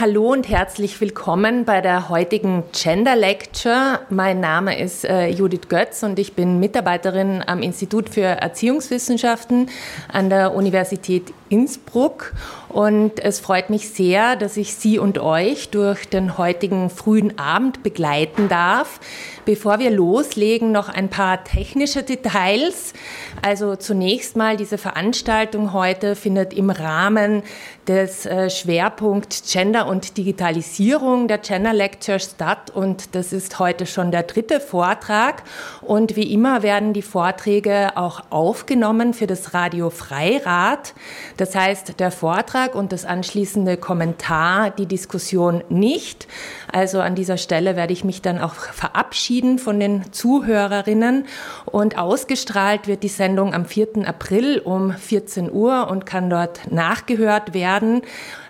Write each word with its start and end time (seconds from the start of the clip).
Hallo 0.00 0.32
und 0.32 0.48
herzlich 0.48 0.98
willkommen 1.02 1.66
bei 1.66 1.82
der 1.82 2.08
heutigen 2.08 2.62
Gender 2.72 3.16
Lecture. 3.16 4.00
Mein 4.08 4.40
Name 4.40 4.80
ist 4.80 5.04
äh, 5.04 5.28
Judith 5.28 5.68
Götz 5.68 6.02
und 6.02 6.18
ich 6.18 6.32
bin 6.32 6.58
Mitarbeiterin 6.58 7.44
am 7.46 7.60
Institut 7.60 8.08
für 8.08 8.22
Erziehungswissenschaften 8.22 9.68
an 10.10 10.30
der 10.30 10.54
Universität 10.54 11.34
Innsbruck. 11.50 12.32
Und 12.68 13.22
es 13.22 13.40
freut 13.40 13.68
mich 13.68 13.90
sehr, 13.90 14.36
dass 14.36 14.56
ich 14.56 14.74
Sie 14.74 14.98
und 14.98 15.18
euch 15.18 15.68
durch 15.68 16.08
den 16.08 16.38
heutigen 16.38 16.88
frühen 16.88 17.38
Abend 17.38 17.82
begleiten 17.82 18.48
darf. 18.48 19.00
Bevor 19.44 19.80
wir 19.80 19.90
loslegen, 19.90 20.72
noch 20.72 20.88
ein 20.88 21.10
paar 21.10 21.44
technische 21.44 22.02
Details. 22.02 22.94
Also 23.42 23.76
zunächst 23.76 24.36
mal, 24.36 24.56
diese 24.56 24.78
Veranstaltung 24.78 25.72
heute 25.72 26.14
findet 26.14 26.54
im 26.54 26.70
Rahmen 26.70 27.42
des 27.90 28.24
äh, 28.24 28.50
Schwerpunkt 28.50 29.42
Gender 29.50 29.88
und 29.88 30.16
Digitalisierung 30.16 31.26
der 31.26 31.38
Gender 31.38 31.72
Lecture 31.72 32.20
statt 32.20 32.70
und 32.70 33.16
das 33.16 33.32
ist 33.32 33.58
heute 33.58 33.84
schon 33.86 34.12
der 34.12 34.22
dritte 34.22 34.60
Vortrag 34.60 35.42
und 35.80 36.14
wie 36.14 36.32
immer 36.32 36.62
werden 36.62 36.92
die 36.92 37.02
Vorträge 37.02 37.96
auch 37.96 38.22
aufgenommen 38.30 39.12
für 39.12 39.26
das 39.26 39.54
Radio 39.54 39.90
Freirad. 39.90 40.94
Das 41.40 41.54
heißt, 41.54 41.98
der 41.98 42.10
Vortrag 42.10 42.74
und 42.74 42.92
das 42.92 43.06
anschließende 43.06 43.78
Kommentar, 43.78 44.68
die 44.68 44.84
Diskussion 44.84 45.64
nicht. 45.70 46.28
Also 46.70 47.00
an 47.00 47.14
dieser 47.14 47.38
Stelle 47.38 47.76
werde 47.76 47.94
ich 47.94 48.04
mich 48.04 48.20
dann 48.20 48.38
auch 48.38 48.52
verabschieden 48.52 49.58
von 49.58 49.80
den 49.80 50.12
Zuhörerinnen 50.12 51.24
und 51.64 51.96
ausgestrahlt 51.96 52.86
wird 52.86 53.02
die 53.02 53.08
Sendung 53.08 53.54
am 53.54 53.64
4. 53.64 54.06
April 54.06 54.58
um 54.58 54.92
14 54.92 55.50
Uhr 55.50 55.88
und 55.90 56.04
kann 56.04 56.28
dort 56.28 56.70
nachgehört 56.70 57.54
werden 57.54 58.02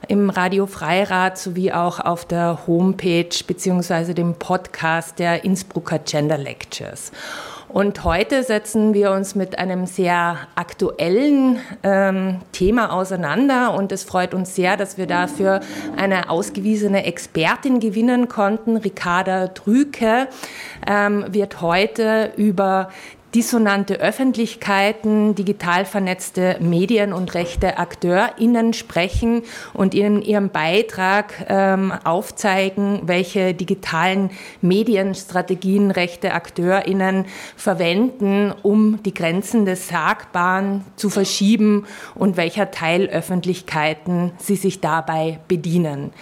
im 0.08 0.28
Radio 0.28 0.66
Freirad 0.66 1.38
sowie 1.38 1.70
auch 1.70 2.00
auf 2.00 2.24
der 2.24 2.66
Homepage 2.66 3.28
beziehungsweise 3.46 4.14
dem 4.14 4.34
Podcast 4.34 5.20
der 5.20 5.44
Innsbrucker 5.44 6.00
Gender 6.00 6.38
Lectures. 6.38 7.12
Und 7.72 8.02
heute 8.02 8.42
setzen 8.42 8.94
wir 8.94 9.12
uns 9.12 9.36
mit 9.36 9.58
einem 9.60 9.86
sehr 9.86 10.38
aktuellen 10.56 11.60
ähm, 11.84 12.40
Thema 12.50 12.92
auseinander 12.92 13.74
und 13.74 13.92
es 13.92 14.02
freut 14.02 14.34
uns 14.34 14.56
sehr, 14.56 14.76
dass 14.76 14.98
wir 14.98 15.06
dafür 15.06 15.60
eine 15.96 16.30
ausgewiesene 16.30 17.04
Expertin 17.04 17.78
gewinnen 17.78 18.26
konnten. 18.26 18.76
Ricarda 18.76 19.46
Drüke 19.46 20.26
ähm, 20.84 21.26
wird 21.30 21.60
heute 21.60 22.32
über 22.36 22.88
dissonante 23.34 24.00
Öffentlichkeiten, 24.00 25.34
digital 25.34 25.84
vernetzte 25.84 26.56
Medien 26.60 27.12
und 27.12 27.34
rechte 27.34 27.78
AkteurInnen 27.78 28.72
sprechen 28.72 29.42
und 29.72 29.94
in 29.94 30.20
ihrem 30.20 30.50
Beitrag 30.50 31.46
ähm, 31.48 31.92
aufzeigen, 32.04 33.02
welche 33.04 33.54
digitalen 33.54 34.30
Medienstrategien 34.62 35.90
rechte 35.90 36.34
AkteurInnen 36.34 37.26
verwenden, 37.56 38.52
um 38.62 39.00
die 39.04 39.14
Grenzen 39.14 39.64
des 39.64 39.88
Sagbaren 39.88 40.84
zu 40.96 41.08
verschieben 41.08 41.86
und 42.16 42.36
welcher 42.36 42.70
Teilöffentlichkeiten 42.70 44.32
sie 44.38 44.56
sich 44.56 44.80
dabei 44.80 45.38
bedienen. 45.46 46.12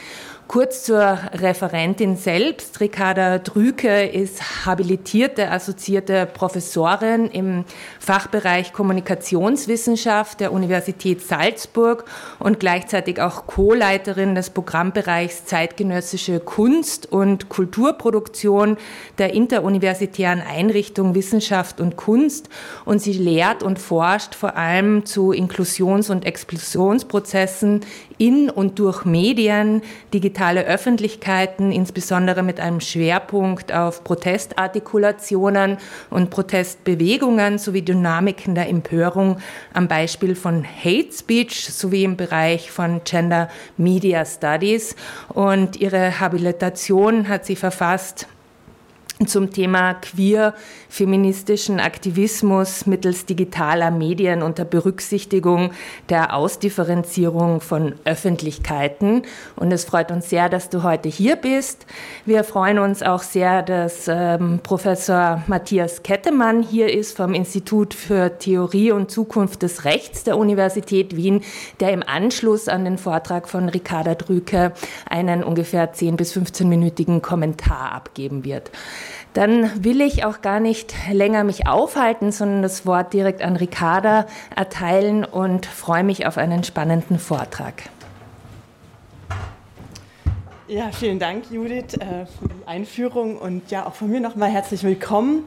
Kurz 0.49 0.85
zur 0.85 1.19
Referentin 1.35 2.17
selbst. 2.17 2.81
Ricarda 2.81 3.39
Drüke 3.39 4.07
ist 4.07 4.65
habilitierte 4.65 5.51
assoziierte 5.51 6.25
Professorin 6.25 7.27
im 7.27 7.67
Fachbereich 8.01 8.73
Kommunikationswissenschaft 8.73 10.41
der 10.41 10.55
Universität 10.55 11.21
Salzburg 11.21 12.07
und 12.39 12.61
gleichzeitig 12.61 13.21
auch 13.21 13.47
Co-Leiterin 13.47 14.35
des 14.35 14.49
Programmbereichs 14.49 15.45
Zeitgenössische 15.45 16.41
Kunst 16.41 17.13
und 17.13 17.51
Kulturproduktion 17.51 18.79
der 19.19 19.35
interuniversitären 19.35 20.41
Einrichtung 20.41 21.15
Wissenschaft 21.15 21.79
und 21.79 21.97
Kunst. 21.97 22.49
Und 22.87 23.03
sie 23.03 23.13
lehrt 23.13 23.63
und 23.63 23.79
forscht 23.79 24.35
vor 24.35 24.57
allem 24.57 25.05
zu 25.05 25.31
Inklusions- 25.31 26.09
und 26.09 26.25
Explosionsprozessen 26.25 27.83
in 28.19 28.51
und 28.51 28.79
durch 28.79 29.05
Medien, 29.05 29.83
digitale 30.13 30.65
Öffentlichkeiten, 30.65 31.73
insbesondere 31.73 32.43
mit 32.43 32.61
einem 32.61 32.81
Schwerpunkt 32.81 33.73
auf 33.73 34.05
Protestartikulationen 34.05 35.79
und 36.11 36.31
Protestbewegungen 36.31 37.59
sowie 37.59 37.83
Dynamiken 37.83 38.55
der 38.55 38.69
Empörung 38.69 39.39
am 39.73 39.89
Beispiel 39.89 40.35
von 40.35 40.65
Hate 40.65 41.13
Speech 41.13 41.73
sowie 41.73 42.05
im 42.05 42.17
Bereich 42.17 42.71
von 42.71 43.03
Gender 43.05 43.49
Media 43.77 44.25
Studies. 44.25 44.97
Und 45.29 45.77
ihre 45.81 46.21
Habilitation 46.21 47.29
hat 47.29 47.47
sie 47.47 47.57
verfasst 47.57 48.27
zum 49.27 49.51
Thema 49.51 49.95
queer 49.95 50.55
feministischen 50.89 51.81
Aktivismus 51.81 52.87
mittels 52.87 53.27
digitaler 53.27 53.91
Medien 53.91 54.43
unter 54.43 54.65
Berücksichtigung 54.65 55.73
der 56.09 56.35
Ausdifferenzierung 56.35 57.61
von 57.61 57.95
Öffentlichkeiten. 58.05 59.23
Und 59.57 59.73
es 59.73 59.85
freut 59.85 60.11
uns 60.11 60.31
sehr, 60.31 60.49
dass 60.49 60.71
du 60.71 60.83
heute 60.83 61.09
hier 61.09 61.37
bist. 61.37 61.87
Wir 62.25 62.45
freuen 62.45 62.79
uns 62.79 63.03
auch 63.03 63.23
sehr, 63.23 63.63
dass 63.63 64.09
ähm, 64.09 64.61
Professor 64.63 65.43
Matthias 65.47 66.03
Kettemann 66.03 66.63
hier 66.63 66.93
ist 66.93 67.17
vom 67.17 67.35
Institut 67.35 67.95
für 67.95 68.39
Theorie 68.39 68.93
und 68.93 69.11
Zukunft 69.11 69.63
des 69.63 69.85
Rechts 69.85 70.25
der 70.25 70.39
Universität 70.39 71.17
Wien, 71.17 71.43
der 71.81 71.93
im 71.93 72.03
Anschluss 72.07 72.69
an 72.69 72.85
den 72.85 72.99
Vortrag 72.99 73.49
von 73.49 73.69
Ricarda 73.69 74.15
Drüke 74.15 74.73
einen 75.09 75.43
ungefähr 75.43 75.93
10 75.93 76.17
bis 76.17 76.35
15-minütigen 76.35 77.21
Kommentar 77.21 77.93
abgeben 77.93 78.45
wird. 78.45 78.71
Dann 79.35 79.85
will 79.85 80.01
ich 80.01 80.25
auch 80.25 80.41
gar 80.41 80.61
nicht 80.61 80.95
länger 81.13 81.45
mich 81.45 81.67
aufhalten, 81.67 82.33
sondern 82.33 82.63
das 82.63 82.87
Wort 82.87 83.13
direkt 83.13 83.43
an 83.43 83.57
Ricarda 83.57 84.27
erteilen 84.55 85.25
und 85.25 85.67
freue 85.67 86.05
mich 86.05 86.27
auf 86.27 86.39
einen 86.39 86.65
spannenden 86.65 87.19
Vortrag. 87.19 87.85
Ja, 90.67 90.91
vielen 90.93 91.19
Dank, 91.19 91.51
Judith, 91.51 91.95
äh, 91.95 92.27
für 92.27 92.49
die 92.49 92.67
Einführung 92.67 93.39
und 93.39 93.71
ja, 93.71 93.87
auch 93.87 93.95
von 93.95 94.11
mir 94.11 94.21
nochmal 94.21 94.51
herzlich 94.51 94.83
willkommen. 94.83 95.45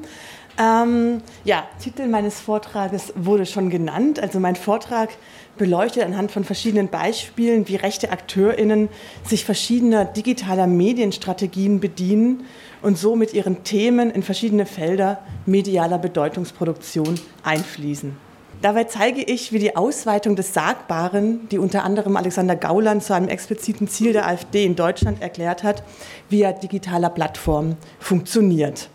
Ähm, 0.59 1.21
ja, 1.43 1.63
Titel 1.79 2.07
meines 2.07 2.39
Vortrages 2.39 3.13
wurde 3.15 3.45
schon 3.45 3.69
genannt. 3.69 4.19
Also 4.19 4.39
mein 4.39 4.55
Vortrag 4.55 5.09
beleuchtet 5.57 6.03
anhand 6.03 6.31
von 6.31 6.43
verschiedenen 6.43 6.87
Beispielen, 6.87 7.67
wie 7.67 7.75
rechte 7.75 8.11
AkteurInnen 8.11 8.89
sich 9.23 9.45
verschiedener 9.45 10.05
digitaler 10.05 10.67
Medienstrategien 10.67 11.79
bedienen 11.79 12.45
und 12.81 12.97
so 12.97 13.15
mit 13.15 13.33
ihren 13.33 13.63
Themen 13.63 14.11
in 14.11 14.23
verschiedene 14.23 14.65
Felder 14.65 15.19
medialer 15.45 15.97
Bedeutungsproduktion 15.97 17.19
einfließen. 17.43 18.15
Dabei 18.61 18.83
zeige 18.83 19.23
ich, 19.23 19.51
wie 19.51 19.59
die 19.59 19.75
Ausweitung 19.75 20.35
des 20.35 20.53
Sagbaren, 20.53 21.49
die 21.49 21.57
unter 21.57 21.83
anderem 21.83 22.15
Alexander 22.15 22.55
Gauland 22.55 23.03
zu 23.03 23.15
einem 23.15 23.27
expliziten 23.27 23.87
Ziel 23.87 24.13
der 24.13 24.27
AfD 24.27 24.65
in 24.65 24.75
Deutschland 24.75 25.19
erklärt 25.19 25.63
hat, 25.63 25.81
via 26.29 26.51
digitaler 26.51 27.09
Plattformen 27.09 27.75
funktioniert. 27.99 28.89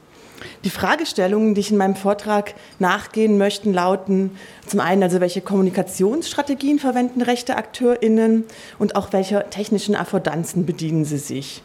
Die 0.64 0.70
Fragestellungen, 0.70 1.54
die 1.54 1.62
ich 1.62 1.72
in 1.72 1.78
meinem 1.78 1.96
Vortrag 1.96 2.54
nachgehen 2.78 3.38
möchte, 3.38 3.70
lauten 3.70 4.36
zum 4.66 4.80
einen 4.80 5.02
also, 5.02 5.20
welche 5.20 5.40
Kommunikationsstrategien 5.40 6.78
verwenden 6.78 7.22
rechte 7.22 7.56
AkteurInnen 7.56 8.44
und 8.78 8.94
auch 8.94 9.12
welche 9.12 9.46
technischen 9.50 9.96
Affordanzen 9.96 10.64
bedienen 10.64 11.04
sie 11.04 11.18
sich. 11.18 11.62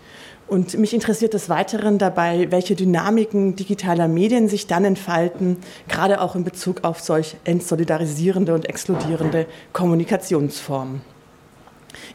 Und 0.52 0.78
mich 0.78 0.94
interessiert 0.94 1.34
des 1.34 1.48
Weiteren 1.48 1.98
dabei, 1.98 2.52
welche 2.52 2.76
Dynamiken 2.76 3.56
digitaler 3.56 4.10
Medien 4.10 4.50
sich 4.50 4.68
dann 4.68 4.84
entfalten, 4.84 5.56
gerade 5.88 6.20
auch 6.20 6.36
in 6.36 6.44
Bezug 6.44 6.84
auf 6.84 7.00
solch 7.00 7.38
entsolidarisierende 7.46 8.54
und 8.54 8.68
exkludierende 8.68 9.46
Kommunikationsformen. 9.72 11.04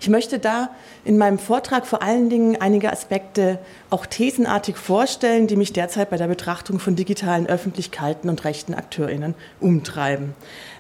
Ich 0.01 0.11
möchte 0.11 0.39
da 0.39 0.69
in 1.07 1.17
meinem 1.17 1.39
Vortrag 1.39 1.87
vor 1.87 2.03
allen 2.03 2.29
Dingen 2.29 2.61
einige 2.61 2.93
Aspekte 2.93 3.59
auch 3.89 4.05
thesenartig 4.05 4.77
vorstellen, 4.77 5.47
die 5.47 5.57
mich 5.57 5.73
derzeit 5.73 6.11
bei 6.11 6.19
der 6.19 6.29
Betrachtung 6.29 6.79
von 6.79 6.95
digitalen 6.95 7.47
Öffentlichkeiten 7.47 8.29
und 8.29 8.45
rechten 8.45 8.75
AkteurInnen 8.75 9.35
umtreiben. 9.61 10.35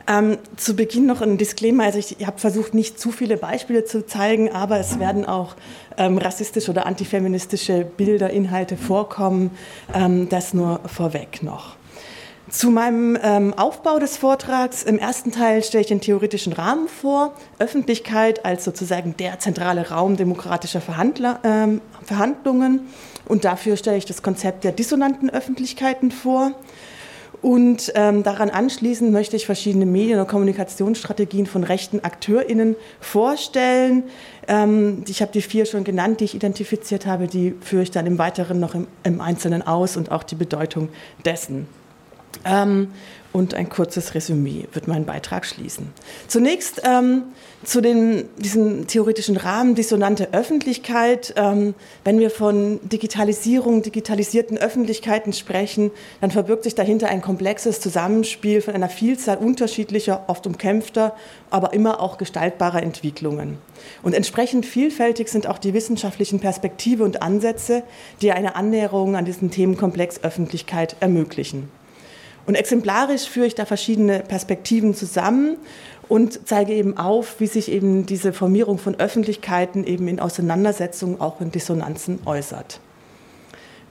Ähm, 0.09 0.39
zu 0.57 0.77
Beginn 0.77 1.07
noch 1.07 1.21
ein 1.21 1.37
Disclaimer. 1.37 1.85
Also 1.85 1.99
ich, 1.99 2.21
ich 2.21 2.27
habe 2.27 2.39
versucht, 2.39 2.75
nicht 2.75 3.01
zu 3.01 3.11
viele 3.11 3.37
Beispiele 3.37 3.85
zu 3.85 4.07
zeigen, 4.07 4.53
aber 4.53 4.79
es 4.79 5.01
werden 5.01 5.25
auch 5.25 5.57
ähm, 5.97 6.19
rassistische 6.19 6.71
oder 6.71 6.87
antifeministische 6.87 7.85
Bilder, 7.85 8.31
Inhalte 8.31 8.77
vorkommen. 8.77 9.51
Ähm, 9.95 10.29
das 10.29 10.55
nur 10.55 10.81
vorweg 10.87 11.43
noch. 11.43 11.77
Zu 12.49 12.71
meinem 12.71 13.19
ähm, 13.21 13.55
Aufbau 13.55 13.99
des 13.99 14.17
Vortrags. 14.17 14.85
Im 14.85 15.01
ersten 15.01 15.33
Teil 15.33 15.65
stelle 15.65 15.81
ich 15.81 15.89
den 15.89 16.01
theoretischen 16.01 16.53
Rahmen 16.53 16.87
vor, 16.87 17.35
Öffentlichkeit 17.59 18.45
als 18.45 18.65
sozusagen 18.65 19.17
der 19.17 19.41
zentrale 19.41 19.91
Raum 19.91 20.17
demokratischer 20.17 20.81
Verhandler, 20.81 21.41
ähm, 21.43 21.81
Verhandlungen. 22.05 22.87
Und 23.25 23.45
dafür 23.45 23.77
stelle 23.77 23.97
ich 23.97 24.05
das 24.05 24.23
Konzept 24.23 24.63
der 24.63 24.71
dissonanten 24.71 25.29
Öffentlichkeiten 25.29 26.13
vor. 26.13 26.53
Und 27.43 27.93
ähm, 27.95 28.23
daran 28.23 28.51
anschließend 28.51 29.13
möchte 29.13 29.37
ich 29.37 29.47
verschiedene 29.47 29.87
Medien- 29.87 30.19
und 30.19 30.29
Kommunikationsstrategien 30.29 31.47
von 31.47 31.65
rechten 31.65 32.01
AkteurInnen 32.03 32.77
vorstellen. 33.01 34.05
Ähm, 34.49 35.05
ich 35.07 35.23
habe 35.23 35.33
die 35.33 35.43
vier 35.43 35.67
schon 35.67 35.85
genannt, 35.85 36.21
die 36.21 36.25
ich 36.25 36.35
identifiziert 36.35 37.07
habe. 37.07 37.27
Die 37.27 37.55
führe 37.61 37.83
ich 37.83 37.91
dann 37.91 38.07
im 38.07 38.19
Weiteren 38.19 38.59
noch 38.59 38.75
im, 38.75 38.87
im 39.03 39.21
Einzelnen 39.21 39.63
aus 39.63 39.97
und 39.97 40.11
auch 40.11 40.23
die 40.23 40.35
Bedeutung 40.35 40.89
dessen. 41.25 41.67
Ähm, 42.45 42.89
und 43.37 43.53
ein 43.53 43.69
kurzes 43.69 44.15
Resümee 44.15 44.67
wird 44.73 44.89
meinen 44.89 45.05
Beitrag 45.05 45.45
schließen. 45.45 45.93
Zunächst 46.27 46.81
ähm, 46.85 47.25
zu 47.65 47.83
den, 47.83 48.31
diesem 48.39 48.87
theoretischen 48.87 49.37
Rahmen 49.37 49.75
dissonante 49.75 50.33
Öffentlichkeit. 50.33 51.35
Ähm, 51.37 51.75
wenn 52.03 52.19
wir 52.19 52.31
von 52.31 52.81
Digitalisierung, 52.89 53.83
digitalisierten 53.83 54.57
Öffentlichkeiten 54.57 55.35
sprechen, 55.35 55.91
dann 56.23 56.31
verbirgt 56.31 56.65
sich 56.65 56.75
dahinter 56.75 57.09
ein 57.09 57.21
komplexes 57.21 57.79
Zusammenspiel 57.81 58.63
von 58.63 58.73
einer 58.73 58.89
Vielzahl 58.89 59.37
unterschiedlicher, 59.37 60.25
oft 60.29 60.47
umkämpfter, 60.47 61.15
aber 61.51 61.75
immer 61.75 62.01
auch 62.01 62.17
gestaltbarer 62.17 62.83
Entwicklungen. 62.83 63.59
Und 64.03 64.15
entsprechend 64.15 64.65
vielfältig 64.65 65.29
sind 65.29 65.47
auch 65.47 65.59
die 65.59 65.75
wissenschaftlichen 65.75 66.41
Perspektive 66.41 67.05
und 67.05 67.21
Ansätze, 67.21 67.83
die 68.23 68.33
eine 68.33 68.57
Annäherung 68.57 69.15
an 69.15 69.27
diesen 69.27 69.51
Themenkomplex 69.51 70.25
Öffentlichkeit 70.25 70.97
ermöglichen. 71.01 71.69
Und 72.47 72.55
exemplarisch 72.55 73.29
führe 73.29 73.47
ich 73.47 73.55
da 73.55 73.65
verschiedene 73.65 74.21
Perspektiven 74.21 74.95
zusammen 74.95 75.57
und 76.09 76.47
zeige 76.47 76.73
eben 76.73 76.97
auf, 76.97 77.41
wie 77.41 77.47
sich 77.47 77.71
eben 77.71 78.07
diese 78.07 78.33
Formierung 78.33 78.79
von 78.79 78.95
Öffentlichkeiten 78.95 79.85
eben 79.85 80.07
in 80.07 80.21
Auseinandersetzungen, 80.21 81.21
auch 81.21 81.41
in 81.41 81.51
Dissonanzen 81.51 82.21
äußert. 82.25 82.81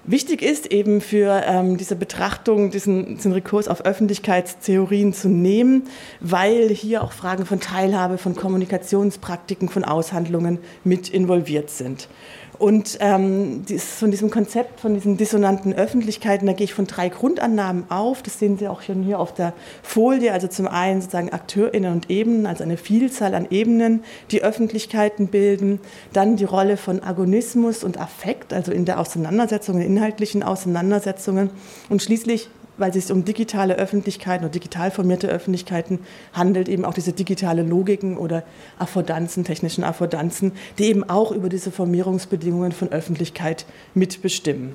Wichtig 0.08 0.44
ist 0.44 0.68
eben 0.68 1.02
für 1.02 1.42
ähm, 1.48 1.78
diese 1.78 1.96
Betrachtung, 1.96 2.70
diesen, 2.70 3.16
diesen 3.16 3.32
Rekurs 3.32 3.68
auf 3.68 3.86
Öffentlichkeitstheorien 3.86 5.14
zu 5.14 5.30
nehmen, 5.30 5.88
weil 6.20 6.70
hier 6.70 7.04
auch 7.04 7.12
Fragen 7.12 7.48
von 7.48 7.60
Teilhabe, 7.60 8.20
von 8.20 8.36
Kommunikationspraktiken, 8.36 9.68
von 9.68 9.84
Aushandlungen 9.84 10.60
mit 10.84 11.10
involviert 11.10 11.72
sind. 11.72 12.08
Und 12.58 12.98
ähm, 13.02 13.66
dies, 13.66 13.84
von 13.84 14.12
diesem 14.12 14.30
Konzept, 14.30 14.80
von 14.80 14.94
diesen 14.94 15.18
dissonanten 15.18 15.74
Öffentlichkeiten, 15.74 16.48
da 16.48 16.54
gehe 16.54 16.66
ich 16.66 16.74
von 16.74 16.88
drei 16.88 17.10
Grundannahmen 17.10 17.90
auf. 17.90 18.24
Das 18.24 18.40
sehen 18.40 18.58
Sie 18.58 18.68
auch 18.68 18.82
schon 18.82 19.04
hier 19.04 19.20
auf 19.20 19.34
der 19.34 19.54
Folie. 19.84 20.32
Also 20.32 20.48
zum 20.48 20.68
einen 20.68 21.02
sozusagen 21.02 21.32
AkteurInnen 21.32 21.92
und 21.92 22.10
Ebenen, 22.10 22.46
also 22.46 22.64
eine 22.64 22.78
Vielzahl 22.78 23.36
an 23.36 23.48
Ebenen, 23.50 24.04
die 24.32 24.44
Öffentlichkeiten 24.44 25.28
bilden. 25.28 25.80
Dann 26.14 26.36
die 26.38 26.46
Rolle 26.46 26.78
von 26.78 27.04
Agonismus 27.04 27.84
und 27.84 28.00
Affekt, 28.00 28.54
also 28.54 28.72
in 28.72 28.86
der 28.86 29.00
Auseinandersetzung, 29.00 29.82
in 29.82 29.96
inhaltlichen 29.96 30.44
Auseinandersetzungen. 30.44 31.50
Und 31.90 32.02
schließlich 32.02 32.50
weil 32.78 32.90
es 32.90 33.08
sich 33.08 33.12
um 33.12 33.26
digitale 33.26 33.76
Öffentlichkeiten 33.76 34.46
oder 34.46 34.52
digital 34.52 34.92
formierte 34.92 35.28
Öffentlichkeiten 35.28 36.00
handelt, 36.34 36.70
eben 36.70 36.86
auch 36.86 36.94
diese 36.94 37.14
digitale 37.14 37.64
Logiken 37.64 38.18
oder 38.18 38.44
Affordanzen, 38.80 39.44
technischen 39.44 39.84
Affordanzen, 39.84 40.52
die 40.78 40.86
eben 40.86 41.04
auch 41.04 41.32
über 41.32 41.50
diese 41.50 41.72
Formierungsbedingungen 41.72 42.72
von 42.72 42.90
Öffentlichkeit 42.90 43.66
mitbestimmen. 43.94 44.74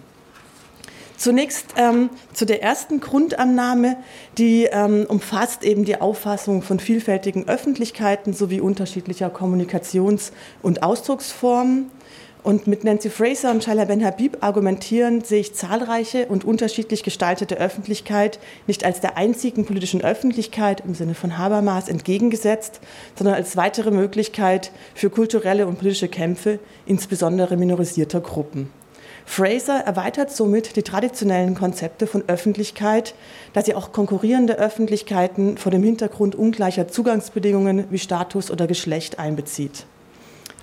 Zunächst 1.20 1.75
ähm, 1.76 2.08
zu 2.32 2.47
der 2.47 2.62
ersten 2.62 3.00
Grundannahme, 3.00 3.99
die 4.38 4.64
ähm, 4.64 5.05
umfasst 5.06 5.64
eben 5.64 5.85
die 5.85 6.00
Auffassung 6.00 6.62
von 6.62 6.81
vielfältigen 6.81 7.47
Öffentlichkeiten 7.47 8.32
sowie 8.32 8.58
unterschiedlicher 8.61 9.29
Kommunikations- 9.29 10.32
und 10.62 10.82
Ausdrucksformen. 10.82 11.91
Und 12.42 12.66
mit 12.66 12.84
Nancy 12.84 13.10
Fraser 13.10 13.50
und 13.50 13.62
Shaila 13.62 13.84
Ben 13.84 14.02
Habib 14.02 14.38
argumentieren, 14.40 15.20
sehe 15.22 15.40
ich 15.40 15.54
zahlreiche 15.54 16.26
und 16.26 16.44
unterschiedlich 16.44 17.02
gestaltete 17.02 17.58
Öffentlichkeit 17.58 18.38
nicht 18.66 18.82
als 18.82 19.00
der 19.00 19.19
einzigen 19.19 19.66
politischen 19.66 20.00
Öffentlichkeit 20.00 20.82
im 20.87 20.94
Sinne 20.94 21.14
von 21.14 21.37
Habermas 21.37 21.88
entgegengesetzt, 21.88 22.81
sondern 23.14 23.34
als 23.34 23.58
weitere 23.58 23.90
Möglichkeit 23.90 24.72
für 24.94 25.10
kulturelle 25.10 25.66
und 25.66 25.78
politische 25.78 26.08
Kämpfe, 26.08 26.60
insbesondere 26.87 27.58
minorisierter 27.58 28.20
Gruppen. 28.20 28.70
Fraser 29.26 29.81
erweitert 29.81 30.32
somit 30.32 30.76
die 30.76 30.82
traditionellen 30.82 31.54
Konzepte 31.54 32.06
von 32.06 32.25
Öffentlichkeit, 32.26 33.14
da 33.52 33.62
sie 33.62 33.75
auch 33.75 33.92
konkurrierende 33.92 34.58
Öffentlichkeiten 34.58 35.58
vor 35.58 35.70
dem 35.70 35.82
Hintergrund 35.82 36.34
ungleicher 36.34 36.88
Zugangsbedingungen 36.88 37.84
wie 37.90 37.98
Status 37.98 38.50
oder 38.50 38.66
Geschlecht 38.66 39.19
einbezieht. 39.19 39.84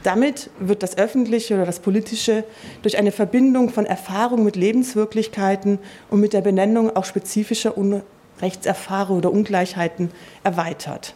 Damit 0.04 0.50
wird 0.60 0.84
das 0.84 0.98
Öffentliche 0.98 1.56
oder 1.56 1.66
das 1.66 1.80
Politische 1.80 2.44
durch 2.82 2.98
eine 2.98 3.12
Verbindung 3.12 3.70
von 3.70 3.86
Erfahrung 3.86 4.44
mit 4.44 4.56
Lebenswirklichkeiten 4.56 5.80
und 6.10 6.20
mit 6.20 6.34
der 6.34 6.42
Benennung 6.42 6.96
auch 6.96 7.06
spezifischer 7.06 7.78
Unrechtserfahrungen 7.78 9.20
oder 9.20 9.32
Ungleichheiten 9.32 10.12
erweitert. 10.44 11.16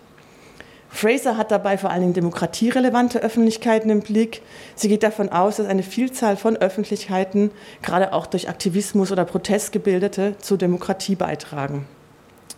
Fraser 0.94 1.38
hat 1.38 1.52
dabei 1.52 1.78
vor 1.78 1.90
allen 1.90 2.02
Dingen 2.02 2.14
demokratierelevante 2.14 3.22
Öffentlichkeiten 3.22 3.90
im 3.90 4.02
Blick. 4.02 4.42
Sie 4.76 4.90
geht 4.90 5.04
davon 5.04 5.30
aus, 5.30 5.56
dass 5.56 5.68
eine 5.68 5.84
Vielzahl 5.84 6.36
von 6.36 6.58
Öffentlichkeiten, 6.58 7.52
gerade 7.82 8.12
auch 8.12 8.28
durch 8.28 8.50
Aktivismus 8.50 9.12
oder 9.12 9.24
Protest 9.24 9.72
gebildete, 9.72 10.36
zur 10.40 10.58
Demokratie 10.58 11.16
beitragen. 11.16 11.88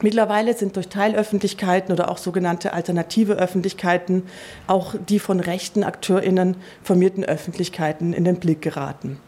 Mittlerweile 0.01 0.53
sind 0.53 0.75
durch 0.75 0.87
Teilöffentlichkeiten 0.87 1.93
oder 1.93 2.09
auch 2.09 2.17
sogenannte 2.17 2.73
alternative 2.73 3.33
Öffentlichkeiten 3.33 4.23
auch 4.67 4.95
die 5.09 5.19
von 5.19 5.39
rechten 5.39 5.83
AkteurInnen 5.83 6.57
formierten 6.81 7.23
Öffentlichkeiten 7.23 8.13
in 8.13 8.23
den 8.23 8.37
Blick 8.37 8.61
geraten. 8.61 9.19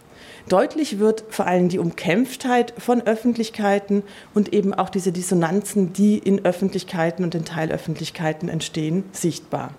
Deutlich 0.48 1.00
wird 1.00 1.24
vor 1.30 1.48
allem 1.48 1.70
die 1.70 1.80
Umkämpftheit 1.80 2.74
von 2.78 3.02
Öffentlichkeiten 3.02 4.04
und 4.34 4.54
eben 4.54 4.74
auch 4.74 4.90
diese 4.90 5.12
Dissonanzen, 5.12 5.92
die 5.94 6.20
in 6.20 6.46
Öffentlichkeiten 6.46 7.24
und 7.24 7.34
in 7.34 7.46
Teilöffentlichkeiten 7.46 8.48
entstehen, 8.48 9.06
sichtbar. 9.12 9.72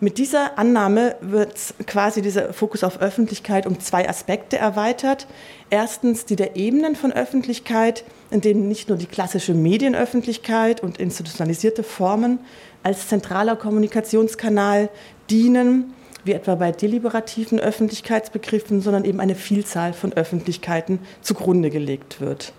Mit 0.00 0.18
dieser 0.18 0.58
Annahme 0.58 1.14
wird 1.20 1.54
quasi 1.86 2.20
dieser 2.20 2.52
Fokus 2.52 2.82
auf 2.82 3.00
Öffentlichkeit 3.00 3.64
um 3.64 3.78
zwei 3.78 4.08
Aspekte 4.08 4.58
erweitert. 4.58 5.28
Erstens 5.70 6.24
die 6.24 6.34
der 6.36 6.56
Ebenen 6.56 6.96
von 6.96 7.12
Öffentlichkeit, 7.12 8.04
in 8.30 8.40
denen 8.40 8.68
nicht 8.68 8.88
nur 8.88 8.98
die 8.98 9.06
klassische 9.06 9.54
Medienöffentlichkeit 9.54 10.82
und 10.82 10.98
institutionalisierte 10.98 11.84
Formen 11.84 12.40
als 12.82 13.08
zentraler 13.08 13.54
Kommunikationskanal 13.54 14.90
dienen, 15.30 15.94
wie 16.24 16.32
etwa 16.32 16.56
bei 16.56 16.72
deliberativen 16.72 17.60
Öffentlichkeitsbegriffen, 17.60 18.80
sondern 18.80 19.04
eben 19.04 19.20
eine 19.20 19.36
Vielzahl 19.36 19.92
von 19.92 20.12
Öffentlichkeiten 20.12 20.98
zugrunde 21.20 21.70
gelegt 21.70 22.20
wird. 22.20 22.52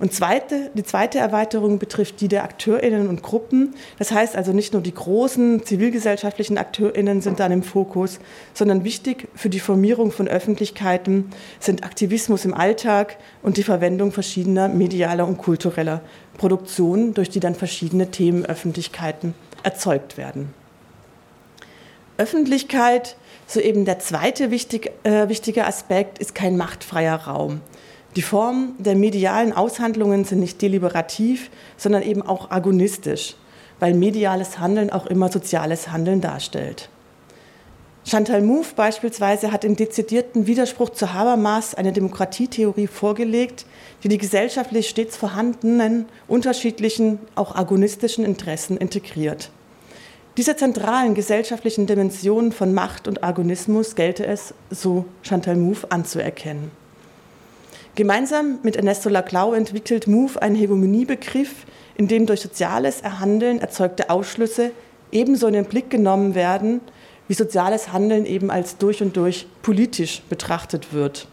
Und 0.00 0.12
zweite, 0.12 0.70
die 0.74 0.84
zweite 0.84 1.18
Erweiterung 1.18 1.78
betrifft 1.78 2.20
die 2.20 2.28
der 2.28 2.44
AkteurInnen 2.44 3.08
und 3.08 3.22
Gruppen. 3.22 3.74
Das 3.98 4.12
heißt 4.12 4.36
also 4.36 4.52
nicht 4.52 4.72
nur 4.72 4.82
die 4.82 4.94
großen 4.94 5.64
zivilgesellschaftlichen 5.64 6.56
AkteurInnen 6.56 7.20
sind 7.20 7.40
dann 7.40 7.50
im 7.50 7.64
Fokus, 7.64 8.20
sondern 8.54 8.84
wichtig 8.84 9.28
für 9.34 9.48
die 9.48 9.58
Formierung 9.58 10.12
von 10.12 10.28
Öffentlichkeiten 10.28 11.30
sind 11.58 11.82
Aktivismus 11.82 12.44
im 12.44 12.54
Alltag 12.54 13.16
und 13.42 13.56
die 13.56 13.64
Verwendung 13.64 14.12
verschiedener 14.12 14.68
medialer 14.68 15.26
und 15.26 15.38
kultureller 15.38 16.00
Produktionen, 16.36 17.14
durch 17.14 17.30
die 17.30 17.40
dann 17.40 17.56
verschiedene 17.56 18.10
Themenöffentlichkeiten 18.10 19.34
erzeugt 19.64 20.16
werden. 20.16 20.54
Öffentlichkeit, 22.18 23.16
so 23.46 23.60
eben 23.60 23.84
der 23.84 23.98
zweite 23.98 24.50
wichtig, 24.50 24.92
äh, 25.04 25.28
wichtige 25.28 25.66
Aspekt, 25.66 26.18
ist 26.18 26.34
kein 26.34 26.56
machtfreier 26.56 27.16
Raum. 27.16 27.60
Die 28.18 28.22
Formen 28.22 28.74
der 28.80 28.96
medialen 28.96 29.52
Aushandlungen 29.52 30.24
sind 30.24 30.40
nicht 30.40 30.60
deliberativ, 30.60 31.52
sondern 31.76 32.02
eben 32.02 32.20
auch 32.20 32.50
agonistisch, 32.50 33.36
weil 33.78 33.94
mediales 33.94 34.58
Handeln 34.58 34.90
auch 34.90 35.06
immer 35.06 35.30
soziales 35.30 35.92
Handeln 35.92 36.20
darstellt. 36.20 36.88
Chantal 38.04 38.42
Mouffe 38.42 38.74
beispielsweise 38.74 39.52
hat 39.52 39.64
im 39.64 39.76
dezidierten 39.76 40.48
Widerspruch 40.48 40.90
zu 40.90 41.12
Habermas 41.12 41.76
eine 41.76 41.92
Demokratietheorie 41.92 42.88
vorgelegt, 42.88 43.66
die 44.02 44.08
die 44.08 44.18
gesellschaftlich 44.18 44.88
stets 44.88 45.16
vorhandenen, 45.16 46.06
unterschiedlichen, 46.26 47.20
auch 47.36 47.54
agonistischen 47.54 48.24
Interessen 48.24 48.78
integriert. 48.78 49.52
Diese 50.36 50.56
zentralen 50.56 51.14
gesellschaftlichen 51.14 51.86
Dimensionen 51.86 52.50
von 52.50 52.74
Macht 52.74 53.06
und 53.06 53.22
Agonismus 53.22 53.94
gelte 53.94 54.26
es, 54.26 54.54
so 54.70 55.04
Chantal 55.22 55.54
Mouffe, 55.54 55.92
anzuerkennen. 55.92 56.72
Gemeinsam 57.98 58.60
mit 58.62 58.76
Ernesto 58.76 59.08
Laclau 59.08 59.54
entwickelt 59.54 60.06
MOVE 60.06 60.40
einen 60.40 60.54
Hegemoniebegriff, 60.54 61.66
in 61.96 62.06
dem 62.06 62.26
durch 62.26 62.42
soziales 62.42 63.00
Erhandeln 63.00 63.58
erzeugte 63.58 64.08
Ausschlüsse 64.08 64.70
ebenso 65.10 65.48
in 65.48 65.54
den 65.54 65.64
Blick 65.64 65.90
genommen 65.90 66.36
werden, 66.36 66.80
wie 67.26 67.34
soziales 67.34 67.92
Handeln 67.92 68.24
eben 68.24 68.52
als 68.52 68.76
durch 68.78 69.02
und 69.02 69.16
durch 69.16 69.48
politisch 69.62 70.22
betrachtet 70.28 70.92
wird. 70.92 71.26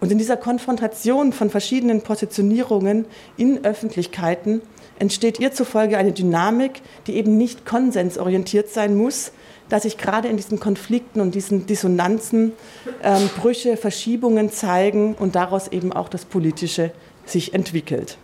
Und 0.00 0.10
in 0.10 0.16
dieser 0.16 0.38
Konfrontation 0.38 1.34
von 1.34 1.50
verschiedenen 1.50 2.00
Positionierungen 2.00 3.04
in 3.36 3.62
Öffentlichkeiten 3.66 4.62
entsteht 4.98 5.38
ihr 5.40 5.52
zufolge 5.52 5.98
eine 5.98 6.12
Dynamik, 6.12 6.80
die 7.06 7.16
eben 7.16 7.36
nicht 7.36 7.66
konsensorientiert 7.66 8.70
sein 8.70 8.96
muss, 8.96 9.30
dass 9.68 9.82
sich 9.82 9.98
gerade 9.98 10.28
in 10.28 10.36
diesen 10.36 10.60
Konflikten 10.60 11.20
und 11.20 11.34
diesen 11.34 11.66
Dissonanzen 11.66 12.52
ähm, 13.02 13.28
Brüche, 13.36 13.76
Verschiebungen 13.76 14.50
zeigen 14.50 15.14
und 15.14 15.34
daraus 15.34 15.68
eben 15.68 15.92
auch 15.92 16.08
das 16.08 16.24
Politische 16.24 16.92
sich 17.24 17.54
entwickelt. 17.54 18.18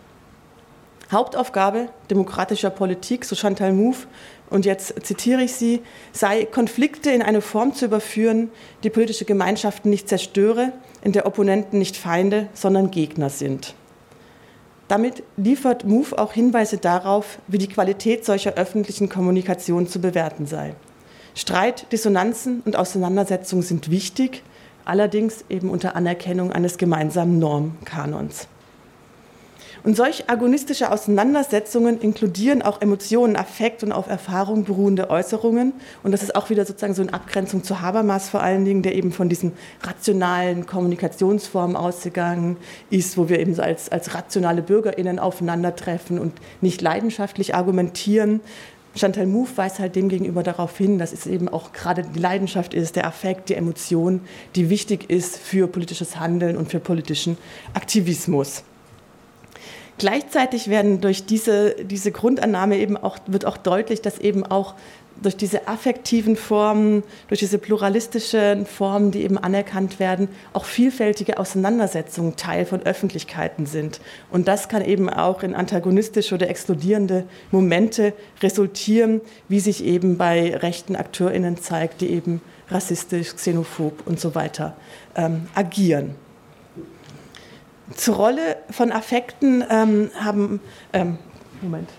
Hauptaufgabe 1.11 1.89
demokratischer 2.09 2.71
Politik, 2.71 3.25
so 3.25 3.35
Chantal 3.35 3.73
Mouffe, 3.73 4.07
und 4.49 4.65
jetzt 4.65 4.93
zitiere 5.05 5.41
ich 5.41 5.53
sie, 5.53 5.81
sei 6.11 6.45
Konflikte 6.45 7.09
in 7.11 7.21
eine 7.21 7.41
Form 7.41 7.73
zu 7.73 7.85
überführen, 7.85 8.49
die 8.83 8.89
politische 8.89 9.25
Gemeinschaften 9.25 9.89
nicht 9.89 10.07
zerstöre, 10.07 10.71
in 11.03 11.11
der 11.11 11.25
Opponenten 11.25 11.79
nicht 11.79 11.97
Feinde, 11.97 12.47
sondern 12.53 12.91
Gegner 12.91 13.29
sind. 13.29 13.75
Damit 14.87 15.23
liefert 15.35 15.83
MOVE 15.83 16.17
auch 16.17 16.33
Hinweise 16.33 16.77
darauf, 16.77 17.39
wie 17.47 17.57
die 17.57 17.67
Qualität 17.67 18.23
solcher 18.23 18.53
öffentlichen 18.53 19.09
Kommunikation 19.09 19.87
zu 19.87 19.99
bewerten 19.99 20.45
sei. 20.45 20.75
Streit, 21.37 21.91
Dissonanzen 21.91 22.61
und 22.65 22.77
Auseinandersetzungen 22.77 23.61
sind 23.61 23.91
wichtig, 23.91 24.41
allerdings 24.85 25.43
eben 25.49 25.69
unter 25.69 25.95
Anerkennung 25.95 26.53
eines 26.53 26.77
gemeinsamen 26.77 27.39
Normkanons. 27.39 28.47
Und 29.83 29.95
solch 29.95 30.31
agonistische 30.31 30.91
Auseinandersetzungen 30.91 31.99
inkludieren 31.99 32.63
auch 32.63 32.81
Emotionen, 32.81 33.35
Affekt 33.35 33.83
und 33.83 33.91
auf 33.91 34.07
Erfahrung 34.07 34.63
beruhende 34.63 35.11
Äußerungen. 35.11 35.73
Und 36.01 36.11
das 36.11 36.23
ist 36.23 36.35
auch 36.35 36.49
wieder 36.49 36.65
sozusagen 36.65 36.95
so 36.95 37.03
in 37.03 37.13
Abgrenzung 37.13 37.63
zu 37.63 37.81
Habermas 37.81 38.29
vor 38.29 38.41
allen 38.41 38.65
Dingen, 38.65 38.81
der 38.81 38.95
eben 38.95 39.11
von 39.11 39.29
diesen 39.29 39.51
rationalen 39.83 40.65
Kommunikationsformen 40.65 41.75
ausgegangen 41.75 42.57
ist, 42.89 43.15
wo 43.15 43.29
wir 43.29 43.39
eben 43.39 43.53
so 43.53 43.61
als, 43.61 43.89
als 43.91 44.15
rationale 44.15 44.63
BürgerInnen 44.63 45.19
aufeinandertreffen 45.19 46.17
und 46.17 46.33
nicht 46.61 46.81
leidenschaftlich 46.81 47.53
argumentieren. 47.53 48.39
Chantal 48.95 49.25
Mouffe 49.25 49.57
weist 49.57 49.79
halt 49.79 49.95
demgegenüber 49.95 50.41
darauf 50.41 50.77
hin, 50.77 50.97
dass 50.97 51.11
es 51.11 51.27
eben 51.27 51.49
auch 51.49 51.73
gerade 51.73 52.03
die 52.03 52.19
Leidenschaft 52.19 52.73
ist, 52.73 52.95
der 52.95 53.05
Affekt, 53.05 53.49
die 53.49 53.55
Emotion, 53.55 54.21
die 54.55 54.69
wichtig 54.69 55.09
ist 55.09 55.37
für 55.37 55.67
politisches 55.67 56.17
Handeln 56.17 56.55
und 56.55 56.71
für 56.71 56.79
politischen 56.79 57.37
Aktivismus. 57.73 58.63
Gleichzeitig 59.97 60.69
werden 60.69 60.99
durch 60.99 61.25
diese, 61.25 61.75
diese 61.83 62.11
Grundannahme 62.11 62.77
eben 62.77 62.97
auch, 62.97 63.17
wird 63.27 63.45
auch 63.45 63.57
deutlich, 63.57 64.01
dass 64.01 64.19
eben 64.19 64.45
auch 64.45 64.75
durch 65.21 65.37
diese 65.37 65.67
affektiven 65.67 66.35
Formen, 66.35 67.03
durch 67.27 67.39
diese 67.39 67.57
pluralistischen 67.57 68.65
Formen, 68.65 69.11
die 69.11 69.23
eben 69.23 69.37
anerkannt 69.37 69.99
werden, 69.99 70.29
auch 70.53 70.65
vielfältige 70.65 71.37
Auseinandersetzungen 71.39 72.35
Teil 72.35 72.65
von 72.65 72.83
Öffentlichkeiten 72.83 73.65
sind. 73.65 74.01
Und 74.31 74.47
das 74.47 74.69
kann 74.69 74.83
eben 74.83 75.09
auch 75.09 75.43
in 75.43 75.55
antagonistische 75.55 76.35
oder 76.35 76.49
explodierende 76.49 77.25
Momente 77.51 78.13
resultieren, 78.41 79.21
wie 79.47 79.59
sich 79.59 79.83
eben 79.83 80.17
bei 80.17 80.55
rechten 80.55 80.95
AkteurInnen 80.95 81.57
zeigt, 81.57 82.01
die 82.01 82.09
eben 82.09 82.41
rassistisch, 82.69 83.35
xenophob 83.35 84.05
und 84.05 84.19
so 84.19 84.35
weiter 84.35 84.75
ähm, 85.15 85.47
agieren. 85.53 86.15
Zur 87.95 88.15
Rolle 88.15 88.57
von 88.71 88.91
Affekten 88.91 89.63
ähm, 89.69 90.09
haben, 90.15 90.59
ähm, 90.91 91.19
Moment, 91.61 91.89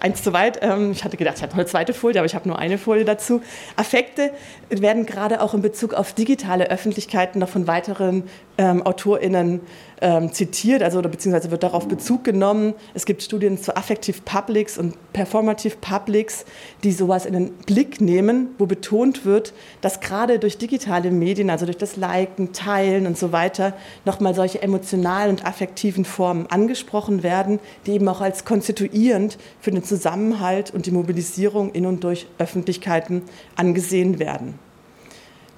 eins 0.00 0.22
zu 0.22 0.32
weit. 0.32 0.58
Ähm, 0.62 0.92
ich 0.92 1.04
hatte 1.04 1.16
gedacht, 1.16 1.36
ich 1.36 1.42
habe 1.42 1.52
noch 1.52 1.58
eine 1.58 1.66
zweite 1.66 1.94
Folie, 1.94 2.18
aber 2.20 2.26
ich 2.26 2.34
habe 2.34 2.48
nur 2.48 2.58
eine 2.58 2.78
Folie 2.78 3.04
dazu. 3.04 3.42
Affekte 3.76 4.32
werden 4.68 5.06
gerade 5.06 5.40
auch 5.40 5.54
in 5.54 5.62
Bezug 5.62 5.94
auf 5.94 6.12
digitale 6.12 6.70
Öffentlichkeiten 6.70 7.38
noch 7.38 7.48
von 7.48 7.66
weiteren 7.66 8.24
ähm, 8.58 8.84
AutorInnen 8.86 9.60
ähm, 10.02 10.32
zitiert, 10.32 10.82
also 10.82 10.98
oder 10.98 11.08
beziehungsweise 11.08 11.50
wird 11.50 11.62
darauf 11.62 11.88
Bezug 11.88 12.24
genommen. 12.24 12.74
Es 12.92 13.06
gibt 13.06 13.22
Studien 13.22 13.56
zu 13.56 13.76
Affective 13.76 14.20
Publics 14.24 14.76
und 14.76 14.96
Performative 15.12 15.76
Publics, 15.80 16.44
die 16.82 16.92
sowas 16.92 17.24
in 17.24 17.32
den 17.32 17.52
Blick 17.52 18.00
nehmen, 18.00 18.48
wo 18.58 18.66
betont 18.66 19.24
wird, 19.24 19.54
dass 19.80 20.00
gerade 20.00 20.38
durch 20.38 20.58
digitale 20.58 21.10
Medien, 21.10 21.50
also 21.50 21.66
durch 21.66 21.78
das 21.78 21.96
Liken, 21.96 22.52
Teilen 22.52 23.06
und 23.06 23.16
so 23.16 23.32
weiter, 23.32 23.74
nochmal 24.04 24.34
solche 24.34 24.60
emotionalen 24.60 25.30
und 25.30 25.46
affektiven 25.46 26.04
Formen 26.04 26.46
angesprochen 26.48 27.22
werden, 27.22 27.60
die 27.86 27.92
eben 27.92 28.08
auch 28.08 28.20
als 28.20 28.44
konstituierend 28.44 29.38
für 29.60 29.70
den 29.70 29.81
Zusammenhalt 29.82 30.72
und 30.72 30.86
die 30.86 30.90
Mobilisierung 30.90 31.72
in 31.72 31.86
und 31.86 32.04
durch 32.04 32.26
Öffentlichkeiten 32.38 33.22
angesehen 33.56 34.18
werden. 34.18 34.58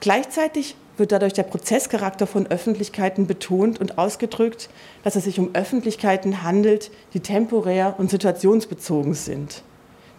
Gleichzeitig 0.00 0.76
wird 0.96 1.12
dadurch 1.12 1.32
der 1.32 1.42
Prozesscharakter 1.44 2.26
von 2.26 2.46
Öffentlichkeiten 2.46 3.26
betont 3.26 3.80
und 3.80 3.98
ausgedrückt, 3.98 4.68
dass 5.02 5.16
es 5.16 5.24
sich 5.24 5.38
um 5.38 5.54
Öffentlichkeiten 5.54 6.42
handelt, 6.42 6.90
die 7.14 7.20
temporär 7.20 7.94
und 7.98 8.10
situationsbezogen 8.10 9.14
sind. 9.14 9.62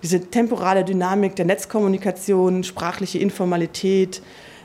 Diese 0.04 0.20
temporale 0.20 0.84
Dynamik 0.84 1.36
der 1.36 1.46
Netzkommunikation, 1.46 2.64
sprachliche 2.64 3.20
Informalität 3.20 4.22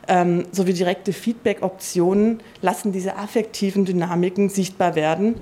ähm, 0.09 0.45
sowie 0.53 0.73
direkte 0.73 1.13
Feedback-Optionen 1.13 2.41
lassen 2.61 2.93
diese 2.93 3.17
affektiven 3.17 3.85
Dynamiken 3.85 4.49
sichtbar 4.49 4.97
werden, 4.97 5.37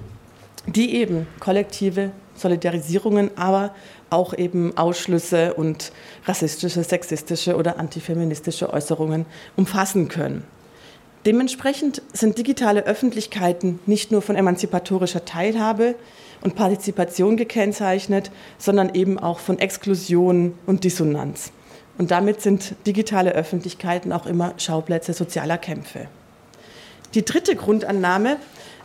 die 0.66 0.94
eben 0.96 1.26
kollektive 1.40 2.10
Solidarisierungen, 2.38 3.30
aber 3.36 3.74
auch 4.10 4.32
eben 4.34 4.76
Ausschlüsse 4.76 5.54
und 5.54 5.92
rassistische, 6.26 6.82
sexistische 6.82 7.56
oder 7.56 7.78
antifeministische 7.78 8.72
Äußerungen 8.72 9.26
umfassen 9.56 10.08
können. 10.08 10.44
Dementsprechend 11.26 12.00
sind 12.12 12.38
digitale 12.38 12.86
Öffentlichkeiten 12.86 13.80
nicht 13.86 14.12
nur 14.12 14.22
von 14.22 14.36
emanzipatorischer 14.36 15.24
Teilhabe 15.24 15.96
und 16.40 16.54
Partizipation 16.54 17.36
gekennzeichnet, 17.36 18.30
sondern 18.56 18.94
eben 18.94 19.18
auch 19.18 19.40
von 19.40 19.58
Exklusion 19.58 20.54
und 20.66 20.84
Dissonanz. 20.84 21.52
Und 21.98 22.12
damit 22.12 22.40
sind 22.40 22.76
digitale 22.86 23.32
Öffentlichkeiten 23.32 24.12
auch 24.12 24.26
immer 24.26 24.54
Schauplätze 24.56 25.12
sozialer 25.12 25.58
Kämpfe. 25.58 26.06
Die 27.14 27.24
dritte 27.24 27.56
Grundannahme 27.56 28.36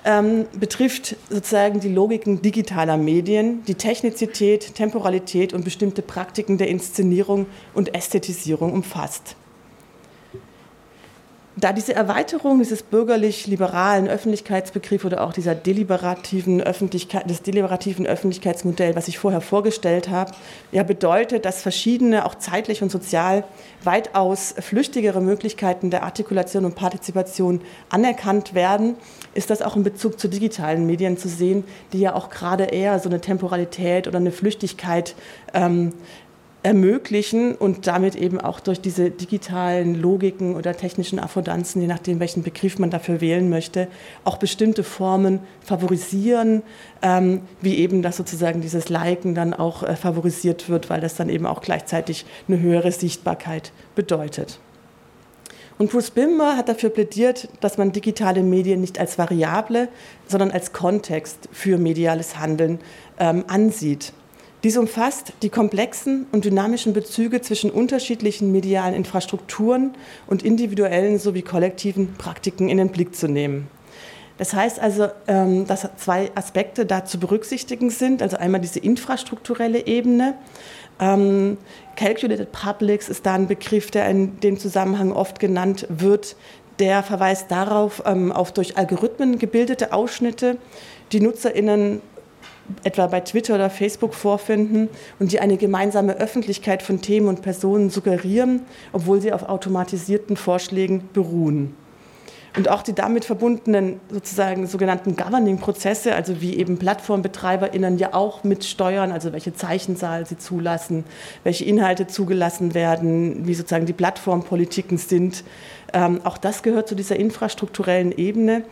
ähm, 0.06 0.46
betrifft 0.60 1.16
sozusagen 1.30 1.80
die 1.80 1.90
Logiken 1.90 2.42
digitaler 2.42 2.98
Medien, 2.98 3.64
die 3.66 3.76
Technizität, 3.76 4.76
Temporalität 4.76 5.54
und 5.54 5.64
bestimmte 5.64 6.02
Praktiken 6.02 6.58
der 6.58 6.68
Inszenierung 6.68 7.46
und 7.74 7.94
Ästhetisierung 7.96 8.74
umfasst. 8.74 9.36
Da 11.56 11.72
diese 11.72 11.94
Erweiterung 11.94 12.58
dieses 12.58 12.82
bürgerlich-liberalen 12.82 14.08
Öffentlichkeitsbegriffs 14.08 15.06
oder 15.06 15.22
auch 15.22 15.34
dieser 15.34 15.54
deliberativen 15.54 16.62
Öffentlichkeit, 16.62 17.30
des 17.30 17.44
deliberativen 17.44 18.08
Öffentlichkeitsmodells, 18.08 18.96
was 18.96 19.08
ich 19.08 19.20
vorher 19.20 19.40
vorgestellt 19.40 20.10
habe, 20.10 20.32
ja 20.72 20.82
bedeutet, 20.82 21.46
dass 21.46 21.62
verschiedene, 21.62 22.26
auch 22.26 22.36
zeitlich 22.36 22.82
und 22.82 22.92
sozial, 22.92 23.44
weitaus 23.84 24.56
flüchtigere 24.58 25.22
Möglichkeiten 25.22 25.92
der 25.92 26.02
Artikulation 26.02 26.66
und 26.66 26.74
Partizipation 26.74 27.62
anerkannt 27.90 28.56
werden, 28.56 28.96
ist 29.36 29.52
das 29.52 29.62
auch 29.62 29.76
in 29.76 29.84
Bezug 29.84 30.20
zu 30.20 30.28
digitalen 30.28 30.88
Medien 30.88 31.20
zu 31.20 31.28
sehen, 31.28 31.66
die 31.92 32.00
ja 32.00 32.16
auch 32.16 32.32
gerade 32.32 32.64
eher 32.64 32.98
so 32.98 33.10
eine 33.10 33.22
Temporalität 33.22 34.08
oder 34.08 34.18
eine 34.18 34.32
Flüchtigkeit 34.32 35.14
ähm, 35.54 35.94
ermöglichen 36.64 37.56
und 37.56 37.88
damit 37.88 38.16
eben 38.16 38.40
auch 38.40 38.62
durch 38.62 38.80
diese 38.80 39.12
digitalen 39.12 39.96
Logiken 39.96 40.56
oder 40.56 40.76
technischen 40.76 41.20
Affordanzen, 41.20 41.82
je 41.82 41.88
nachdem, 41.88 42.22
welchen 42.22 42.42
Begriff 42.42 42.80
man 42.80 42.90
dafür 42.90 43.20
wählen 43.20 43.50
möchte, 43.50 43.90
auch 44.24 44.38
bestimmte 44.38 44.84
Formen 44.84 45.40
favorisieren, 45.62 46.64
ähm, 47.02 47.42
wie 47.62 47.76
eben 47.76 48.02
das 48.02 48.16
sozusagen 48.16 48.62
dieses 48.62 48.88
Liken 48.88 49.36
dann 49.36 49.54
auch 49.54 49.84
äh, 49.84 49.98
favorisiert 49.98 50.70
wird, 50.70 50.90
weil 50.90 51.02
das 51.02 51.16
dann 51.16 51.28
eben 51.28 51.46
auch 51.46 51.62
gleichzeitig 51.62 52.26
eine 52.48 52.60
höhere 52.60 52.94
Sichtbarkeit 52.94 53.74
bedeutet. 53.94 54.60
Und 55.78 55.92
Bruce 55.92 56.12
Bimmer 56.12 56.56
hat 56.56 56.70
dafür 56.70 56.92
plädiert, 56.92 57.50
dass 57.60 57.78
man 57.78 57.92
digitale 57.92 58.42
Medien 58.42 58.80
nicht 58.80 59.00
als 59.00 59.18
Variable, 59.18 59.90
sondern 60.28 60.52
als 60.52 60.72
Kontext 60.72 61.50
für 61.52 61.78
mediales 61.78 62.38
Handeln 62.38 62.80
ähm, 63.20 63.44
ansieht. 63.48 64.14
Dies 64.64 64.78
umfasst 64.78 65.34
die 65.42 65.50
komplexen 65.50 66.26
und 66.32 66.46
dynamischen 66.46 66.94
Bezüge 66.94 67.42
zwischen 67.42 67.70
unterschiedlichen 67.70 68.54
medialen 68.54 68.94
Infrastrukturen 68.94 69.94
und 70.26 70.42
individuellen 70.42 71.20
sowie 71.20 71.42
kollektiven 71.42 72.14
Praktiken 72.14 72.70
in 72.70 72.78
den 72.78 72.90
Blick 72.90 73.14
zu 73.14 73.28
nehmen. 73.28 73.68
Das 74.38 74.54
heißt 74.54 74.80
also, 74.80 75.10
ähm, 75.28 75.68
dass 75.68 75.88
zwei 75.98 76.32
Aspekte 76.36 76.86
da 76.86 77.04
zu 77.04 77.20
berücksichtigen 77.20 77.90
sind. 77.90 78.22
Also 78.22 78.38
einmal 78.38 78.62
diese 78.62 78.80
infrastrukturelle 78.80 79.86
Ebene. 79.86 80.36
Ähm, 81.00 81.58
Calculated 81.98 82.52
Publics 82.54 83.10
ist 83.10 83.26
da 83.26 83.34
ein 83.34 83.48
Begriff, 83.48 83.92
der 83.92 84.10
in 84.10 84.40
dem 84.40 84.58
Zusammenhang 84.58 85.12
oft 85.12 85.40
genannt 85.40 85.86
wird. 85.90 86.38
Der 86.80 87.04
verweist 87.04 87.52
darauf, 87.52 88.02
ähm, 88.06 88.32
auf 88.32 88.54
durch 88.54 88.78
Algorithmen 88.78 89.40
gebildete 89.40 89.92
Ausschnitte, 89.94 90.58
die 91.12 91.20
NutzerInnen 91.20 92.02
etwa 92.84 93.08
bei 93.08 93.20
Twitter 93.20 93.56
oder 93.56 93.70
Facebook 93.70 94.14
vorfinden 94.14 94.90
und 95.20 95.32
die 95.32 95.40
eine 95.40 95.58
gemeinsame 95.58 96.16
Öffentlichkeit 96.18 96.82
von 96.82 97.02
Themen 97.02 97.28
und 97.28 97.42
Personen 97.42 97.90
suggerieren, 97.90 98.62
obwohl 98.92 99.22
sie 99.22 99.34
auf 99.34 99.44
automatisierten 99.44 100.38
Vorschlägen 100.38 101.10
beruhen. 101.14 101.76
Und 102.56 102.70
auch 102.70 102.84
die 102.84 102.94
damit 102.94 103.26
verbundenen 103.26 104.00
sozusagen 104.12 104.68
sogenannten 104.68 105.16
Governing-Prozesse, 105.16 106.14
also 106.14 106.40
wie 106.40 106.56
eben 106.56 106.78
PlattformbetreiberInnen 106.78 107.98
ja 107.98 108.14
auch 108.14 108.44
mitsteuern, 108.44 109.12
also 109.12 109.34
welche 109.34 109.56
Zeichenzahl 109.56 110.28
sie 110.28 110.38
zulassen, 110.38 111.04
welche 111.44 111.66
Inhalte 111.66 112.06
zugelassen 112.06 112.76
werden, 112.76 113.48
wie 113.48 113.56
sozusagen 113.56 113.88
die 113.88 113.94
Plattformpolitiken 113.94 115.00
sind. 115.00 115.44
Ähm, 115.94 116.22
auch 116.26 116.38
das 116.38 116.62
gehört 116.62 116.88
zu 116.88 116.94
dieser 116.94 117.16
infrastrukturellen 117.16 118.12
Ebene 118.12 118.64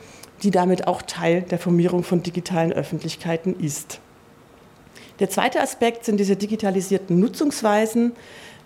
die 0.44 0.52
damit 0.52 0.88
auch 0.88 1.02
Teil 1.02 1.44
der 1.44 1.60
Formierung 1.60 2.04
von 2.04 2.24
digitalen 2.24 2.74
Öffentlichkeiten 2.74 3.60
ist. 3.60 4.00
Der 5.20 5.30
zweite 5.30 5.62
Aspekt 5.62 6.06
sind 6.06 6.20
diese 6.20 6.36
digitalisierten 6.36 7.20
Nutzungsweisen. 7.20 8.14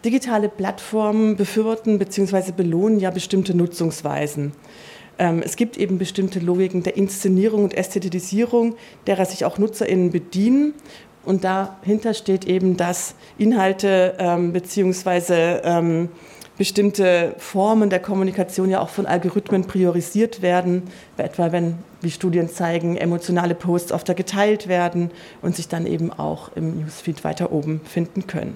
Digitale 0.06 0.50
Plattformen 0.50 1.36
befürworten 1.36 2.00
bzw. 2.00 2.52
belohnen 2.52 3.00
ja 3.00 3.12
bestimmte 3.12 3.56
Nutzungsweisen. 3.58 4.54
Ähm, 5.18 5.42
es 5.44 5.56
gibt 5.56 5.78
eben 5.78 5.98
bestimmte 5.98 6.40
Logiken 6.40 6.84
der 6.84 6.96
Inszenierung 6.96 7.64
und 7.64 7.74
Ästhetisierung, 7.74 8.76
derer 9.08 9.26
sich 9.26 9.46
auch 9.46 9.58
NutzerInnen 9.58 10.12
bedienen. 10.12 10.74
Und 11.26 11.44
dahinter 11.44 12.14
steht 12.14 12.46
eben, 12.46 12.78
dass 12.78 13.16
Inhalte 13.38 14.16
ähm, 14.20 14.54
beziehungsweise 14.54 15.62
ähm, 15.64 16.10
bestimmte 16.58 17.36
Formen 17.38 17.90
der 17.90 18.00
Kommunikation 18.00 18.70
ja 18.70 18.80
auch 18.80 18.90
von 18.90 19.06
Algorithmen 19.06 19.66
priorisiert 19.66 20.42
werden, 20.42 20.84
etwa 21.18 21.52
wenn, 21.52 21.78
wie 22.02 22.12
Studien 22.12 22.50
zeigen, 22.50 22.98
emotionale 22.98 23.56
Posts 23.56 23.92
öfter 23.92 24.14
geteilt 24.14 24.68
werden 24.68 25.12
und 25.42 25.56
sich 25.56 25.68
dann 25.68 25.86
eben 25.86 26.12
auch 26.12 26.52
im 26.56 26.82
Newsfeed 26.82 27.24
weiter 27.24 27.52
oben 27.52 27.82
finden 27.84 28.28
können. 28.28 28.56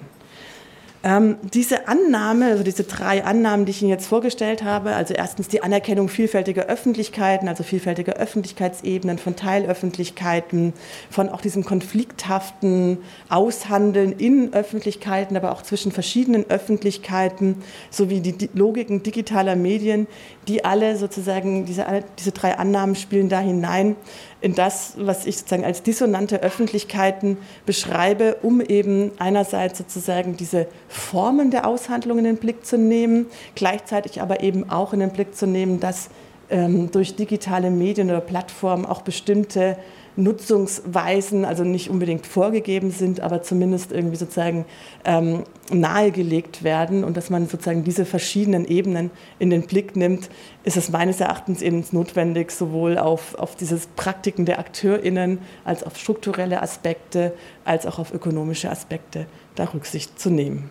Ähm, 1.02 1.38
diese 1.54 1.88
Annahme, 1.88 2.46
also 2.46 2.62
diese 2.62 2.84
drei 2.84 3.24
Annahmen, 3.24 3.64
die 3.64 3.70
ich 3.70 3.80
Ihnen 3.80 3.90
jetzt 3.90 4.06
vorgestellt 4.06 4.62
habe, 4.62 4.94
also 4.94 5.14
erstens 5.14 5.48
die 5.48 5.62
Anerkennung 5.62 6.10
vielfältiger 6.10 6.66
Öffentlichkeiten, 6.66 7.48
also 7.48 7.62
vielfältiger 7.62 8.14
Öffentlichkeitsebenen, 8.14 9.16
von 9.16 9.34
Teilöffentlichkeiten, 9.34 10.74
von 11.10 11.30
auch 11.30 11.40
diesem 11.40 11.64
konflikthaften 11.64 12.98
Aushandeln 13.30 14.12
in 14.12 14.52
Öffentlichkeiten, 14.52 15.38
aber 15.38 15.52
auch 15.52 15.62
zwischen 15.62 15.90
verschiedenen 15.90 16.50
Öffentlichkeiten, 16.50 17.62
sowie 17.90 18.20
die 18.20 18.50
Logiken 18.52 19.02
digitaler 19.02 19.56
Medien, 19.56 20.06
die 20.50 20.64
alle 20.64 20.96
sozusagen, 20.96 21.64
diese, 21.64 21.86
diese 22.18 22.32
drei 22.32 22.58
Annahmen 22.58 22.96
spielen 22.96 23.28
da 23.28 23.38
hinein, 23.38 23.94
in 24.40 24.56
das, 24.56 24.94
was 24.96 25.24
ich 25.24 25.36
sozusagen 25.38 25.64
als 25.64 25.84
dissonante 25.84 26.42
Öffentlichkeiten 26.42 27.38
beschreibe, 27.66 28.38
um 28.42 28.60
eben 28.60 29.12
einerseits 29.18 29.78
sozusagen 29.78 30.36
diese 30.36 30.66
Formen 30.88 31.52
der 31.52 31.68
Aushandlung 31.68 32.18
in 32.18 32.24
den 32.24 32.36
Blick 32.36 32.66
zu 32.66 32.78
nehmen, 32.78 33.26
gleichzeitig 33.54 34.20
aber 34.20 34.42
eben 34.42 34.68
auch 34.70 34.92
in 34.92 34.98
den 34.98 35.10
Blick 35.10 35.36
zu 35.36 35.46
nehmen, 35.46 35.78
dass 35.78 36.10
ähm, 36.50 36.90
durch 36.90 37.14
digitale 37.14 37.70
Medien 37.70 38.10
oder 38.10 38.20
Plattformen 38.20 38.86
auch 38.86 39.02
bestimmte 39.02 39.76
Nutzungsweisen, 40.16 41.44
also 41.44 41.64
nicht 41.64 41.90
unbedingt 41.90 42.26
vorgegeben 42.26 42.90
sind, 42.90 43.20
aber 43.20 43.42
zumindest 43.42 43.92
irgendwie 43.92 44.16
sozusagen 44.16 44.64
ähm, 45.04 45.44
nahegelegt 45.72 46.62
werden 46.62 47.04
und 47.04 47.16
dass 47.16 47.30
man 47.30 47.46
sozusagen 47.46 47.84
diese 47.84 48.04
verschiedenen 48.04 48.66
Ebenen 48.66 49.10
in 49.38 49.50
den 49.50 49.66
Blick 49.66 49.96
nimmt, 49.96 50.30
ist 50.64 50.76
es 50.76 50.90
meines 50.90 51.20
Erachtens 51.20 51.62
eben 51.62 51.84
notwendig, 51.92 52.50
sowohl 52.50 52.98
auf, 52.98 53.34
auf 53.36 53.56
dieses 53.56 53.86
Praktiken 53.86 54.44
der 54.44 54.58
AkteurInnen 54.58 55.38
als 55.64 55.84
auf 55.84 55.96
strukturelle 55.96 56.62
Aspekte, 56.62 57.32
als 57.64 57.86
auch 57.86 57.98
auf 57.98 58.12
ökonomische 58.12 58.70
Aspekte 58.70 59.26
da 59.54 59.64
Rücksicht 59.64 60.18
zu 60.18 60.30
nehmen. 60.30 60.70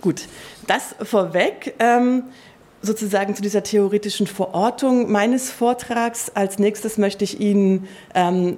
Gut, 0.00 0.28
das 0.66 0.94
vorweg. 1.02 1.74
Ähm, 1.78 2.24
sozusagen 2.82 3.34
zu 3.34 3.42
dieser 3.42 3.62
theoretischen 3.62 4.26
Verortung 4.26 5.10
meines 5.10 5.50
Vortrags. 5.50 6.30
Als 6.34 6.58
nächstes 6.58 6.98
möchte 6.98 7.24
ich 7.24 7.40
Ihnen 7.40 7.88
ähm, 8.14 8.56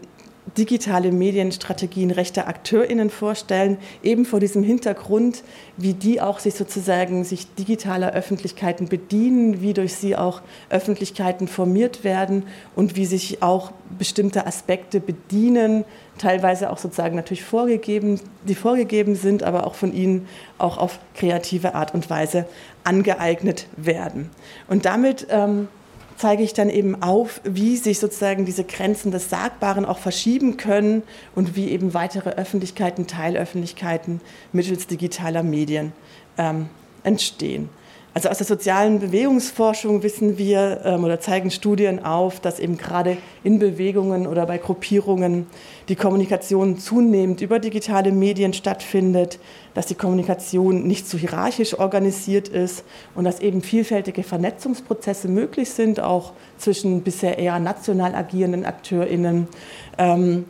digitale 0.59 1.13
Medienstrategien 1.13 2.11
rechter 2.11 2.49
AkteurInnen 2.49 3.11
vorstellen, 3.11 3.79
eben 4.03 4.25
vor 4.25 4.41
diesem 4.41 4.63
Hintergrund, 4.63 5.45
wie 5.77 5.95
die 5.95 6.21
auch 6.21 6.41
sich 6.41 6.55
sozusagen 6.55 7.25
sich 7.25 7.55
digitaler 7.55 8.13
Öffentlichkeiten 8.13 8.89
bedienen, 8.89 9.63
wie 9.63 9.73
durch 9.73 9.95
sie 9.95 10.17
auch 10.17 10.43
Öffentlichkeiten 10.69 11.47
formiert 11.49 12.03
werden 12.05 12.45
und 12.75 12.97
wie 12.97 13.07
sich 13.07 13.43
auch 13.43 13.73
bestimmte 13.99 14.47
Aspekte 14.47 15.01
bedienen, 15.01 15.85
teilweise 16.19 16.71
auch 16.71 16.79
sozusagen 16.79 17.17
natürlich 17.17 17.45
vorgegeben, 17.45 18.21
die 18.45 18.55
vorgegeben 18.55 19.15
sind, 19.15 19.43
aber 19.43 19.67
auch 19.67 19.75
von 19.75 19.93
ihnen 19.93 20.29
auch 20.59 20.79
auf 20.79 20.99
kreative 21.15 21.75
Art 21.75 21.95
und 21.95 22.11
Weise 22.11 22.47
angeeignet 22.85 23.67
werden. 23.77 24.31
Und 24.69 24.85
damit 24.85 25.27
ähm, 25.31 25.69
zeige 26.17 26.43
ich 26.43 26.53
dann 26.53 26.71
eben 26.71 27.03
auf, 27.03 27.41
wie 27.45 27.77
sich 27.77 27.99
sozusagen 27.99 28.45
diese 28.45 28.65
Grenzen 28.65 29.11
des 29.11 29.31
Sagbaren 29.31 29.85
auch 29.85 29.99
verschieben 29.99 30.57
können 30.57 31.03
und 31.35 31.57
wie 31.57 31.71
eben 31.71 31.95
weitere 31.95 32.31
Öffentlichkeiten, 32.31 33.07
Teilöffentlichkeiten 33.07 34.21
mittels 34.53 34.87
digitaler 34.87 35.43
Medien 35.43 35.93
ähm, 36.39 36.69
entstehen. 37.03 37.69
Also 38.15 38.29
aus 38.29 38.37
der 38.37 38.47
sozialen 38.47 38.99
Bewegungsforschung 38.99 40.03
wissen 40.03 40.37
wir 40.37 40.83
ähm, 40.85 41.03
oder 41.03 41.19
zeigen 41.19 41.51
Studien 41.51 42.05
auf, 42.05 42.41
dass 42.41 42.59
eben 42.59 42.77
gerade 42.77 43.17
in 43.43 43.59
Bewegungen 43.59 44.27
oder 44.27 44.45
bei 44.45 44.59
Gruppierungen 44.59 45.47
die 45.89 45.97
Kommunikation 45.97 46.77
zunehmend 46.77 47.41
über 47.41 47.59
digitale 47.59 48.13
Medien 48.13 48.53
stattfindet, 48.53 49.39
dass 49.73 49.87
die 49.87 49.95
Kommunikation 49.95 50.87
nicht 50.87 51.09
so 51.09 51.17
hierarchisch 51.17 51.79
organisiert 51.79 52.49
ist 52.49 52.85
und 53.15 53.25
dass 53.25 53.41
eben 53.41 53.63
vielfältige 53.63 54.25
Vernetzungsprozesse 54.25 55.29
möglich 55.29 55.71
sind, 55.71 55.99
auch 55.99 56.33
zwischen 56.59 57.01
bisher 57.03 57.39
eher 57.39 57.59
national 57.61 58.15
agierenden 58.15 58.67
AkteurInnen. 58.67 59.49
Ähm, 59.97 60.45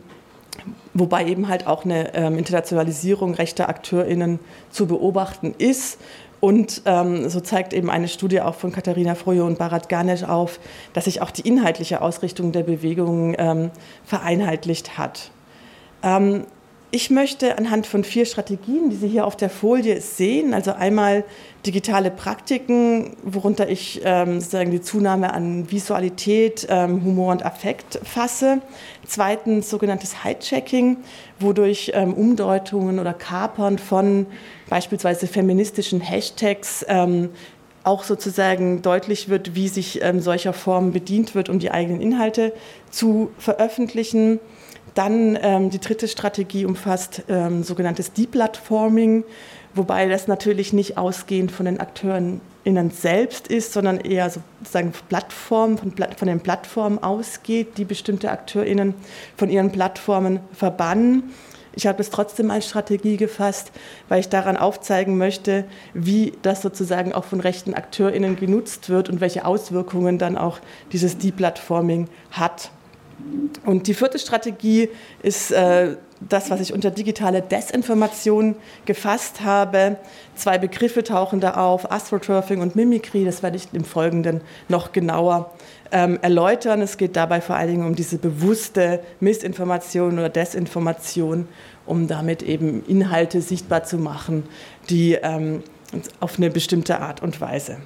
wobei 0.93 1.25
eben 1.27 1.47
halt 1.47 1.65
auch 1.65 1.85
eine 1.85 2.13
ähm, 2.13 2.37
Internationalisierung 2.37 3.33
rechter 3.33 3.69
AkteurInnen 3.69 4.39
zu 4.69 4.85
beobachten 4.85 5.55
ist 5.57 5.97
und 6.43 6.81
ähm, 6.83 7.29
so 7.29 7.39
zeigt 7.39 7.71
eben 7.71 7.89
eine 7.89 8.09
Studie 8.09 8.41
auch 8.41 8.55
von 8.55 8.73
Katharina 8.73 9.15
Frojo 9.15 9.45
und 9.45 9.57
Barat 9.57 9.87
Ganesh 9.87 10.23
auf, 10.23 10.59
dass 10.91 11.05
sich 11.05 11.21
auch 11.21 11.31
die 11.31 11.47
inhaltliche 11.47 12.01
Ausrichtung 12.01 12.51
der 12.51 12.63
Bewegung 12.63 13.33
ähm, 13.37 13.71
vereinheitlicht 14.03 14.97
hat. 14.97 15.31
Ähm, 16.03 16.43
ich 16.91 17.09
möchte 17.09 17.57
anhand 17.57 17.87
von 17.87 18.03
vier 18.03 18.25
Strategien, 18.25 18.89
die 18.89 18.97
Sie 18.97 19.07
hier 19.07 19.25
auf 19.25 19.35
der 19.35 19.49
Folie 19.49 19.99
sehen, 19.99 20.53
also 20.53 20.73
einmal 20.73 21.23
digitale 21.65 22.11
Praktiken, 22.11 23.15
worunter 23.23 23.67
ich 23.67 24.01
ähm, 24.03 24.41
sozusagen 24.41 24.69
die 24.69 24.81
Zunahme 24.81 25.33
an 25.33 25.71
Visualität, 25.71 26.67
ähm, 26.69 27.03
Humor 27.03 27.31
und 27.31 27.45
Affekt 27.45 27.99
fasse. 28.03 28.61
Zweitens 29.07 29.71
sogenanntes 29.71 30.23
Hijacking, 30.23 30.97
wodurch 31.39 31.93
ähm, 31.95 32.13
Umdeutungen 32.13 32.99
oder 32.99 33.13
Kapern 33.13 33.79
von 33.79 34.27
beispielsweise 34.73 35.27
feministischen 35.27 36.01
Hashtags 36.01 36.83
ähm, 36.89 37.29
auch 37.83 38.03
sozusagen 38.03 38.81
deutlich 38.81 39.29
wird, 39.29 39.53
wie 39.53 39.67
sich 39.67 40.01
ähm, 40.01 40.19
solcher 40.19 40.51
Formen 40.51 40.91
bedient 40.91 41.35
wird, 41.35 41.47
um 41.47 41.59
die 41.59 41.69
eigenen 41.69 42.01
Inhalte 42.01 42.53
zu 42.89 43.29
veröffentlichen. 43.37 44.39
Dann 44.95 45.37
ähm, 45.39 45.69
die 45.69 45.79
dritte 45.79 46.07
Strategie 46.07 46.65
umfasst 46.65 47.21
ähm, 47.29 47.61
sogenanntes 47.61 48.13
Deplatforming, 48.13 49.25
wobei 49.75 50.07
das 50.09 50.27
natürlich 50.27 50.73
nicht 50.73 50.97
ausgehend 50.97 51.51
von 51.51 51.67
den 51.67 51.79
Akteuren 51.79 52.41
innen 52.63 52.89
selbst 52.89 53.49
ist, 53.49 53.73
sondern 53.73 53.99
eher 53.99 54.31
sozusagen 54.31 54.91
Plattformen, 55.07 55.77
von, 55.77 55.93
von 56.17 56.27
den 56.27 56.39
Plattformen 56.39 56.97
ausgeht, 56.97 57.77
die 57.77 57.85
bestimmte 57.85 58.31
AkteurInnen 58.31 58.95
von 59.37 59.51
ihren 59.51 59.71
Plattformen 59.71 60.39
verbannen. 60.51 61.31
Ich 61.75 61.87
habe 61.87 62.01
es 62.01 62.09
trotzdem 62.09 62.51
als 62.51 62.67
Strategie 62.67 63.17
gefasst, 63.17 63.71
weil 64.09 64.19
ich 64.19 64.29
daran 64.29 64.57
aufzeigen 64.57 65.17
möchte, 65.17 65.65
wie 65.93 66.33
das 66.41 66.61
sozusagen 66.61 67.13
auch 67.13 67.25
von 67.25 67.39
rechten 67.39 67.73
AkteurInnen 67.73 68.35
genutzt 68.35 68.89
wird 68.89 69.09
und 69.09 69.21
welche 69.21 69.45
Auswirkungen 69.45 70.17
dann 70.17 70.37
auch 70.37 70.59
dieses 70.91 71.17
Deplatforming 71.17 72.07
hat. 72.31 72.69
Und 73.65 73.87
die 73.87 73.93
vierte 73.93 74.19
Strategie 74.19 74.89
ist 75.21 75.51
äh, 75.51 75.95
das, 76.29 76.49
was 76.49 76.59
ich 76.59 76.73
unter 76.73 76.91
digitale 76.91 77.41
Desinformation 77.41 78.55
gefasst 78.85 79.41
habe. 79.41 79.97
Zwei 80.35 80.57
Begriffe 80.57 81.03
tauchen 81.03 81.39
da 81.39 81.55
auf, 81.55 81.91
Astroturfing 81.91 82.61
und 82.61 82.75
Mimikry. 82.75 83.25
Das 83.25 83.43
werde 83.43 83.57
ich 83.57 83.67
im 83.73 83.83
Folgenden 83.83 84.41
noch 84.69 84.91
genauer 84.91 85.51
ähm, 85.91 86.19
erläutern. 86.21 86.81
Es 86.81 86.97
geht 86.97 87.15
dabei 87.15 87.41
vor 87.41 87.55
allen 87.55 87.69
Dingen 87.69 87.87
um 87.87 87.95
diese 87.95 88.17
bewusste 88.17 89.01
Missinformation 89.19 90.13
oder 90.13 90.29
Desinformation, 90.29 91.47
um 91.85 92.07
damit 92.07 92.43
eben 92.43 92.85
Inhalte 92.85 93.41
sichtbar 93.41 93.83
zu 93.83 93.97
machen, 93.97 94.43
die 94.89 95.13
ähm, 95.13 95.63
auf 96.19 96.37
eine 96.37 96.49
bestimmte 96.49 96.99
Art 96.99 97.21
und 97.21 97.39
Weise 97.41 97.77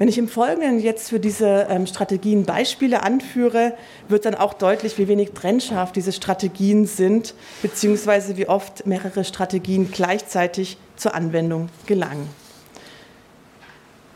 wenn 0.00 0.08
ich 0.08 0.16
im 0.16 0.28
Folgenden 0.28 0.80
jetzt 0.80 1.10
für 1.10 1.20
diese 1.20 1.66
ähm, 1.68 1.86
Strategien 1.86 2.46
Beispiele 2.46 3.02
anführe, 3.02 3.74
wird 4.08 4.24
dann 4.24 4.34
auch 4.34 4.54
deutlich, 4.54 4.96
wie 4.96 5.08
wenig 5.08 5.32
trennscharf 5.32 5.92
diese 5.92 6.12
Strategien 6.12 6.86
sind, 6.86 7.34
beziehungsweise 7.60 8.38
wie 8.38 8.48
oft 8.48 8.86
mehrere 8.86 9.24
Strategien 9.24 9.90
gleichzeitig 9.92 10.78
zur 10.96 11.14
Anwendung 11.14 11.68
gelangen. 11.84 12.26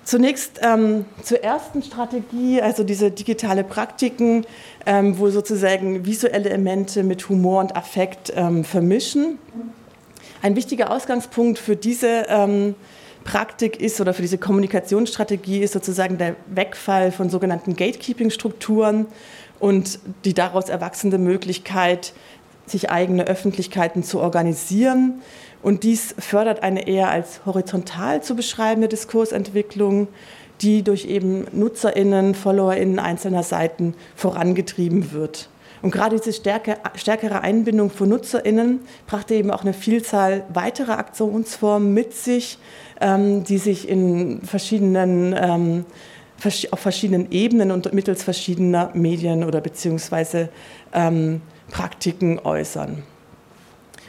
Zunächst 0.05 0.61
ähm, 0.63 1.05
zur 1.23 1.45
ersten 1.45 1.83
Strategie, 1.83 2.63
also 2.63 2.83
diese 2.83 3.11
digitale 3.11 3.63
Praktiken, 3.63 4.47
ähm, 4.87 5.19
wo 5.19 5.29
sozusagen 5.29 6.07
visuelle 6.07 6.49
Elemente 6.49 7.03
mit 7.03 7.29
Humor 7.29 7.61
und 7.61 7.77
Affekt 7.77 8.33
ähm, 8.35 8.65
vermischen. 8.65 9.39
Ein 10.41 10.57
wichtiger 10.57 10.91
Ausgangspunkt 10.91 11.59
für 11.59 11.77
diese 11.77 12.25
ähm, 12.29 12.75
Praktik 13.25 13.81
ist 13.81 14.01
oder 14.01 14.15
für 14.15 14.23
diese 14.23 14.39
Kommunikationsstrategie 14.39 15.61
ist 15.61 15.73
sozusagen 15.73 16.19
der 16.19 16.37
Wegfall 16.47 17.11
von 17.11 17.31
sogenannten 17.31 17.75
Gatekeeping-Strukturen 17.75 19.07
und 19.59 19.99
die 20.25 20.35
daraus 20.35 20.69
erwachsene 20.69 21.19
Möglichkeit, 21.19 22.13
sich 22.67 22.91
eigene 22.91 23.27
Öffentlichkeiten 23.27 24.03
zu 24.03 24.21
organisieren. 24.21 25.23
Und 25.63 25.83
dies 25.83 26.15
fördert 26.19 26.63
eine 26.63 26.87
eher 26.87 27.11
als 27.11 27.45
horizontal 27.47 28.23
zu 28.23 28.37
beschreibende 28.37 28.89
Diskursentwicklung, 28.89 30.09
die 30.61 30.83
durch 30.83 31.07
eben 31.07 31.47
NutzerInnen, 31.53 32.35
FollowerInnen 32.35 32.99
einzelner 32.99 33.43
Seiten 33.43 33.95
vorangetrieben 34.15 35.13
wird. 35.13 35.49
Und 35.83 35.91
gerade 35.91 36.17
diese 36.17 36.33
stärke, 36.33 36.79
stärkere 36.95 37.43
Einbindung 37.43 37.91
von 37.91 38.09
NutzerInnen 38.09 38.81
brachte 39.07 39.35
eben 39.35 39.51
auch 39.51 39.63
eine 39.63 39.75
Vielzahl 39.75 40.45
weiterer 40.53 40.99
Aktionsformen 40.99 41.93
mit 41.93 42.15
sich, 42.15 42.59
ähm, 43.01 43.45
die 43.45 43.59
sich 43.59 43.89
in 43.89 44.43
verschiedenen, 44.43 45.35
ähm, 45.39 45.85
auf 46.71 46.81
verschiedenen 46.81 47.31
Ebenen 47.31 47.71
und 47.71 47.93
mittels 47.93 48.23
verschiedener 48.23 48.91
Medien 48.95 49.45
oder 49.45 49.61
beziehungsweise 49.61 50.49
ähm, 50.93 51.41
Praktiken 51.71 52.39
äußern. 52.39 53.03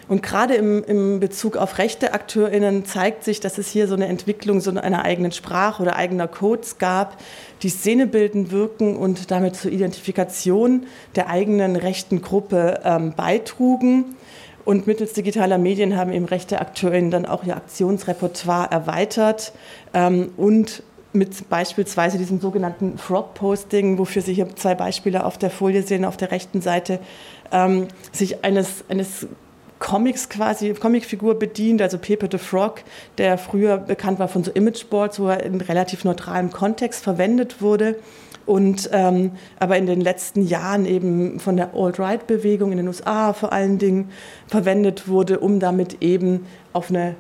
Und 0.08 0.22
gerade 0.22 0.54
im, 0.54 0.84
im, 0.84 1.20
Bezug 1.20 1.58
auf 1.58 1.80
rechte 1.80 2.14
AkteurInnen 2.14 2.86
zeigt 2.86 3.24
sich, 3.24 3.40
dass 3.40 3.58
es 3.58 3.70
hier 3.70 3.88
so 3.88 3.96
eine 3.96 4.06
Entwicklung 4.08 4.62
so 4.62 4.70
einer 4.70 5.04
eigenen 5.04 5.32
Sprache 5.32 5.82
oder 5.82 5.96
eigener 5.96 6.28
Codes 6.28 6.78
gab, 6.78 7.18
die 7.64 7.70
szenebildend 7.70 8.52
wirken 8.52 8.96
und 8.98 9.32
damit 9.32 9.56
zur 9.56 9.72
Identifikation 9.72 10.86
der 11.16 11.30
eigenen 11.30 11.76
rechten 11.76 12.22
Gruppe 12.22 12.82
ähm, 12.84 13.14
beitrugen. 13.16 14.16
Und 14.66 14.88
mittels 14.88 15.14
digitaler 15.14 15.60
Medien 15.60 15.96
haben 15.96 16.12
eben 16.12 16.26
rechte 16.26 16.60
AkteurInnen 16.60 17.12
dann 17.12 17.26
auch 17.26 17.44
ihr 17.44 17.56
Aktionsrepertoire 17.56 18.72
erweitert 18.72 19.54
ähm, 19.94 20.32
und 20.38 20.84
mit 21.14 21.50
beispielsweise 21.50 22.18
diesem 22.18 22.42
sogenannten 22.42 22.98
Frog-Posting, 22.98 23.98
wofür 23.98 24.22
Sie 24.22 24.34
hier 24.34 24.54
zwei 24.56 24.76
Beispiele 24.76 25.24
auf 25.24 25.38
der 25.38 25.50
Folie 25.50 25.82
sehen, 25.84 26.04
auf 26.04 26.18
der 26.18 26.32
rechten 26.32 26.62
Seite, 26.62 27.00
ähm, 27.52 27.88
sich 28.12 28.44
eines, 28.44 28.84
eines 28.90 29.28
Comics 29.86 30.30
quasi, 30.30 30.74
Comicfigur 30.74 31.36
bedient, 31.36 31.80
also 31.80 32.00
Pepe 32.00 32.28
the 32.32 32.40
Frog, 32.40 32.82
der 33.20 33.38
früher 33.38 33.78
bekannt 33.78 34.18
war 34.18 34.28
von 34.28 34.44
so 34.44 34.50
Imageboards, 34.50 35.20
wo 35.20 35.28
er 35.28 35.44
in 35.44 35.62
relativ 35.62 36.04
neutralem 36.04 36.50
Kontext 36.50 37.04
verwendet 37.04 37.62
wurde 37.62 37.96
und 38.48 38.90
ähm, 38.92 39.34
aber 39.60 39.78
in 39.78 39.86
den 39.86 40.02
letzten 40.02 40.42
Jahren 40.42 40.88
eben 40.88 41.40
von 41.40 41.56
der 41.56 41.76
Alt-Right-Bewegung 41.76 42.72
in 42.72 42.78
den 42.78 42.88
USA 42.88 43.34
vor 43.34 43.54
allen 43.54 43.78
Dingen 43.78 44.10
verwendet 44.48 45.08
wurde, 45.08 45.40
um 45.40 45.60
damit 45.60 46.02
eben 46.02 46.48
auf 46.74 46.90
eine 46.90 47.16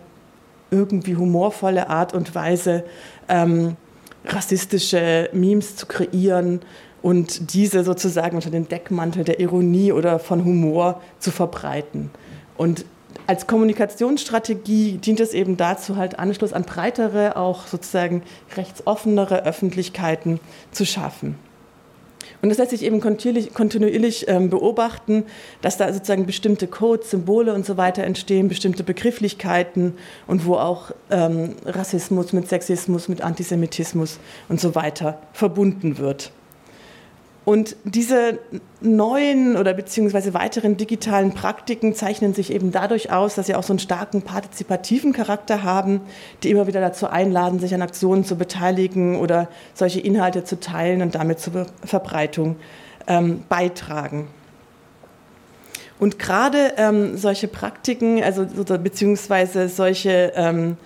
irgendwie 0.71 1.15
humorvolle 1.15 1.87
Art 1.89 2.15
und 2.15 2.33
Weise 2.33 2.83
ähm, 3.29 3.77
rassistische 4.25 5.29
Memes 5.33 5.75
zu 5.75 5.85
kreieren 5.85 6.61
und 7.03 7.53
diese 7.53 7.83
sozusagen 7.83 8.35
unter 8.35 8.49
dem 8.49 8.67
Deckmantel 8.67 9.23
der 9.23 9.39
Ironie 9.39 9.91
oder 9.91 10.17
von 10.17 10.43
Humor 10.43 11.03
zu 11.19 11.29
verbreiten. 11.29 12.09
Und 12.57 12.85
als 13.27 13.47
Kommunikationsstrategie 13.47 14.97
dient 14.97 15.19
es 15.19 15.33
eben 15.33 15.57
dazu, 15.57 15.95
halt 15.95 16.19
Anschluss 16.19 16.53
an 16.53 16.63
breitere, 16.63 17.35
auch 17.35 17.67
sozusagen 17.67 18.23
rechtsoffenere 18.55 19.45
Öffentlichkeiten 19.45 20.39
zu 20.71 20.85
schaffen. 20.85 21.35
Und 22.41 22.49
das 22.49 22.57
lässt 22.57 22.71
sich 22.71 22.83
eben 22.83 23.01
kontinuierlich, 23.01 23.53
kontinuierlich 23.53 24.27
ähm, 24.27 24.49
beobachten, 24.49 25.23
dass 25.61 25.77
da 25.77 25.91
sozusagen 25.91 26.25
bestimmte 26.25 26.67
Codes, 26.67 27.11
Symbole 27.11 27.53
und 27.53 27.65
so 27.65 27.77
weiter 27.77 28.03
entstehen, 28.03 28.49
bestimmte 28.49 28.83
Begrifflichkeiten 28.83 29.93
und 30.27 30.45
wo 30.45 30.55
auch 30.55 30.91
ähm, 31.09 31.55
Rassismus 31.65 32.33
mit 32.33 32.47
Sexismus, 32.47 33.07
mit 33.07 33.21
Antisemitismus 33.21 34.19
und 34.49 34.59
so 34.59 34.75
weiter 34.75 35.19
verbunden 35.33 35.97
wird. 35.97 36.31
Und 37.45 37.75
diese 37.83 38.39
neuen 38.81 39.55
oder 39.55 39.75
beziehungsweise 39.75 40.33
weiteren 40.33 40.77
digitalen 40.77 41.31
Praktiken 41.31 41.93
zeichnen 41.93 42.33
sich 42.33 42.51
eben 42.51 42.71
dadurch 42.71 43.11
aus, 43.11 43.35
dass 43.35 43.45
sie 43.45 43.53
auch 43.53 43.61
so 43.61 43.71
einen 43.71 43.79
starken 43.79 44.23
partizipativen 44.23 45.13
Charakter 45.13 45.61
haben, 45.61 46.01
die 46.41 46.49
immer 46.49 46.65
wieder 46.65 46.81
dazu 46.81 47.05
einladen, 47.07 47.59
sich 47.59 47.75
an 47.75 47.83
Aktionen 47.83 48.25
zu 48.25 48.35
beteiligen 48.35 49.19
oder 49.19 49.47
solche 49.75 49.99
Inhalte 49.99 50.43
zu 50.43 50.59
teilen 50.59 51.03
und 51.03 51.13
damit 51.13 51.39
zur 51.39 51.67
Verbreitung 51.85 52.55
ähm, 53.07 53.43
beitragen. 53.47 54.27
Und 55.97 56.19
gerade 56.19 56.73
ähm, 56.77 57.15
solche 57.15 57.47
Praktiken, 57.47 58.21
also 58.21 58.45
beziehungsweise 58.79 59.69
solche 59.69 60.33
ähm, 60.35 60.77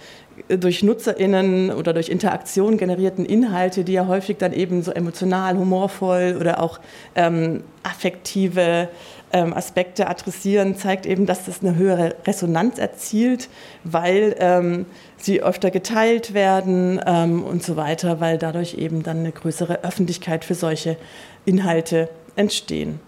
durch 0.48 0.84
NutzerInnen 0.84 1.72
oder 1.72 1.94
durch 1.94 2.10
Interaktion 2.10 2.78
generierten 2.78 3.26
Inhalte, 3.26 3.84
die 3.84 3.94
ja 3.94 4.08
häufig 4.08 4.38
dann 4.38 4.54
eben 4.54 4.82
so 4.82 4.92
emotional, 4.92 5.58
humorvoll 5.58 6.38
oder 6.40 6.62
auch 6.62 6.80
ähm, 7.16 7.64
affektive 7.84 8.90
ähm, 9.32 9.54
Aspekte 9.54 10.08
adressieren, 10.08 10.76
zeigt 10.76 11.06
eben, 11.06 11.26
dass 11.26 11.46
das 11.46 11.62
eine 11.62 11.76
höhere 11.76 12.16
Resonanz 12.26 12.80
erzielt, 12.80 13.50
weil 13.84 14.36
ähm, 14.40 14.86
sie 15.18 15.42
öfter 15.42 15.72
geteilt 15.72 16.34
werden 16.34 17.00
ähm, 17.06 17.44
und 17.44 17.64
so 17.64 17.76
weiter, 17.76 18.20
weil 18.20 18.38
dadurch 18.38 18.76
eben 18.76 19.04
dann 19.04 19.20
eine 19.20 19.32
größere 19.32 19.84
Öffentlichkeit 19.84 20.46
für 20.46 20.56
solche 20.56 20.98
Inhalte 21.46 22.10
entstehen. 22.36 23.00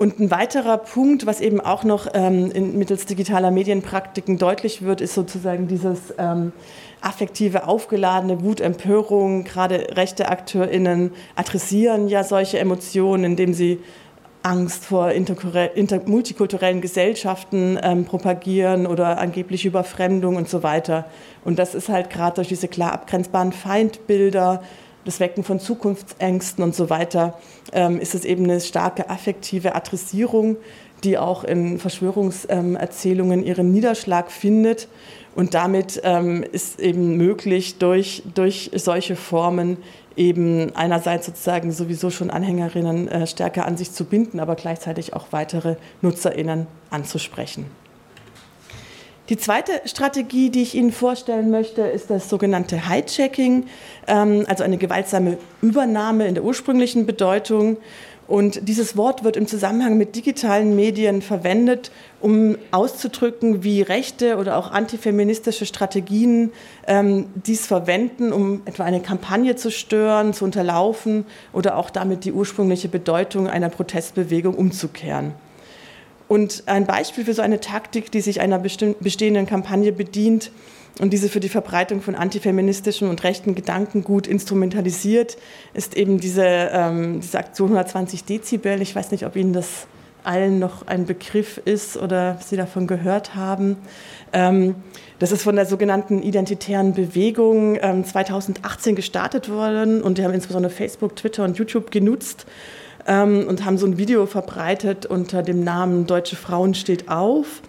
Und 0.00 0.18
ein 0.18 0.30
weiterer 0.30 0.78
Punkt, 0.78 1.26
was 1.26 1.42
eben 1.42 1.60
auch 1.60 1.84
noch 1.84 2.06
ähm, 2.14 2.48
mittels 2.78 3.04
digitaler 3.04 3.50
Medienpraktiken 3.50 4.38
deutlich 4.38 4.80
wird, 4.80 5.02
ist 5.02 5.12
sozusagen 5.12 5.68
dieses 5.68 6.14
ähm, 6.16 6.52
affektive, 7.02 7.68
aufgeladene 7.68 8.42
Wut, 8.42 8.62
Empörung. 8.62 9.44
Gerade 9.44 9.88
rechte 9.98 10.30
AkteurInnen 10.30 11.12
adressieren 11.36 12.08
ja 12.08 12.24
solche 12.24 12.58
Emotionen, 12.58 13.24
indem 13.24 13.52
sie 13.52 13.78
Angst 14.42 14.86
vor 14.86 15.12
multikulturellen 16.06 16.80
Gesellschaften 16.80 17.78
ähm, 17.82 18.06
propagieren 18.06 18.86
oder 18.86 19.18
angebliche 19.18 19.68
Überfremdung 19.68 20.36
und 20.36 20.48
so 20.48 20.62
weiter. 20.62 21.04
Und 21.44 21.58
das 21.58 21.74
ist 21.74 21.90
halt 21.90 22.08
gerade 22.08 22.36
durch 22.36 22.48
diese 22.48 22.68
klar 22.68 22.94
abgrenzbaren 22.94 23.52
Feindbilder, 23.52 24.62
das 25.04 25.20
Wecken 25.20 25.44
von 25.44 25.60
Zukunftsängsten 25.60 26.62
und 26.62 26.74
so 26.74 26.90
weiter, 26.90 27.38
ähm, 27.72 28.00
ist 28.00 28.14
es 28.14 28.24
eben 28.24 28.44
eine 28.44 28.60
starke 28.60 29.08
affektive 29.08 29.74
Adressierung, 29.74 30.56
die 31.04 31.16
auch 31.18 31.44
in 31.44 31.78
Verschwörungserzählungen 31.78 33.44
ihren 33.44 33.72
Niederschlag 33.72 34.30
findet. 34.30 34.88
Und 35.34 35.54
damit 35.54 36.00
ähm, 36.04 36.42
ist 36.42 36.80
eben 36.80 37.16
möglich, 37.16 37.78
durch, 37.78 38.22
durch 38.34 38.70
solche 38.74 39.16
Formen 39.16 39.78
eben 40.16 40.74
einerseits 40.74 41.26
sozusagen 41.26 41.72
sowieso 41.72 42.10
schon 42.10 42.30
Anhängerinnen 42.30 43.08
äh, 43.08 43.26
stärker 43.26 43.64
an 43.64 43.76
sich 43.76 43.92
zu 43.92 44.04
binden, 44.04 44.40
aber 44.40 44.56
gleichzeitig 44.56 45.14
auch 45.14 45.28
weitere 45.30 45.76
Nutzerinnen 46.02 46.66
anzusprechen. 46.90 47.66
Die 49.30 49.36
zweite 49.36 49.80
Strategie, 49.84 50.50
die 50.50 50.62
ich 50.62 50.74
Ihnen 50.74 50.90
vorstellen 50.90 51.52
möchte, 51.52 51.82
ist 51.82 52.10
das 52.10 52.28
sogenannte 52.28 52.88
Hijacking, 52.88 53.66
ähm, 54.08 54.44
also 54.48 54.64
eine 54.64 54.76
gewaltsame 54.76 55.38
Übernahme 55.62 56.26
in 56.26 56.34
der 56.34 56.42
ursprünglichen 56.42 57.06
Bedeutung. 57.06 57.76
Und 58.26 58.66
dieses 58.68 58.96
Wort 58.96 59.22
wird 59.22 59.36
im 59.36 59.46
Zusammenhang 59.46 59.96
mit 59.96 60.16
digitalen 60.16 60.74
Medien 60.74 61.22
verwendet, 61.22 61.92
um 62.20 62.58
auszudrücken, 62.72 63.62
wie 63.62 63.82
rechte 63.82 64.36
oder 64.36 64.56
auch 64.56 64.72
antifeministische 64.72 65.64
Strategien 65.64 66.50
ähm, 66.88 67.26
dies 67.34 67.68
verwenden, 67.68 68.32
um 68.32 68.62
etwa 68.64 68.82
eine 68.82 69.00
Kampagne 69.00 69.54
zu 69.54 69.70
stören, 69.70 70.34
zu 70.34 70.44
unterlaufen 70.44 71.24
oder 71.52 71.76
auch 71.76 71.90
damit 71.90 72.24
die 72.24 72.32
ursprüngliche 72.32 72.88
Bedeutung 72.88 73.46
einer 73.46 73.68
Protestbewegung 73.68 74.54
umzukehren. 74.54 75.34
Und 76.30 76.62
ein 76.66 76.86
Beispiel 76.86 77.24
für 77.24 77.34
so 77.34 77.42
eine 77.42 77.58
Taktik, 77.58 78.12
die 78.12 78.20
sich 78.20 78.40
einer 78.40 78.60
bestehenden 78.60 79.46
Kampagne 79.46 79.90
bedient 79.90 80.52
und 81.00 81.12
diese 81.12 81.28
für 81.28 81.40
die 81.40 81.48
Verbreitung 81.48 82.02
von 82.02 82.14
antifeministischen 82.14 83.08
und 83.08 83.24
rechten 83.24 83.56
Gedanken 83.56 84.04
gut 84.04 84.28
instrumentalisiert, 84.28 85.36
ist 85.74 85.96
eben 85.96 86.20
diese, 86.20 86.44
ähm, 86.44 87.18
diese 87.20 87.36
Aktion 87.36 87.70
120 87.70 88.26
Dezibel. 88.26 88.80
Ich 88.80 88.94
weiß 88.94 89.10
nicht, 89.10 89.26
ob 89.26 89.34
Ihnen 89.34 89.52
das 89.52 89.88
allen 90.22 90.60
noch 90.60 90.86
ein 90.86 91.04
Begriff 91.04 91.60
ist 91.64 91.96
oder 91.96 92.38
Sie 92.40 92.56
davon 92.56 92.86
gehört 92.86 93.34
haben. 93.34 93.76
Ähm, 94.32 94.76
das 95.18 95.32
ist 95.32 95.42
von 95.42 95.56
der 95.56 95.66
sogenannten 95.66 96.22
identitären 96.22 96.94
Bewegung 96.94 97.76
ähm, 97.82 98.04
2018 98.04 98.94
gestartet 98.94 99.50
worden 99.50 100.00
und 100.00 100.18
die 100.18 100.24
haben 100.24 100.34
insbesondere 100.34 100.72
Facebook, 100.72 101.16
Twitter 101.16 101.42
und 101.42 101.58
YouTube 101.58 101.90
genutzt 101.90 102.46
ähm, 103.06 103.46
und 103.48 103.64
haben 103.64 103.78
so 103.78 103.86
ein 103.86 103.98
Video 103.98 104.26
verbreitet 104.26 105.06
unter 105.06 105.42
dem 105.42 105.64
Namen 105.64 106.06
Deutsche 106.06 106.36
Frauen 106.36 106.74
steht 106.74 107.08
auf. 107.08 107.62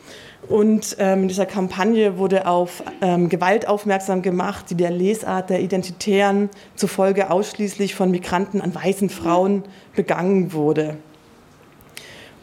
Und 0.47 0.97
ähm, 0.99 1.23
in 1.23 1.27
dieser 1.27 1.45
Kampagne 1.45 2.17
wurde 2.17 2.47
auf 2.47 2.83
ähm, 3.01 3.29
Gewalt 3.29 3.67
aufmerksam 3.67 4.21
gemacht, 4.21 4.65
die 4.69 4.75
der 4.75 4.91
Lesart 4.91 5.49
der 5.49 5.61
Identitären 5.61 6.49
zufolge 6.75 7.29
ausschließlich 7.29 7.95
von 7.95 8.11
Migranten 8.11 8.59
an 8.59 8.73
weißen 8.73 9.09
Frauen 9.09 9.63
begangen 9.95 10.51
wurde. 10.51 10.97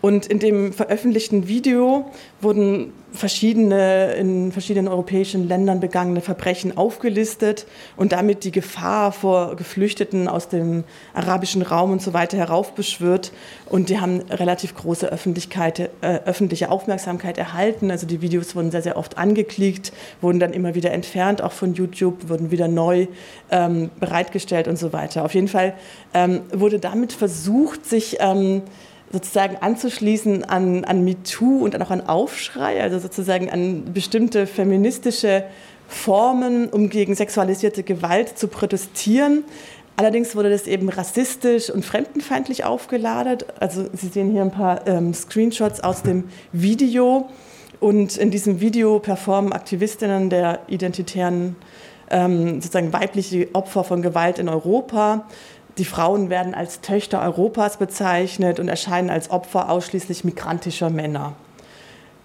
Und 0.00 0.26
in 0.26 0.38
dem 0.38 0.72
veröffentlichten 0.72 1.48
Video 1.48 2.10
wurden 2.40 2.92
verschiedene 3.12 4.12
in 4.12 4.52
verschiedenen 4.52 4.86
europäischen 4.86 5.48
Ländern 5.48 5.80
begangene 5.80 6.20
Verbrechen 6.20 6.76
aufgelistet 6.76 7.66
und 7.96 8.12
damit 8.12 8.44
die 8.44 8.52
Gefahr 8.52 9.12
vor 9.12 9.56
Geflüchteten 9.56 10.28
aus 10.28 10.48
dem 10.48 10.84
arabischen 11.14 11.62
Raum 11.62 11.90
und 11.90 12.02
so 12.02 12.12
weiter 12.12 12.36
heraufbeschwört. 12.36 13.32
Und 13.66 13.88
die 13.88 13.98
haben 13.98 14.20
relativ 14.30 14.74
große 14.74 15.10
Öffentlichkeit, 15.10 15.90
äh, 16.00 16.20
öffentliche 16.26 16.70
Aufmerksamkeit 16.70 17.38
erhalten. 17.38 17.90
Also 17.90 18.06
die 18.06 18.20
Videos 18.20 18.54
wurden 18.54 18.70
sehr, 18.70 18.82
sehr 18.82 18.96
oft 18.96 19.16
angeklickt, 19.16 19.92
wurden 20.20 20.38
dann 20.38 20.52
immer 20.52 20.74
wieder 20.74 20.92
entfernt, 20.92 21.42
auch 21.42 21.52
von 21.52 21.74
YouTube, 21.74 22.28
wurden 22.28 22.50
wieder 22.50 22.68
neu 22.68 23.06
ähm, 23.50 23.90
bereitgestellt 23.98 24.68
und 24.68 24.78
so 24.78 24.92
weiter. 24.92 25.24
Auf 25.24 25.34
jeden 25.34 25.48
Fall 25.48 25.74
ähm, 26.12 26.42
wurde 26.52 26.78
damit 26.78 27.12
versucht, 27.12 27.86
sich 27.86 28.18
ähm, 28.20 28.62
sozusagen 29.12 29.56
anzuschließen 29.56 30.44
an, 30.44 30.84
an 30.84 31.04
MeToo 31.04 31.64
und 31.64 31.80
auch 31.80 31.90
an 31.90 32.06
Aufschrei, 32.06 32.82
also 32.82 32.98
sozusagen 32.98 33.50
an 33.50 33.92
bestimmte 33.92 34.46
feministische 34.46 35.44
Formen, 35.86 36.68
um 36.68 36.90
gegen 36.90 37.14
sexualisierte 37.14 37.82
Gewalt 37.82 38.38
zu 38.38 38.48
protestieren. 38.48 39.44
Allerdings 39.96 40.36
wurde 40.36 40.50
das 40.50 40.66
eben 40.66 40.90
rassistisch 40.90 41.70
und 41.70 41.84
fremdenfeindlich 41.84 42.64
aufgeladen. 42.64 43.38
Also 43.58 43.86
Sie 43.94 44.08
sehen 44.08 44.30
hier 44.30 44.42
ein 44.42 44.52
paar 44.52 44.86
ähm, 44.86 45.12
Screenshots 45.12 45.80
aus 45.80 46.02
dem 46.02 46.24
Video. 46.52 47.28
Und 47.80 48.16
in 48.16 48.30
diesem 48.30 48.60
Video 48.60 48.98
performen 48.98 49.52
Aktivistinnen 49.52 50.30
der 50.30 50.60
identitären, 50.68 51.56
ähm, 52.10 52.60
sozusagen 52.60 52.92
weibliche 52.92 53.48
Opfer 53.54 53.82
von 53.82 54.02
Gewalt 54.02 54.38
in 54.38 54.48
Europa 54.48 55.26
die 55.78 55.84
Frauen 55.84 56.28
werden 56.30 56.54
als 56.54 56.80
Töchter 56.80 57.22
Europas 57.22 57.76
bezeichnet 57.76 58.60
und 58.60 58.68
erscheinen 58.68 59.10
als 59.10 59.30
Opfer 59.30 59.70
ausschließlich 59.70 60.24
migrantischer 60.24 60.90
Männer. 60.90 61.34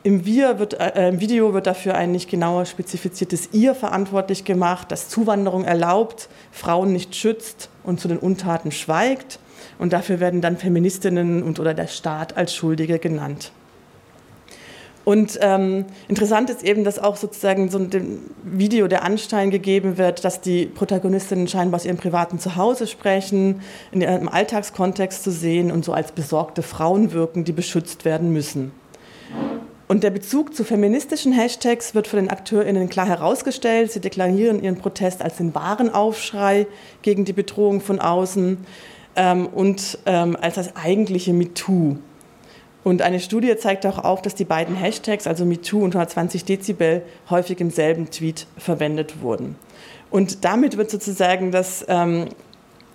Im, 0.06 0.26
wird, 0.26 0.74
äh, 0.74 1.08
Im, 1.08 1.22
Video 1.22 1.54
wird 1.54 1.66
dafür 1.66 1.96
ein 1.96 2.12
nicht 2.12 2.30
genauer 2.30 2.66
spezifiziertes 2.66 3.50
Ihr 3.54 3.74
verantwortlich 3.74 4.44
gemacht, 4.44 4.92
das 4.92 5.08
Zuwanderung 5.08 5.63
erlaubt, 5.63 6.28
Frauen 6.52 6.92
nicht 6.92 7.16
schützt 7.16 7.70
und 7.84 8.02
zu 8.02 8.10
den 8.10 8.18
Untaten 8.18 8.72
schweigt. 8.72 9.39
Und 9.80 9.94
dafür 9.94 10.20
werden 10.20 10.42
dann 10.42 10.58
Feministinnen 10.58 11.42
und 11.42 11.60
oder 11.60 11.74
der 11.74 11.88
Staat 11.88 12.36
als 12.36 12.54
Schuldige 12.54 13.00
genannt. 13.00 13.54
Und 15.06 15.38
ähm, 15.42 15.86
interessant 16.08 16.50
ist 16.50 16.63
eben, 16.63 16.84
dass 16.84 16.98
auch 16.98 17.18
sozusagen 17.18 17.70
so 17.70 17.78
ein 17.78 18.20
Video 18.44 18.88
der 18.88 19.04
Anschein 19.04 19.52
gegeben 19.52 19.98
wird, 19.98 20.24
dass 20.24 20.39
die 20.39 20.66
Protagonistinnen 20.66 21.48
scheinbar 21.48 21.80
aus 21.80 21.86
ihrem 21.86 21.98
privaten 21.98 22.39
Zuhause 22.39 22.88
sprechen, 22.88 23.62
in 23.92 24.02
ihrem 24.02 24.30
Alltagskontext 24.30 25.24
zu 25.24 25.32
sehen 25.32 25.72
und 25.72 25.84
so 25.84 25.94
als 25.94 26.13
besorgte 26.13 26.63
Frauen 26.63 27.12
wirken, 27.12 27.44
die 27.44 27.52
beschützt 27.52 28.06
werden 28.06 28.32
müssen. 28.32 28.72
Und 29.89 30.04
der 30.04 30.12
Bezug 30.12 30.56
zu 30.56 30.63
feministischen 30.63 31.34
Hashtags 31.34 31.94
wird 31.94 32.08
von 32.08 32.18
den 32.18 32.30
AkteurInnen 32.30 32.89
klar 32.89 33.06
herausgestellt. 33.06 33.92
Sie 33.92 34.00
deklarieren 34.00 34.63
ihren 34.63 34.78
Protest 34.78 35.22
als 35.22 35.38
den 35.38 35.54
wahren 35.54 35.94
Aufschrei 35.94 36.66
gegen 37.02 37.26
die 37.26 37.34
Bedrohung 37.34 37.82
von 37.82 38.00
außen 38.00 38.58
ähm, 39.16 39.48
und 39.48 40.00
ähm, 40.06 40.38
als 40.39 40.56
das 40.56 40.76
eigentliche 40.78 41.34
MeToo. 41.34 41.98
Und 42.84 43.02
eine 43.02 43.19
Studie 43.19 43.56
zeigt 43.58 43.86
auch 43.86 43.98
auf, 44.00 44.22
dass 44.22 44.36
die 44.36 44.46
beiden 44.46 44.76
Hashtags, 44.76 45.26
also 45.26 45.46
MeToo 45.46 45.84
und 45.84 45.96
120 45.96 46.46
Dezibel, 46.46 47.04
häufig 47.30 47.60
im 47.62 47.69
selben 47.69 48.10
Tweet 48.12 48.46
verwendet 48.58 49.22
wurden. 49.22 49.56
Und 50.10 50.43
damit 50.43 50.78
wird 50.78 50.91
sozusagen 50.91 51.52
das, 51.52 51.86
ähm, 51.88 52.28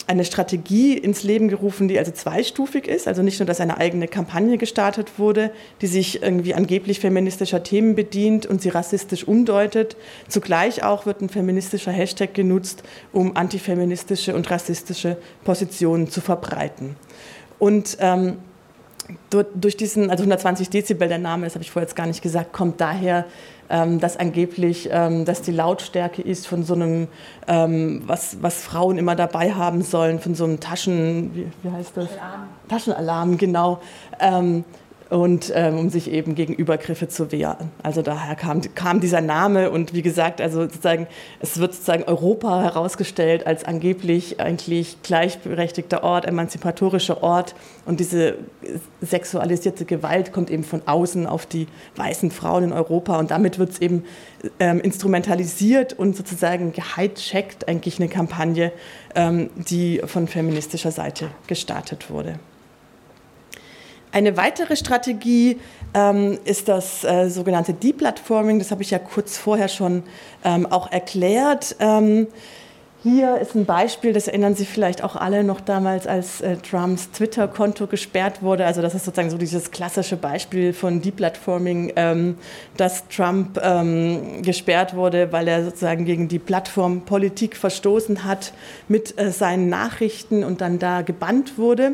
eine 0.09 0.25
Strategie 0.25 0.97
ins 0.97 1.23
Leben 1.23 1.49
gerufen, 1.49 1.87
die 1.87 1.99
also 1.99 2.11
zweistufig 2.13 2.89
ist. 2.89 3.07
Also 3.07 3.23
nicht 3.23 3.39
nur, 3.41 3.47
dass 3.47 3.61
eine 3.61 3.77
eigene 3.77 4.09
Kampagne 4.09 4.57
gestartet 4.57 5.19
wurde, 5.19 5.51
die 5.83 5.87
sich 5.87 6.23
irgendwie 6.23 6.55
angeblich 6.55 7.01
feministischer 7.01 7.63
Themen 7.63 7.95
bedient 7.95 8.47
und 8.47 8.63
sie 8.63 8.71
rassistisch 8.71 9.29
umdeutet. 9.29 9.97
Zugleich 10.27 10.83
auch 10.83 11.05
wird 11.05 11.21
ein 11.21 11.29
feministischer 11.29 11.93
Hashtag 11.93 12.33
genutzt, 12.33 12.83
um 13.13 13.37
antifeministische 13.37 14.35
und 14.35 14.51
rassistische 14.51 15.19
Positionen 15.45 16.09
zu 16.09 16.23
verbreiten. 16.23 16.97
Und 17.59 17.99
ähm, 18.01 18.39
durch 19.31 19.77
diesen, 19.77 20.11
also 20.11 20.23
120 20.23 20.71
Dezibel, 20.71 21.09
der 21.09 21.19
Name, 21.19 21.45
das 21.45 21.55
habe 21.55 21.63
ich 21.63 21.71
vorher 21.71 21.87
jetzt 21.87 21.97
gar 21.97 22.07
nicht 22.07 22.23
gesagt, 22.23 22.53
kommt 22.53 22.81
daher, 22.81 23.25
ähm, 23.71 24.01
dass 24.01 24.17
angeblich, 24.17 24.89
ähm, 24.91 25.25
dass 25.25 25.43
die 25.43 25.53
Lautstärke 25.53 26.23
ist 26.23 26.47
von 26.47 26.63
so 26.65 26.75
einem, 26.75 27.09
ähm, 27.47 28.03
was, 28.07 28.39
was 28.43 28.63
Frauen 28.63 28.99
immer 28.99 29.15
dabei 29.17 29.53
haben 29.53 29.83
sollen, 29.83 30.21
von 30.21 30.35
so 30.35 30.45
einem 30.45 30.61
Taschen, 30.61 31.35
wie, 31.35 31.47
wie 31.63 31.71
heißt 31.71 31.97
das? 31.97 32.09
Alarm. 32.13 32.49
Taschenalarm, 32.69 33.39
genau. 33.39 33.81
Und 35.11 35.51
ähm, 35.55 35.79
um 35.79 35.89
sich 35.89 36.11
eben 36.11 36.35
gegen 36.35 36.53
Übergriffe 36.53 37.09
zu 37.09 37.33
wehren. 37.33 37.71
Also 37.83 38.03
daher 38.03 38.35
kam, 38.35 38.61
kam 38.75 39.01
dieser 39.01 39.23
Name 39.23 39.71
und 39.71 39.95
wie 39.95 40.03
gesagt, 40.03 40.41
also 40.41 40.63
sozusagen, 40.63 41.07
es 41.41 41.59
wird 41.59 41.73
sozusagen 41.73 42.05
Europa 42.05 42.63
herausgestellt 42.63 43.47
als 43.47 43.65
angeblich 43.65 44.39
eigentlich 44.39 45.03
gleichberechtigter 45.03 46.05
Ort, 46.05 46.27
emanzipatorischer 46.27 47.23
Ort 47.23 47.55
und 47.87 48.01
diese 48.01 48.35
sexualisierte 49.01 49.87
Gewalt 49.87 50.33
kommt 50.33 50.51
eben 50.51 50.63
von 50.63 50.83
außen 50.85 51.27
auf 51.27 51.47
die 51.47 51.69
weißen 51.97 52.31
Frauen 52.31 52.65
in 52.65 52.73
Europa 52.75 53.19
und 53.19 53.31
damit 53.31 53.59
wird 53.59 53.71
es 53.71 53.81
eben 53.81 54.05
ähm, 54.61 54.81
instrumentalisiert 54.81 55.95
und 55.95 56.17
sozusagen 56.17 56.73
gehijackt, 56.73 57.67
eigentlich 57.67 57.99
eine 57.99 58.09
Kampagne, 58.09 58.73
ähm, 59.15 59.49
die 59.57 60.03
von 60.05 60.29
feministischer 60.29 60.91
Seite 60.91 61.31
gestartet 61.47 62.11
wurde. 62.11 62.39
Eine 64.13 64.37
weitere 64.37 64.77
Strategie 64.77 65.59
ähm, 65.95 66.39
ist 66.45 66.69
das 66.69 67.05
äh, 67.05 67.29
sogenannte 67.29 67.75
Deplatforming. 67.75 68.59
Das 68.59 68.71
habe 68.71 68.83
ich 68.83 68.91
ja 68.91 68.99
kurz 68.99 69.37
vorher 69.37 69.69
schon 69.69 70.03
ähm, 70.45 70.67
auch 70.67 70.91
erklärt. 70.91 71.77
Ähm, 71.79 72.29
hier 73.05 73.39
ist 73.39 73.55
ein 73.55 73.65
Beispiel, 73.65 74.13
das 74.13 74.27
erinnern 74.27 74.57
Sie 74.57 74.65
vielleicht 74.65 75.05
auch 75.05 75.15
alle 75.15 75.45
noch 75.45 75.61
damals, 75.61 76.09
als 76.09 76.41
äh, 76.41 76.57
Trumps 76.57 77.13
Twitter-Konto 77.13 77.87
gesperrt 77.87 78.43
wurde. 78.43 78.67
Also 78.67 78.83
das 78.83 78.93
ist 78.97 79.05
sozusagen 79.05 79.31
so 79.31 79.39
dieses 79.39 79.71
klassische 79.71 80.17
Beispiel 80.17 80.73
von 80.73 81.01
Deplatforming, 81.01 81.93
ähm, 81.95 82.37
dass 82.77 83.07
Trump 83.07 83.61
ähm, 83.63 84.43
gesperrt 84.43 84.97
wurde, 84.97 85.31
weil 85.31 85.47
er 85.47 85.65
sozusagen 85.65 86.07
gegen 86.07 86.27
die 86.27 86.41
Plattformpolitik 86.41 87.57
verstoßen 87.57 88.25
hat 88.25 88.53
mit 88.89 89.17
äh, 89.17 89.31
seinen 89.31 89.69
Nachrichten 89.69 90.43
und 90.43 90.61
dann 90.61 90.81
da 90.81 91.03
gebannt 91.03 91.57
wurde. 91.57 91.93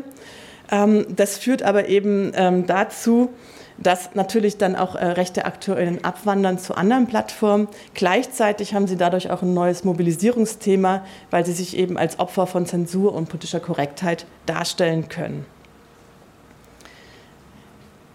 Ähm, 0.71 1.05
das 1.09 1.37
führt 1.37 1.63
aber 1.63 1.87
eben 1.87 2.31
ähm, 2.35 2.65
dazu, 2.65 3.29
dass 3.77 4.15
natürlich 4.15 4.57
dann 4.57 4.75
auch 4.75 4.95
äh, 4.95 5.05
rechte 5.05 5.45
AkteurInnen 5.45 6.03
abwandern 6.03 6.57
zu 6.57 6.75
anderen 6.75 7.07
Plattformen. 7.07 7.67
Gleichzeitig 7.93 8.73
haben 8.73 8.87
sie 8.87 8.95
dadurch 8.97 9.31
auch 9.31 9.41
ein 9.41 9.53
neues 9.53 9.83
Mobilisierungsthema, 9.83 11.03
weil 11.29 11.45
sie 11.45 11.53
sich 11.53 11.77
eben 11.77 11.97
als 11.97 12.19
Opfer 12.19 12.47
von 12.47 12.65
Zensur 12.65 13.13
und 13.13 13.29
politischer 13.29 13.59
Korrektheit 13.59 14.25
darstellen 14.45 15.09
können. 15.09 15.45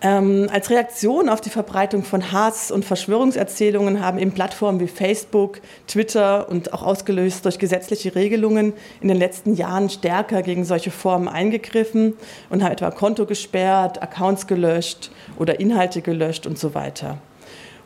Ähm, 0.02 0.48
als 0.50 0.70
Reaktion 0.70 1.28
auf 1.28 1.42
die 1.42 1.50
Verbreitung 1.50 2.04
von 2.04 2.32
Hass 2.32 2.70
und 2.70 2.86
Verschwörungserzählungen 2.86 4.00
haben 4.00 4.18
eben 4.18 4.32
Plattformen 4.32 4.80
wie 4.80 4.88
Facebook, 4.88 5.60
Twitter 5.86 6.48
und 6.48 6.72
auch 6.72 6.82
ausgelöst 6.82 7.44
durch 7.44 7.58
gesetzliche 7.58 8.14
Regelungen 8.14 8.72
in 9.02 9.08
den 9.08 9.18
letzten 9.18 9.54
Jahren 9.54 9.90
stärker 9.90 10.40
gegen 10.40 10.64
solche 10.64 10.90
Formen 10.90 11.28
eingegriffen 11.28 12.14
und 12.48 12.62
haben 12.62 12.72
etwa 12.72 12.90
Konto 12.90 13.26
gesperrt, 13.26 14.02
Accounts 14.02 14.46
gelöscht 14.46 15.10
oder 15.38 15.60
Inhalte 15.60 16.00
gelöscht 16.00 16.46
und 16.46 16.58
so 16.58 16.74
weiter. 16.74 17.18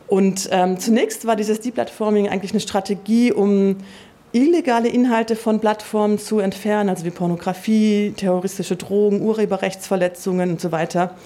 Und 0.07 0.49
ähm, 0.53 0.79
zunächst 0.79 1.27
war 1.27 1.35
dieses 1.35 1.61
Deplatforming 1.61 2.29
eigentlich 2.29 2.53
eine 2.53 2.61
Strategie, 2.61 3.33
um 3.33 3.79
illegale 4.31 4.89
Inhalte 4.89 5.35
von 5.35 5.61
Plattformen 5.61 6.19
zu 6.19 6.39
entfernen, 6.39 6.91
also 6.91 7.05
wie 7.05 7.11
Pornografie, 7.11 8.13
terroristische 8.17 8.77
Drogen, 8.77 9.23
Urheberrechtsverletzungen 9.23 10.51
und 10.51 10.61
so 10.61 10.71
weiter. 10.71 11.17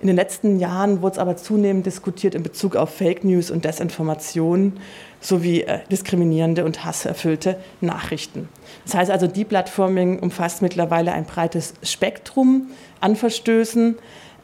In 0.00 0.06
den 0.06 0.16
letzten 0.16 0.60
Jahren 0.60 1.02
wurde 1.02 1.14
es 1.14 1.18
aber 1.18 1.36
zunehmend 1.36 1.84
diskutiert 1.84 2.36
in 2.36 2.44
Bezug 2.44 2.76
auf 2.76 2.90
Fake 2.90 3.24
News 3.24 3.50
und 3.50 3.64
Desinformation 3.64 4.74
sowie 5.20 5.62
äh, 5.62 5.80
diskriminierende 5.90 6.64
und 6.64 6.84
hasserfüllte 6.84 7.56
Nachrichten. 7.80 8.48
Das 8.84 8.94
heißt 8.94 9.10
also, 9.10 9.26
Deplatforming 9.26 10.20
umfasst 10.20 10.62
mittlerweile 10.62 11.12
ein 11.12 11.24
breites 11.24 11.74
Spektrum 11.82 12.68
an 13.00 13.16
Verstößen. 13.16 13.96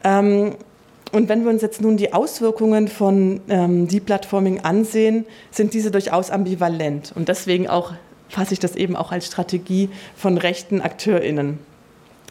Ähm, 0.03 0.55
und 1.13 1.29
wenn 1.29 1.45
wir 1.45 1.51
uns 1.51 1.61
jetzt 1.61 1.79
nun 1.79 1.95
die 1.95 2.11
Auswirkungen 2.11 2.89
von 2.89 3.39
ähm, 3.47 3.87
Deplatforming 3.87 4.59
ansehen, 4.61 5.25
sind 5.51 5.73
diese 5.73 5.89
durchaus 5.89 6.31
ambivalent. 6.31 7.13
Und 7.15 7.29
deswegen 7.29 7.69
auch 7.69 7.93
fasse 8.27 8.53
ich 8.53 8.59
das 8.59 8.75
eben 8.75 8.97
auch 8.97 9.13
als 9.13 9.27
Strategie 9.27 9.89
von 10.17 10.37
rechten 10.37 10.81
AkteurInnen. 10.81 11.59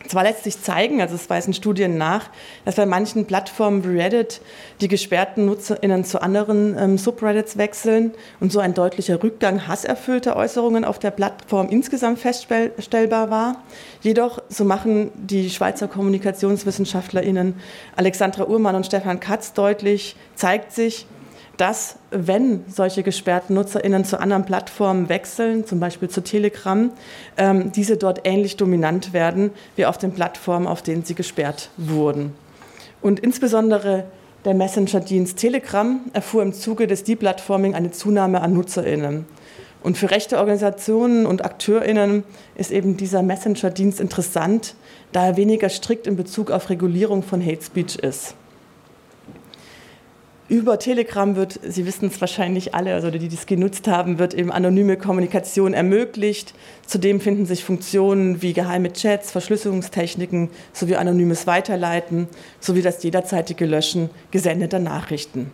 Zwar 0.09 0.25
lässt 0.25 0.45
sich 0.45 0.61
zeigen, 0.61 1.01
also 1.01 1.14
es 1.14 1.29
weisen 1.31 1.55
Studien 1.55 1.97
nach, 1.97 2.31
dass 2.64 2.77
bei 2.77 2.87
manchen 2.87 3.27
Plattformen 3.27 3.85
wie 3.85 4.01
Reddit 4.01 4.40
die 4.81 4.88
gesperrten 4.88 5.47
NutzerInnen 5.47 6.05
zu 6.05 6.21
anderen 6.23 6.77
ähm, 6.79 6.99
Subreddits 6.99 7.57
wechseln 7.57 8.12
und 8.40 8.53
so 8.53 8.61
ein 8.61 8.75
deutlicher 8.75 9.23
Rückgang 9.23 9.67
hasserfüllter 9.67 10.37
Äußerungen 10.37 10.85
auf 10.85 10.99
der 10.99 11.11
Plattform 11.11 11.69
insgesamt 11.69 12.19
feststellbar 12.19 13.31
war. 13.31 13.62
Jedoch, 14.03 14.43
so 14.49 14.64
machen 14.64 15.11
die 15.14 15.51
Schweizer 15.51 15.88
KommunikationswissenschaftlerInnen 15.88 17.55
Alexandra 17.97 18.47
Uhrmann 18.47 18.75
und 18.75 18.87
Stefan 18.87 19.21
Katz 19.21 19.53
deutlich, 19.53 20.17
zeigt 20.35 20.73
sich, 20.73 21.07
dass 21.57 21.97
wenn 22.11 22.64
solche 22.69 23.03
gesperrten 23.03 23.55
NutzerInnen 23.55 24.05
zu 24.05 24.19
anderen 24.19 24.45
Plattformen 24.45 25.09
wechseln, 25.09 25.67
zum 25.67 25.81
Beispiel 25.81 26.09
zu 26.09 26.23
Telegram, 26.23 26.90
ähm, 27.37 27.73
diese 27.73 27.97
dort 27.97 28.21
ähnlich 28.25 28.57
dominant 28.57 29.12
werden 29.12 29.51
wie 29.77 29.87
auf 29.87 29.99
den 29.99 30.12
Plattformen, 30.12 30.67
auf 30.67 30.83
denen 30.83 31.05
sie 31.05 31.14
gesperrt 31.14 31.71
wurden. 31.77 32.35
Und 33.01 33.21
insbesondere 33.21 34.05
der 34.45 34.55
Messenger-Dienst 34.55 35.38
Telegram 35.38 36.01
erfuhr 36.12 36.43
im 36.43 36.53
Zuge 36.53 36.87
des 36.87 37.05
Deplatforming 37.05 37.75
eine 37.75 37.93
Zunahme 37.93 38.40
an 38.40 38.53
NutzerInnen. 38.55 39.27
Und 39.83 39.99
für 39.99 40.11
rechte 40.11 40.38
Organisationen 40.38 41.27
und 41.27 41.45
AkteurInnen 41.45 42.25
ist 42.55 42.71
eben 42.71 42.97
dieser 42.97 43.23
Messenger-Dienst 43.23 44.01
interessant, 44.01 44.75
da 45.12 45.27
er 45.27 45.37
weniger 45.37 45.69
strikt 45.69 46.07
in 46.07 46.17
Bezug 46.17 46.51
auf 46.51 46.71
Regulierung 46.71 47.23
von 47.23 47.45
Hate 47.45 47.62
Speech 47.62 47.97
ist. 47.97 48.35
Über 50.55 50.79
Telegram 50.79 51.35
wird, 51.35 51.59
Sie 51.67 51.85
wissen 51.85 52.07
es 52.07 52.21
wahrscheinlich 52.21 52.77
alle, 52.77 52.95
also 52.95 53.11
die, 53.11 53.19
die 53.19 53.35
es 53.35 53.47
genutzt 53.47 53.88
haben, 53.88 54.21
wird 54.21 54.35
eben 54.35 54.53
anonyme 54.53 54.97
Kommunikation 54.97 55.75
ermöglicht. 55.75 56.55
Zudem 56.87 57.21
finden 57.21 57.45
sich 57.45 57.64
Funktionen 57.64 58.40
wie 58.40 58.53
geheime 58.53 58.93
Chats, 58.93 59.33
Verschlüsselungstechniken 59.33 60.51
sowie 60.73 60.95
anonymes 60.95 61.49
Weiterleiten 61.49 62.29
sowie 62.61 62.83
das 62.83 63.03
jederzeitige 63.03 63.67
Löschen 63.67 64.11
gesendeter 64.31 64.79
Nachrichten. 64.79 65.51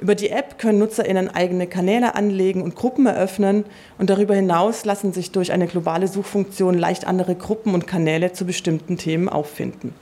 Über 0.00 0.16
die 0.16 0.30
App 0.30 0.58
können 0.58 0.80
NutzerInnen 0.80 1.28
eigene 1.28 1.68
Kanäle 1.68 2.16
anlegen 2.16 2.62
und 2.62 2.74
Gruppen 2.74 3.06
eröffnen 3.06 3.64
und 3.98 4.10
darüber 4.10 4.34
hinaus 4.34 4.84
lassen 4.84 5.12
sich 5.12 5.30
durch 5.30 5.52
eine 5.52 5.68
globale 5.68 6.08
Suchfunktion 6.08 6.76
leicht 6.76 7.06
andere 7.06 7.36
Gruppen 7.36 7.74
und 7.74 7.86
Kanäle 7.86 8.32
zu 8.32 8.44
bestimmten 8.44 8.98
Themen 8.98 9.28
auffinden. 9.28 9.94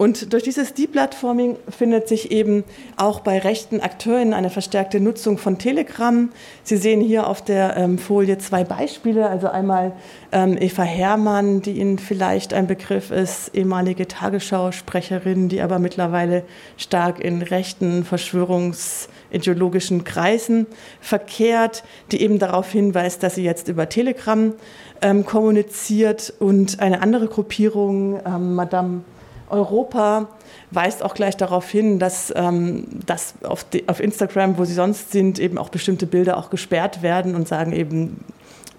Und 0.00 0.32
durch 0.32 0.44
dieses 0.44 0.72
Deplatforming 0.72 1.58
findet 1.68 2.08
sich 2.08 2.32
eben 2.32 2.64
auch 2.96 3.20
bei 3.20 3.38
rechten 3.38 3.82
Akteuren 3.82 4.32
eine 4.32 4.48
verstärkte 4.48 4.98
Nutzung 4.98 5.36
von 5.36 5.58
Telegram. 5.58 6.30
Sie 6.62 6.78
sehen 6.78 7.02
hier 7.02 7.26
auf 7.26 7.44
der 7.44 7.76
ähm, 7.76 7.98
Folie 7.98 8.38
zwei 8.38 8.64
Beispiele. 8.64 9.28
Also 9.28 9.48
einmal 9.48 9.92
ähm, 10.32 10.56
Eva 10.58 10.84
Herrmann, 10.84 11.60
die 11.60 11.72
Ihnen 11.72 11.98
vielleicht 11.98 12.54
ein 12.54 12.66
Begriff 12.66 13.10
ist, 13.10 13.54
ehemalige 13.54 14.08
Tagesschausprecherin, 14.08 15.50
die 15.50 15.60
aber 15.60 15.78
mittlerweile 15.78 16.44
stark 16.78 17.20
in 17.20 17.42
rechten 17.42 18.02
verschwörungsideologischen 18.02 20.04
Kreisen 20.04 20.66
verkehrt, 21.02 21.84
die 22.10 22.22
eben 22.22 22.38
darauf 22.38 22.72
hinweist, 22.72 23.22
dass 23.22 23.34
sie 23.34 23.44
jetzt 23.44 23.68
über 23.68 23.90
Telegram 23.90 24.54
ähm, 25.02 25.26
kommuniziert 25.26 26.32
und 26.38 26.80
eine 26.80 27.02
andere 27.02 27.26
Gruppierung, 27.26 28.18
ähm, 28.24 28.54
Madame 28.54 29.02
Europa 29.50 30.28
weist 30.70 31.02
auch 31.02 31.14
gleich 31.14 31.36
darauf 31.36 31.68
hin, 31.68 31.98
dass, 31.98 32.32
ähm, 32.36 32.86
dass 33.06 33.34
auf, 33.42 33.64
die, 33.64 33.88
auf, 33.88 34.00
Instagram, 34.00 34.58
wo 34.58 34.64
sie 34.64 34.74
sonst 34.74 35.12
sind, 35.12 35.38
eben 35.38 35.58
auch 35.58 35.68
bestimmte 35.68 36.06
Bilder 36.06 36.36
auch 36.36 36.50
gesperrt 36.50 37.02
werden 37.02 37.34
und 37.34 37.48
sagen 37.48 37.72
eben, 37.72 38.24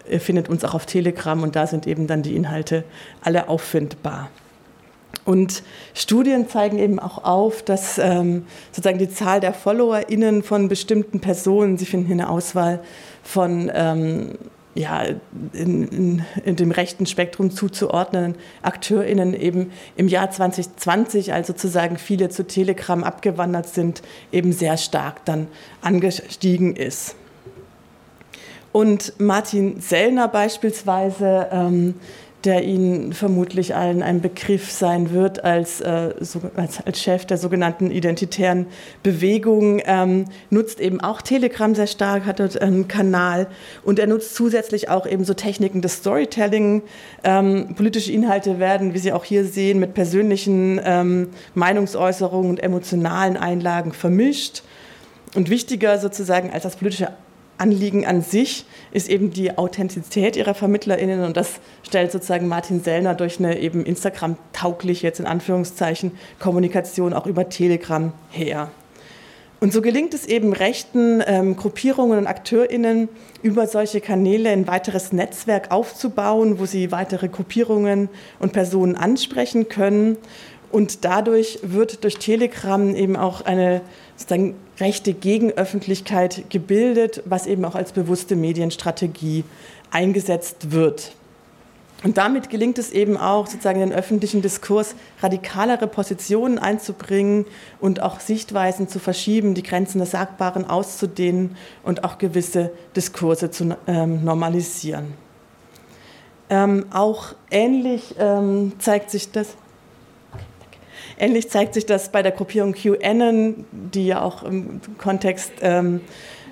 ihr 0.09 0.21
findet 0.21 0.49
uns 0.49 0.63
auch 0.63 0.73
auf 0.73 0.85
Telegram 0.85 1.41
und 1.43 1.55
da 1.55 1.67
sind 1.67 1.87
eben 1.87 2.07
dann 2.07 2.21
die 2.21 2.35
Inhalte 2.35 2.83
alle 3.21 3.49
auffindbar. 3.49 4.29
Und 5.25 5.61
Studien 5.93 6.47
zeigen 6.49 6.79
eben 6.79 6.99
auch 6.99 7.23
auf, 7.23 7.61
dass 7.61 7.97
ähm, 7.97 8.45
sozusagen 8.71 8.97
die 8.97 9.09
Zahl 9.09 9.39
der 9.39 9.53
FollowerInnen 9.53 10.41
von 10.41 10.67
bestimmten 10.67 11.19
Personen, 11.19 11.77
sie 11.77 11.85
finden 11.85 12.07
hier 12.07 12.15
eine 12.15 12.29
Auswahl 12.29 12.79
von 13.23 13.71
ähm, 13.73 14.29
ja, 14.73 15.03
in, 15.53 15.87
in, 15.87 16.25
in, 16.45 16.55
dem 16.55 16.71
rechten 16.71 17.05
Spektrum 17.05 17.51
zuzuordnenden 17.51 18.35
AkteurInnen 18.61 19.33
eben 19.33 19.71
im 19.97 20.07
Jahr 20.07 20.31
2020, 20.31 21.33
also 21.33 21.53
sozusagen 21.53 21.97
viele 21.97 22.29
zu 22.29 22.47
Telegram 22.47 23.03
abgewandert 23.03 23.67
sind, 23.67 24.01
eben 24.31 24.53
sehr 24.53 24.77
stark 24.77 25.25
dann 25.25 25.47
angestiegen 25.81 26.75
ist. 26.75 27.15
Und 28.71 29.19
Martin 29.19 29.81
Sellner 29.81 30.29
beispielsweise 30.29 31.49
ähm, 31.51 31.95
der 32.43 32.63
Ihnen 32.63 33.13
vermutlich 33.13 33.75
allen 33.75 34.01
ein 34.01 34.21
Begriff 34.21 34.71
sein 34.71 35.11
wird 35.11 35.43
als, 35.43 35.81
äh, 35.81 36.13
so, 36.19 36.41
als, 36.55 36.85
als, 36.85 37.01
Chef 37.01 37.25
der 37.25 37.37
sogenannten 37.37 37.91
identitären 37.91 38.67
Bewegung, 39.03 39.81
ähm, 39.85 40.25
nutzt 40.49 40.79
eben 40.79 41.01
auch 41.01 41.21
Telegram 41.21 41.75
sehr 41.75 41.87
stark, 41.87 42.25
hat 42.25 42.39
dort 42.39 42.59
einen 42.61 42.87
Kanal 42.87 43.47
und 43.83 43.99
er 43.99 44.07
nutzt 44.07 44.35
zusätzlich 44.35 44.89
auch 44.89 45.05
eben 45.05 45.23
so 45.23 45.33
Techniken 45.33 45.81
des 45.81 45.97
Storytelling. 45.97 46.81
Ähm, 47.23 47.75
politische 47.75 48.11
Inhalte 48.11 48.59
werden, 48.59 48.93
wie 48.93 48.99
Sie 48.99 49.13
auch 49.13 49.23
hier 49.23 49.45
sehen, 49.45 49.79
mit 49.79 49.93
persönlichen 49.93 50.79
ähm, 50.83 51.29
Meinungsäußerungen 51.53 52.49
und 52.49 52.63
emotionalen 52.63 53.37
Einlagen 53.37 53.93
vermischt. 53.93 54.63
Und 55.33 55.49
wichtiger 55.49 55.97
sozusagen 55.97 56.51
als 56.51 56.63
das 56.63 56.75
politische 56.75 57.09
Anliegen 57.61 58.05
an 58.05 58.21
sich 58.21 58.65
ist 58.91 59.07
eben 59.07 59.31
die 59.31 59.57
Authentizität 59.57 60.35
ihrer 60.35 60.53
VermittlerInnen 60.53 61.23
und 61.23 61.37
das 61.37 61.59
stellt 61.83 62.11
sozusagen 62.11 62.47
Martin 62.47 62.83
Sellner 62.83 63.13
durch 63.13 63.39
eine 63.39 63.59
eben 63.59 63.85
Instagram-taugliche, 63.85 65.07
jetzt 65.07 65.19
in 65.19 65.27
Anführungszeichen, 65.27 66.11
Kommunikation 66.39 67.13
auch 67.13 67.27
über 67.27 67.47
Telegram 67.49 68.11
her. 68.31 68.71
Und 69.61 69.71
so 69.71 69.83
gelingt 69.83 70.15
es 70.15 70.25
eben 70.25 70.53
rechten 70.53 71.21
ähm, 71.27 71.55
Gruppierungen 71.55 72.17
und 72.17 72.25
AkteurInnen, 72.25 73.09
über 73.43 73.67
solche 73.67 74.01
Kanäle 74.01 74.49
ein 74.49 74.65
weiteres 74.65 75.13
Netzwerk 75.13 75.69
aufzubauen, 75.69 76.57
wo 76.57 76.65
sie 76.65 76.91
weitere 76.91 77.27
Gruppierungen 77.27 78.09
und 78.39 78.53
Personen 78.53 78.95
ansprechen 78.95 79.69
können. 79.69 80.17
Und 80.71 81.05
dadurch 81.05 81.59
wird 81.61 82.03
durch 82.03 82.17
Telegram 82.17 82.95
eben 82.95 83.15
auch 83.15 83.41
eine 83.41 83.81
sozusagen 84.15 84.55
rechte 84.81 85.13
Gegenöffentlichkeit 85.13 86.49
gebildet, 86.49 87.23
was 87.25 87.47
eben 87.47 87.63
auch 87.63 87.75
als 87.75 87.91
bewusste 87.93 88.35
Medienstrategie 88.35 89.43
eingesetzt 89.91 90.71
wird. 90.71 91.13
Und 92.03 92.17
damit 92.17 92.49
gelingt 92.49 92.79
es 92.79 92.91
eben 92.91 93.15
auch, 93.15 93.45
sozusagen 93.45 93.79
in 93.79 93.89
den 93.89 93.97
öffentlichen 93.97 94.41
Diskurs 94.41 94.95
radikalere 95.21 95.85
Positionen 95.85 96.57
einzubringen 96.57 97.45
und 97.79 98.01
auch 98.01 98.19
Sichtweisen 98.19 98.87
zu 98.87 98.97
verschieben, 98.97 99.53
die 99.53 99.61
Grenzen 99.61 99.99
des 99.99 100.11
Sagbaren 100.11 100.67
auszudehnen 100.67 101.55
und 101.83 102.03
auch 102.03 102.17
gewisse 102.17 102.71
Diskurse 102.95 103.51
zu 103.51 103.77
ähm, 103.85 104.23
normalisieren. 104.23 105.13
Ähm, 106.49 106.85
auch 106.91 107.35
ähnlich 107.51 108.15
ähm, 108.17 108.73
zeigt 108.79 109.11
sich 109.11 109.31
das. 109.31 109.55
Ähnlich 111.21 111.51
zeigt 111.51 111.75
sich 111.75 111.85
das 111.85 112.09
bei 112.09 112.23
der 112.23 112.31
Gruppierung 112.31 112.73
QAnon, 112.73 113.63
die 113.71 114.07
ja 114.07 114.23
auch 114.23 114.41
im 114.41 114.81
Kontext 114.97 115.51
ähm, 115.61 116.01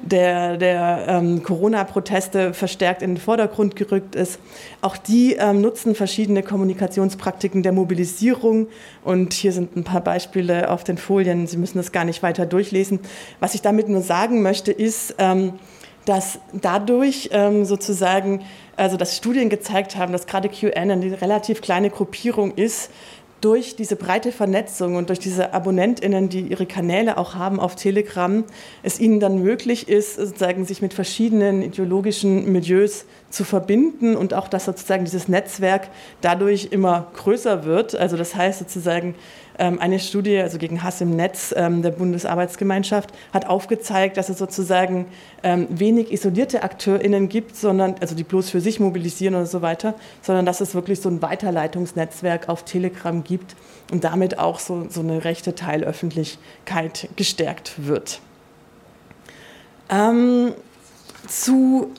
der, 0.04 0.58
der 0.58 1.06
ähm, 1.08 1.42
Corona-Proteste 1.42 2.54
verstärkt 2.54 3.02
in 3.02 3.16
den 3.16 3.18
Vordergrund 3.20 3.76
gerückt 3.76 4.14
ist. 4.14 4.40
Auch 4.82 4.96
die 4.96 5.34
ähm, 5.34 5.62
nutzen 5.62 5.96
verschiedene 5.96 6.44
Kommunikationspraktiken 6.44 7.64
der 7.64 7.72
Mobilisierung. 7.72 8.68
Und 9.04 9.34
hier 9.34 9.54
sind 9.54 9.76
ein 9.76 9.84
paar 9.84 10.02
Beispiele 10.02 10.70
auf 10.70 10.84
den 10.84 11.00
Folien. 11.00 11.48
Sie 11.48 11.58
müssen 11.58 11.80
das 11.80 11.92
gar 11.92 12.06
nicht 12.06 12.22
weiter 12.22 12.46
durchlesen. 12.46 13.00
Was 13.40 13.56
ich 13.56 13.64
damit 13.64 13.90
nur 13.90 14.04
sagen 14.04 14.44
möchte, 14.44 14.72
ist, 14.72 15.16
ähm, 15.18 15.54
dass 16.06 16.40
dadurch 16.54 17.30
ähm, 17.34 17.66
sozusagen, 17.66 18.44
also 18.76 18.98
dass 18.98 19.18
Studien 19.18 19.50
gezeigt 19.50 19.96
haben, 19.96 20.12
dass 20.12 20.28
gerade 20.28 20.50
QAnon 20.50 21.02
eine 21.02 21.22
relativ 21.22 21.62
kleine 21.62 21.90
Gruppierung 21.90 22.54
ist, 22.56 22.90
durch 23.42 23.76
diese 23.76 23.96
breite 23.96 24.32
Vernetzung 24.32 24.96
und 24.96 25.10
durch 25.10 25.20
diese 25.20 25.54
AbonnentInnen, 25.54 26.30
die 26.30 26.42
ihre 26.42 26.66
Kanäle 26.66 27.18
auch 27.18 27.36
haben 27.36 27.60
auf 27.60 27.76
Telegram, 27.76 28.44
es 28.84 29.00
ihnen 29.00 29.20
dann 29.20 29.42
möglich 29.42 29.88
ist, 29.88 30.16
sozusagen 30.16 30.66
sich 30.66 30.82
mit 30.82 30.94
verschiedenen 30.94 31.62
ideologischen 31.62 32.52
Milieus 32.52 33.06
zu 33.30 33.44
verbinden 33.44 34.16
und 34.16 34.34
auch, 34.34 34.48
dass 34.48 34.66
sozusagen 34.66 35.06
dieses 35.06 35.28
Netzwerk 35.28 35.90
dadurch 36.22 36.70
immer 36.72 37.08
größer 37.14 37.64
wird. 37.66 37.96
Also 37.96 38.18
das 38.18 38.36
heißt 38.36 38.60
sozusagen, 38.60 39.16
eine 39.60 40.00
Studie, 40.00 40.38
also 40.38 40.58
gegen 40.58 40.84
Hass 40.84 41.02
im 41.02 41.16
Netz 41.16 41.54
ähm, 41.56 41.82
der 41.82 41.92
Bundesarbeitsgemeinschaft, 41.92 43.12
hat 43.34 43.46
aufgezeigt, 43.48 44.18
dass 44.18 44.30
es 44.30 44.38
sozusagen 44.38 45.08
ähm, 45.44 45.68
wenig 45.70 46.12
isolierte 46.12 46.64
AkteurInnen 46.64 47.30
gibt, 47.30 47.56
sondern, 47.56 47.96
also 48.00 48.16
die 48.16 48.24
bloß 48.24 48.50
für 48.50 48.62
sich 48.62 48.80
mobilisieren 48.80 49.36
oder 49.36 49.46
so 49.46 49.62
weiter, 49.62 49.96
sondern 50.22 50.46
dass 50.46 50.62
es 50.62 50.74
wirklich 50.76 51.02
so 51.02 51.10
ein 51.10 51.22
Weiterleitungsnetzwerk 51.22 52.50
auf 52.50 52.64
Telegram 52.64 53.24
gibt 53.24 53.56
und 53.92 54.04
damit 54.04 54.40
auch 54.40 54.60
so, 54.60 54.88
so 54.90 55.02
eine 55.02 55.24
rechte 55.26 55.56
Teilöffentlichkeit 55.56 57.10
gestärkt 57.16 57.74
wird. 57.78 58.22
Ähm, 59.90 60.54
zu 61.28 61.92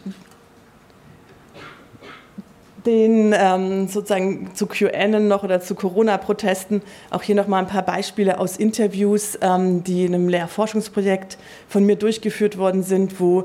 den 2.86 3.34
ähm, 3.36 3.88
sozusagen 3.88 4.50
zu 4.54 4.66
QAnon 4.66 5.28
noch 5.28 5.44
oder 5.44 5.60
zu 5.60 5.74
Corona-Protesten 5.74 6.82
auch 7.10 7.22
hier 7.22 7.34
nochmal 7.34 7.62
ein 7.62 7.68
paar 7.68 7.84
Beispiele 7.84 8.38
aus 8.38 8.56
Interviews, 8.56 9.38
ähm, 9.42 9.84
die 9.84 10.04
in 10.04 10.14
einem 10.14 10.28
Lehrforschungsprojekt 10.28 11.38
von 11.68 11.84
mir 11.84 11.96
durchgeführt 11.96 12.58
worden 12.58 12.82
sind, 12.82 13.20
wo 13.20 13.44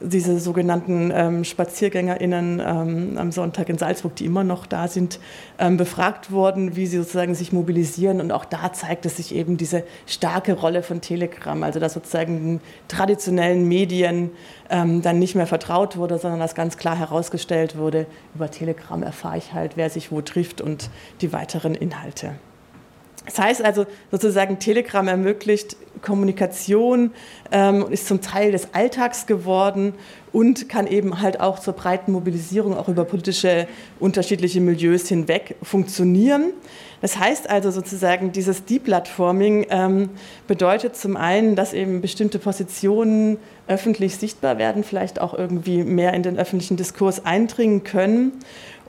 diese 0.00 0.38
sogenannten 0.38 1.12
ähm, 1.14 1.44
SpaziergängerInnen 1.44 2.60
ähm, 2.64 3.18
am 3.18 3.32
Sonntag 3.32 3.68
in 3.68 3.78
Salzburg, 3.78 4.14
die 4.16 4.26
immer 4.26 4.44
noch 4.44 4.66
da 4.66 4.88
sind, 4.88 5.18
ähm, 5.58 5.76
befragt 5.76 6.30
worden, 6.30 6.76
wie 6.76 6.86
sie 6.86 6.98
sozusagen 6.98 7.34
sich 7.34 7.52
mobilisieren. 7.52 8.20
Und 8.20 8.32
auch 8.32 8.44
da 8.44 8.72
zeigt 8.72 9.06
es 9.06 9.16
sich 9.16 9.34
eben 9.34 9.56
diese 9.56 9.84
starke 10.06 10.54
Rolle 10.54 10.82
von 10.82 11.00
Telegram, 11.00 11.62
also 11.62 11.80
dass 11.80 11.94
sozusagen 11.94 12.36
den 12.38 12.60
traditionellen 12.88 13.66
Medien 13.66 14.30
ähm, 14.70 15.02
dann 15.02 15.18
nicht 15.18 15.34
mehr 15.34 15.46
vertraut 15.46 15.96
wurde, 15.96 16.18
sondern 16.18 16.40
dass 16.40 16.54
ganz 16.54 16.76
klar 16.76 16.96
herausgestellt 16.96 17.76
wurde, 17.76 18.06
über 18.34 18.50
Telegram 18.50 19.02
erfahre 19.02 19.38
ich 19.38 19.52
halt, 19.52 19.76
wer 19.76 19.90
sich 19.90 20.12
wo 20.12 20.20
trifft 20.20 20.60
und 20.60 20.90
die 21.20 21.32
weiteren 21.32 21.74
Inhalte. 21.74 22.34
Das 23.28 23.38
heißt 23.38 23.62
also 23.62 23.84
sozusagen, 24.10 24.58
Telegram 24.58 25.06
ermöglicht 25.06 25.76
Kommunikation, 26.00 27.10
ähm, 27.52 27.86
ist 27.90 28.06
zum 28.06 28.22
Teil 28.22 28.52
des 28.52 28.72
Alltags 28.72 29.26
geworden 29.26 29.92
und 30.32 30.68
kann 30.68 30.86
eben 30.86 31.20
halt 31.20 31.40
auch 31.40 31.58
zur 31.58 31.74
breiten 31.74 32.12
Mobilisierung 32.12 32.74
auch 32.74 32.88
über 32.88 33.04
politische 33.04 33.66
unterschiedliche 34.00 34.60
Milieus 34.62 35.08
hinweg 35.08 35.56
funktionieren. 35.62 36.52
Das 37.00 37.18
heißt 37.18 37.50
also 37.50 37.70
sozusagen, 37.70 38.32
dieses 38.32 38.64
Deplatforming 38.64 39.66
ähm, 39.70 40.10
bedeutet 40.46 40.96
zum 40.96 41.16
einen, 41.16 41.54
dass 41.54 41.72
eben 41.74 42.00
bestimmte 42.00 42.38
Positionen 42.38 43.36
öffentlich 43.66 44.16
sichtbar 44.16 44.58
werden, 44.58 44.84
vielleicht 44.84 45.20
auch 45.20 45.34
irgendwie 45.34 45.82
mehr 45.82 46.14
in 46.14 46.22
den 46.22 46.38
öffentlichen 46.38 46.76
Diskurs 46.76 47.24
eindringen 47.24 47.84
können 47.84 48.32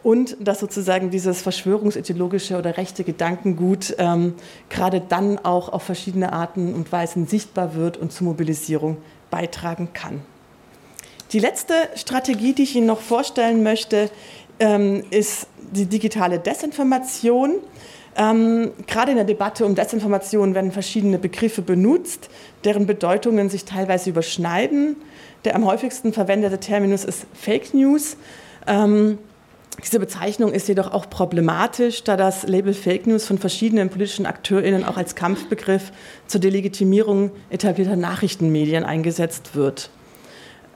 und 0.03 0.37
dass 0.39 0.59
sozusagen 0.59 1.09
dieses 1.09 1.41
verschwörungsideologische 1.41 2.57
oder 2.57 2.77
rechte 2.77 3.03
Gedankengut 3.03 3.95
ähm, 3.97 4.35
gerade 4.69 5.01
dann 5.01 5.37
auch 5.39 5.69
auf 5.69 5.83
verschiedene 5.83 6.33
Arten 6.33 6.73
und 6.73 6.91
Weisen 6.91 7.27
sichtbar 7.27 7.75
wird 7.75 7.97
und 7.97 8.11
zur 8.11 8.27
Mobilisierung 8.27 8.97
beitragen 9.29 9.89
kann. 9.93 10.21
Die 11.31 11.39
letzte 11.39 11.73
Strategie, 11.95 12.53
die 12.53 12.63
ich 12.63 12.75
Ihnen 12.75 12.87
noch 12.87 13.01
vorstellen 13.01 13.61
möchte, 13.61 14.09
ähm, 14.59 15.03
ist 15.11 15.47
die 15.71 15.85
digitale 15.85 16.39
Desinformation. 16.39 17.55
Ähm, 18.17 18.71
gerade 18.87 19.11
in 19.11 19.17
der 19.17 19.25
Debatte 19.25 19.65
um 19.65 19.75
Desinformation 19.75 20.55
werden 20.55 20.71
verschiedene 20.71 21.19
Begriffe 21.19 21.61
benutzt, 21.61 22.29
deren 22.63 22.87
Bedeutungen 22.87 23.49
sich 23.49 23.65
teilweise 23.65 24.09
überschneiden. 24.09 24.95
Der 25.45 25.55
am 25.55 25.65
häufigsten 25.65 26.13
verwendete 26.13 26.59
Terminus 26.59 27.05
ist 27.05 27.25
Fake 27.33 27.73
News. 27.73 28.17
Ähm, 28.67 29.19
diese 29.83 29.99
Bezeichnung 29.99 30.51
ist 30.51 30.67
jedoch 30.67 30.91
auch 30.91 31.09
problematisch, 31.09 32.03
da 32.03 32.17
das 32.17 32.43
Label 32.43 32.73
Fake 32.73 33.07
News 33.07 33.25
von 33.25 33.37
verschiedenen 33.37 33.89
politischen 33.89 34.25
AkteurInnen 34.25 34.83
auch 34.83 34.97
als 34.97 35.15
Kampfbegriff 35.15 35.91
zur 36.27 36.41
Delegitimierung 36.41 37.31
etablierter 37.49 37.95
Nachrichtenmedien 37.95 38.83
eingesetzt 38.83 39.55
wird. 39.55 39.89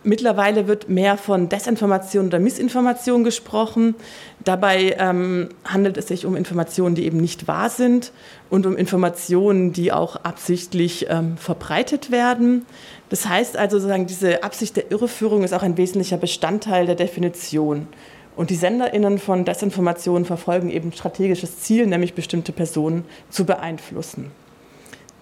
Mittlerweile 0.06 0.68
wird 0.68 0.90
mehr 0.90 1.16
von 1.16 1.48
Desinformation 1.48 2.28
oder 2.28 2.38
Missinformation 2.38 3.24
gesprochen. 3.24 3.96
Dabei 4.44 4.98
ähm, 5.00 5.50
handelt 5.64 5.96
es 5.96 6.10
sich 6.10 6.26
um 6.26 6.36
Informationen, 6.36 6.94
die 6.94 7.06
eben 7.06 7.20
nicht 7.22 7.48
wahr 7.48 7.70
sind 7.70 8.12
und 8.50 8.66
um 8.66 8.76
Informationen, 8.76 9.72
die 9.72 9.94
auch 9.94 10.18
absichtlich 10.18 11.08
ähm, 11.10 11.38
verbreitet 11.38 12.12
werden. 12.12 12.66
Das 13.08 13.30
heißt 13.30 13.56
also, 13.56 13.78
sozusagen, 13.78 14.06
diese 14.06 14.44
Absicht 14.44 14.76
der 14.76 14.92
Irreführung 14.92 15.44
ist 15.44 15.54
auch 15.54 15.64
ein 15.64 15.78
wesentlicher 15.78 16.18
Bestandteil 16.18 16.86
der 16.86 16.96
Definition. 16.96 17.88
Und 18.36 18.50
die 18.50 18.56
SenderInnen 18.56 19.20
von 19.20 19.46
Desinformation 19.46 20.26
verfolgen 20.26 20.70
eben 20.70 20.92
strategisches 20.92 21.60
Ziel, 21.60 21.86
nämlich 21.86 22.14
bestimmte 22.14 22.52
Personen 22.52 23.06
zu 23.30 23.46
beeinflussen. 23.46 24.32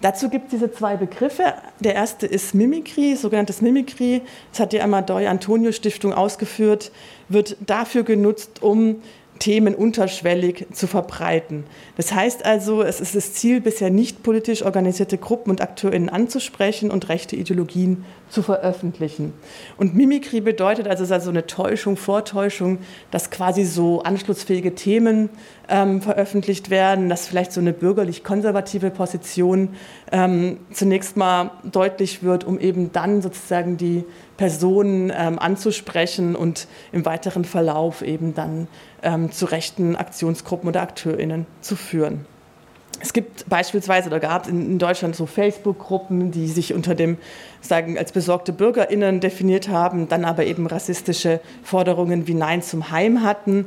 Dazu 0.00 0.28
gibt 0.28 0.46
es 0.46 0.50
diese 0.50 0.72
zwei 0.72 0.96
Begriffe. 0.96 1.54
Der 1.78 1.94
erste 1.94 2.26
ist 2.26 2.54
Mimikry, 2.54 3.14
sogenanntes 3.14 3.60
Mimikry. 3.62 4.22
Das 4.50 4.60
hat 4.60 4.72
die 4.72 4.80
Amadeu 4.80 5.28
Antonio 5.28 5.70
Stiftung 5.70 6.12
ausgeführt, 6.12 6.90
wird 7.28 7.56
dafür 7.60 8.02
genutzt, 8.02 8.62
um 8.62 8.96
Themen 9.42 9.74
unterschwellig 9.74 10.68
zu 10.72 10.86
verbreiten. 10.86 11.64
Das 11.96 12.14
heißt 12.14 12.44
also, 12.44 12.80
es 12.82 13.00
ist 13.00 13.16
das 13.16 13.32
Ziel, 13.34 13.60
bisher 13.60 13.90
nicht 13.90 14.22
politisch 14.22 14.62
organisierte 14.62 15.18
Gruppen 15.18 15.50
und 15.50 15.60
AkteurInnen 15.60 16.08
anzusprechen 16.08 16.92
und 16.92 17.08
rechte 17.08 17.34
Ideologien 17.34 18.04
zu 18.28 18.44
veröffentlichen. 18.44 19.32
Und 19.76 19.96
Mimikry 19.96 20.42
bedeutet 20.42 20.86
also, 20.86 21.02
es 21.02 21.08
ist 21.08 21.12
also 21.12 21.30
eine 21.30 21.48
Täuschung, 21.48 21.96
Vortäuschung, 21.96 22.78
dass 23.10 23.32
quasi 23.32 23.64
so 23.64 24.04
anschlussfähige 24.04 24.76
Themen 24.76 25.28
ähm, 25.68 26.00
veröffentlicht 26.00 26.70
werden, 26.70 27.08
dass 27.08 27.26
vielleicht 27.26 27.52
so 27.52 27.60
eine 27.60 27.72
bürgerlich-konservative 27.72 28.90
Position 28.90 29.70
ähm, 30.10 30.58
zunächst 30.72 31.16
mal 31.16 31.50
deutlich 31.64 32.22
wird, 32.22 32.44
um 32.44 32.58
eben 32.58 32.92
dann 32.92 33.22
sozusagen 33.22 33.76
die 33.76 34.04
Personen 34.36 35.12
ähm, 35.16 35.38
anzusprechen 35.38 36.34
und 36.34 36.66
im 36.90 37.04
weiteren 37.04 37.44
Verlauf 37.44 38.02
eben 38.02 38.34
dann 38.34 38.68
ähm, 39.02 39.30
zu 39.30 39.46
rechten 39.46 39.96
Aktionsgruppen 39.96 40.68
oder 40.68 40.82
AkteurInnen 40.82 41.46
zu 41.60 41.76
führen. 41.76 42.26
Es 43.00 43.12
gibt 43.12 43.48
beispielsweise 43.48 44.08
oder 44.08 44.20
gab 44.20 44.44
es 44.44 44.48
in 44.48 44.78
Deutschland 44.78 45.16
so 45.16 45.26
Facebook-Gruppen, 45.26 46.30
die 46.30 46.46
sich 46.46 46.72
unter 46.72 46.94
dem 46.94 47.18
sagen 47.60 47.98
als 47.98 48.12
besorgte 48.12 48.52
BürgerInnen 48.52 49.18
definiert 49.18 49.68
haben, 49.68 50.08
dann 50.08 50.24
aber 50.24 50.44
eben 50.44 50.68
rassistische 50.68 51.40
Forderungen 51.64 52.28
wie 52.28 52.34
Nein 52.34 52.62
zum 52.62 52.92
Heim 52.92 53.24
hatten. 53.24 53.66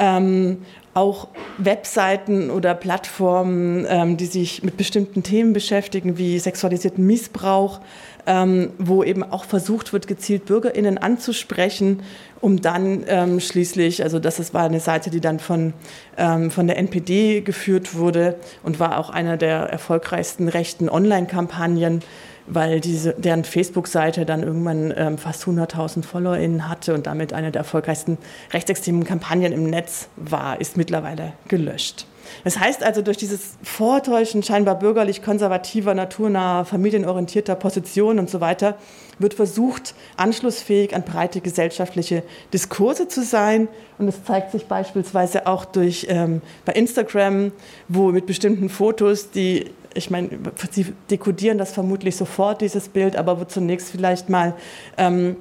Ähm, 0.00 0.62
auch 0.94 1.28
Webseiten 1.58 2.50
oder 2.50 2.74
Plattformen, 2.74 3.86
ähm, 3.88 4.16
die 4.16 4.26
sich 4.26 4.62
mit 4.62 4.76
bestimmten 4.76 5.22
Themen 5.22 5.52
beschäftigen, 5.52 6.18
wie 6.18 6.38
sexualisierten 6.38 7.06
Missbrauch, 7.06 7.80
ähm, 8.26 8.70
wo 8.78 9.02
eben 9.02 9.22
auch 9.22 9.44
versucht 9.44 9.92
wird, 9.92 10.06
gezielt 10.06 10.44
BürgerInnen 10.44 10.98
anzusprechen, 10.98 12.02
um 12.40 12.60
dann 12.60 13.04
ähm, 13.06 13.40
schließlich, 13.40 14.02
also 14.02 14.18
das 14.18 14.38
ist, 14.38 14.52
war 14.52 14.64
eine 14.64 14.80
Seite, 14.80 15.10
die 15.10 15.20
dann 15.20 15.38
von, 15.38 15.72
ähm, 16.16 16.50
von 16.50 16.66
der 16.66 16.76
NPD 16.76 17.40
geführt 17.40 17.94
wurde 17.94 18.36
und 18.62 18.78
war 18.78 18.98
auch 18.98 19.10
einer 19.10 19.36
der 19.36 19.60
erfolgreichsten 19.60 20.48
rechten 20.48 20.88
Online-Kampagnen, 20.88 22.02
weil 22.46 22.80
diese, 22.80 23.14
deren 23.14 23.44
Facebook-Seite 23.44 24.24
dann 24.26 24.42
irgendwann 24.42 24.92
ähm, 24.96 25.18
fast 25.18 25.44
100.000 25.44 26.04
FollowerInnen 26.04 26.68
hatte 26.68 26.94
und 26.94 27.06
damit 27.06 27.32
eine 27.32 27.50
der 27.50 27.60
erfolgreichsten 27.60 28.18
rechtsextremen 28.52 29.04
Kampagnen 29.04 29.52
im 29.52 29.70
Netz 29.70 30.08
war, 30.16 30.60
ist 30.60 30.76
mittlerweile 30.76 31.34
gelöscht. 31.48 32.06
Das 32.44 32.58
heißt 32.58 32.82
also, 32.82 33.02
durch 33.02 33.16
dieses 33.16 33.56
Vortäuschen 33.62 34.42
scheinbar 34.42 34.78
bürgerlich-konservativer, 34.78 35.94
naturnaher, 35.94 36.64
familienorientierter 36.64 37.54
Positionen 37.54 38.18
und 38.18 38.30
so 38.30 38.40
weiter, 38.40 38.76
wird 39.18 39.34
versucht, 39.34 39.94
anschlussfähig 40.16 40.94
an 40.94 41.04
breite 41.04 41.40
gesellschaftliche 41.40 42.22
Diskurse 42.52 43.08
zu 43.08 43.22
sein. 43.22 43.68
Und 43.98 44.08
es 44.08 44.24
zeigt 44.24 44.52
sich 44.52 44.66
beispielsweise 44.66 45.46
auch 45.46 45.64
durch 45.64 46.06
ähm, 46.08 46.42
bei 46.64 46.72
Instagram, 46.72 47.52
wo 47.88 48.10
mit 48.10 48.26
bestimmten 48.26 48.68
Fotos, 48.68 49.30
die 49.30 49.70
ich 49.94 50.10
meine, 50.10 50.30
sie 50.70 50.92
dekodieren 51.10 51.58
das 51.58 51.72
vermutlich 51.72 52.16
sofort, 52.16 52.60
dieses 52.60 52.88
Bild, 52.88 53.16
aber 53.16 53.46
zunächst 53.48 53.90
vielleicht 53.90 54.28
mal 54.28 54.54
ähm, 54.96 55.36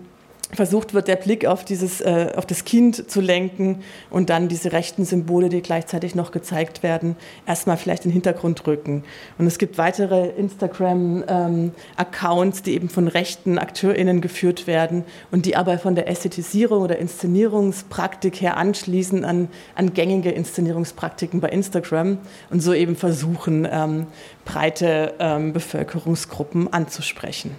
versucht 0.53 0.93
wird, 0.93 1.07
der 1.07 1.15
Blick 1.15 1.45
auf, 1.45 1.63
dieses, 1.63 2.01
äh, 2.01 2.33
auf 2.35 2.45
das 2.45 2.65
Kind 2.65 3.09
zu 3.09 3.21
lenken 3.21 3.83
und 4.09 4.29
dann 4.29 4.47
diese 4.47 4.71
rechten 4.71 5.05
Symbole, 5.05 5.49
die 5.49 5.61
gleichzeitig 5.61 6.15
noch 6.15 6.31
gezeigt 6.31 6.81
werden, 6.83 7.15
erstmal 7.45 7.77
vielleicht 7.77 8.05
in 8.05 8.11
den 8.11 8.15
Hintergrund 8.15 8.65
rücken. 8.67 9.03
Und 9.37 9.47
es 9.47 9.57
gibt 9.57 9.77
weitere 9.77 10.29
Instagram-Accounts, 10.29 12.57
ähm, 12.59 12.63
die 12.65 12.73
eben 12.73 12.89
von 12.89 13.07
rechten 13.07 13.57
AkteurInnen 13.57 14.19
geführt 14.21 14.67
werden 14.67 15.05
und 15.31 15.45
die 15.45 15.55
aber 15.55 15.77
von 15.77 15.95
der 15.95 16.07
Ästhetisierung 16.07 16.81
oder 16.81 16.97
Inszenierungspraktik 16.97 18.41
her 18.41 18.57
anschließen 18.57 19.23
an, 19.25 19.49
an 19.75 19.93
gängige 19.93 20.31
Inszenierungspraktiken 20.31 21.39
bei 21.39 21.49
Instagram 21.49 22.17
und 22.49 22.61
so 22.61 22.73
eben 22.73 22.95
versuchen, 22.95 23.67
ähm, 23.71 24.07
breite 24.45 25.13
ähm, 25.19 25.53
Bevölkerungsgruppen 25.53 26.73
anzusprechen. 26.73 27.51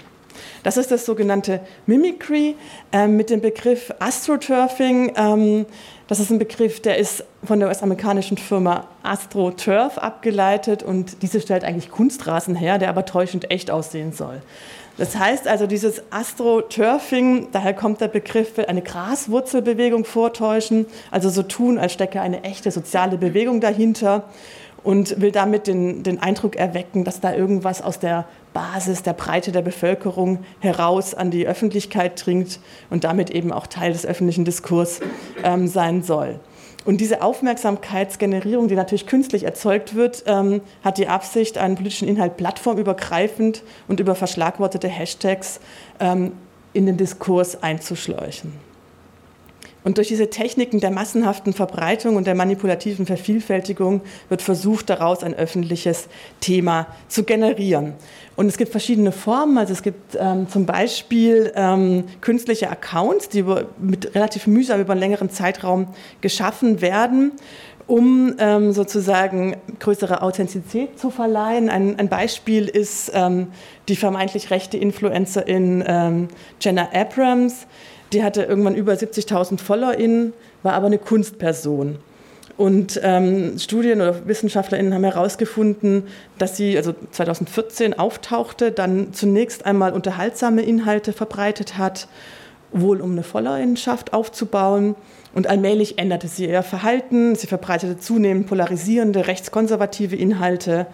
Das 0.62 0.76
ist 0.76 0.90
das 0.90 1.04
sogenannte 1.06 1.60
Mimicry 1.86 2.56
äh, 2.92 3.06
mit 3.06 3.30
dem 3.30 3.40
Begriff 3.40 3.92
Astroturfing. 3.98 5.12
Ähm, 5.16 5.66
das 6.08 6.20
ist 6.20 6.30
ein 6.30 6.38
Begriff, 6.38 6.80
der 6.80 6.98
ist 6.98 7.24
von 7.44 7.58
der 7.58 7.68
US-amerikanischen 7.68 8.36
Firma 8.36 8.86
AstroTurf 9.02 9.98
abgeleitet 9.98 10.82
und 10.82 11.22
diese 11.22 11.40
stellt 11.40 11.64
eigentlich 11.64 11.90
Kunstrasen 11.90 12.54
her, 12.54 12.78
der 12.78 12.90
aber 12.90 13.04
täuschend 13.04 13.50
echt 13.50 13.70
aussehen 13.70 14.12
soll. 14.12 14.42
Das 14.98 15.16
heißt 15.16 15.48
also, 15.48 15.66
dieses 15.66 16.02
Astroturfing, 16.10 17.48
daher 17.50 17.72
kommt 17.72 18.00
der 18.00 18.08
Begriff, 18.08 18.56
will 18.58 18.66
eine 18.66 18.82
Graswurzelbewegung 18.82 20.04
vortäuschen, 20.04 20.86
also 21.10 21.30
so 21.30 21.42
tun, 21.42 21.78
als 21.78 21.94
stecke 21.94 22.20
eine 22.20 22.44
echte 22.44 22.70
soziale 22.70 23.16
Bewegung 23.16 23.60
dahinter 23.60 24.24
und 24.84 25.20
will 25.20 25.32
damit 25.32 25.66
den, 25.66 26.02
den 26.02 26.20
Eindruck 26.20 26.56
erwecken, 26.56 27.04
dass 27.04 27.20
da 27.20 27.34
irgendwas 27.34 27.80
aus 27.80 28.00
der 28.00 28.26
Basis, 28.52 29.02
der 29.02 29.12
Breite 29.12 29.52
der 29.52 29.62
Bevölkerung 29.62 30.44
heraus 30.60 31.14
an 31.14 31.30
die 31.30 31.46
Öffentlichkeit 31.46 32.24
dringt 32.24 32.60
und 32.90 33.04
damit 33.04 33.30
eben 33.30 33.52
auch 33.52 33.66
Teil 33.66 33.92
des 33.92 34.06
öffentlichen 34.06 34.44
Diskurs 34.44 35.00
ähm, 35.42 35.68
sein 35.68 36.02
soll. 36.02 36.38
Und 36.84 37.00
diese 37.00 37.22
Aufmerksamkeitsgenerierung, 37.22 38.66
die 38.68 38.74
natürlich 38.74 39.06
künstlich 39.06 39.44
erzeugt 39.44 39.94
wird, 39.94 40.24
ähm, 40.26 40.62
hat 40.82 40.98
die 40.98 41.06
Absicht, 41.06 41.56
einen 41.58 41.76
politischen 41.76 42.08
Inhalt 42.08 42.36
plattformübergreifend 42.36 43.62
und 43.86 44.00
über 44.00 44.14
verschlagwortete 44.14 44.88
Hashtags 44.88 45.60
ähm, 46.00 46.32
in 46.72 46.86
den 46.86 46.96
Diskurs 46.96 47.62
einzuschleuchen. 47.62 48.71
Und 49.84 49.98
durch 49.98 50.08
diese 50.08 50.30
Techniken 50.30 50.80
der 50.80 50.90
massenhaften 50.90 51.52
Verbreitung 51.52 52.16
und 52.16 52.26
der 52.26 52.34
manipulativen 52.34 53.04
Vervielfältigung 53.04 54.02
wird 54.28 54.42
versucht, 54.42 54.90
daraus 54.90 55.24
ein 55.24 55.34
öffentliches 55.34 56.08
Thema 56.40 56.86
zu 57.08 57.24
generieren. 57.24 57.94
Und 58.36 58.46
es 58.46 58.56
gibt 58.56 58.70
verschiedene 58.70 59.12
Formen. 59.12 59.58
Also 59.58 59.72
es 59.72 59.82
gibt 59.82 60.16
ähm, 60.18 60.48
zum 60.48 60.66
Beispiel 60.66 61.52
ähm, 61.54 62.04
künstliche 62.20 62.70
Accounts, 62.70 63.28
die 63.28 63.40
über, 63.40 63.64
mit 63.78 64.14
relativ 64.14 64.46
mühsam 64.46 64.80
über 64.80 64.92
einen 64.92 65.00
längeren 65.00 65.30
Zeitraum 65.30 65.88
geschaffen 66.20 66.80
werden 66.80 67.32
um 67.86 68.34
ähm, 68.38 68.72
sozusagen 68.72 69.56
größere 69.78 70.22
Authentizität 70.22 70.98
zu 70.98 71.10
verleihen. 71.10 71.68
Ein, 71.68 71.98
ein 71.98 72.08
Beispiel 72.08 72.68
ist 72.68 73.10
ähm, 73.14 73.48
die 73.88 73.96
vermeintlich 73.96 74.50
rechte 74.50 74.76
Influencerin 74.76 75.84
ähm, 75.86 76.28
Jenna 76.60 76.88
Abrams, 76.92 77.66
die 78.12 78.22
hatte 78.22 78.42
irgendwann 78.42 78.74
über 78.74 78.92
70.000 78.92 79.58
FollowerInnen, 79.58 80.32
war 80.62 80.74
aber 80.74 80.86
eine 80.86 80.98
Kunstperson. 80.98 81.98
Und 82.56 83.00
ähm, 83.02 83.58
Studien 83.58 84.00
oder 84.00 84.26
WissenschaftlerInnen 84.26 84.92
haben 84.92 85.04
herausgefunden, 85.04 86.04
dass 86.38 86.56
sie 86.56 86.76
also 86.76 86.94
2014 87.10 87.98
auftauchte, 87.98 88.72
dann 88.72 89.12
zunächst 89.14 89.64
einmal 89.64 89.92
unterhaltsame 89.92 90.62
Inhalte 90.62 91.12
verbreitet 91.12 91.78
hat, 91.78 92.08
wohl 92.72 93.00
um 93.00 93.12
eine 93.12 93.22
Followerinnenschaft 93.22 94.12
aufzubauen. 94.12 94.94
Und 95.34 95.46
allmählich 95.46 95.98
änderte 95.98 96.28
sie 96.28 96.46
ihr 96.46 96.62
Verhalten. 96.62 97.34
Sie 97.36 97.46
verbreitete 97.46 97.98
zunehmend 97.98 98.46
polarisierende, 98.46 99.26
rechtskonservative 99.26 100.14
Inhalte. 100.14 100.86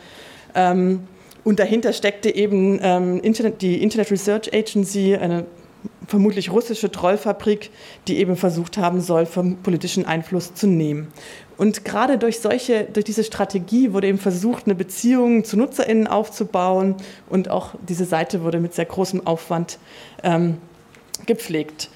Ähm, 0.54 1.00
und 1.42 1.58
dahinter 1.58 1.92
steckte 1.92 2.32
eben 2.34 2.78
ähm, 2.82 3.20
Internet, 3.20 3.62
die 3.62 3.82
Internet 3.82 4.10
Research 4.12 4.52
Agency, 4.54 5.16
eine 5.16 5.44
vermutlich 6.06 6.50
russische 6.50 6.90
Trollfabrik, 6.90 7.70
die 8.06 8.18
eben 8.18 8.36
versucht 8.36 8.78
haben 8.78 9.00
soll, 9.00 9.26
vom 9.26 9.56
politischen 9.56 10.06
Einfluss 10.06 10.54
zu 10.54 10.66
nehmen. 10.66 11.08
Und 11.56 11.84
gerade 11.84 12.18
durch 12.18 12.40
solche, 12.40 12.84
durch 12.84 13.04
diese 13.04 13.24
Strategie 13.24 13.92
wurde 13.92 14.06
eben 14.06 14.18
versucht, 14.18 14.66
eine 14.66 14.74
Beziehung 14.74 15.44
zu 15.44 15.56
NutzerInnen 15.56 16.06
aufzubauen 16.06 16.94
und 17.28 17.50
auch 17.50 17.74
diese 17.86 18.04
Seite 18.04 18.42
wurde 18.42 18.60
mit 18.60 18.74
sehr 18.74 18.86
großem 18.86 19.26
Aufwand 19.26 19.78
ähm, 20.22 20.58
gepflegt. 21.26 21.90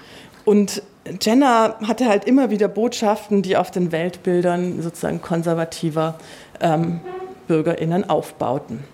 Und 0.45 0.82
Jenner 1.20 1.76
hatte 1.86 2.09
halt 2.09 2.24
immer 2.24 2.51
wieder 2.51 2.68
Botschaften, 2.68 3.43
die 3.43 3.57
auf 3.57 3.70
den 3.70 3.93
Weltbildern 3.93 4.82
sozusagen 4.82 5.22
konservativer 5.22 6.18
ähm, 6.61 7.01
BürgerInnen 7.47 8.09
aufbauten. 8.09 8.84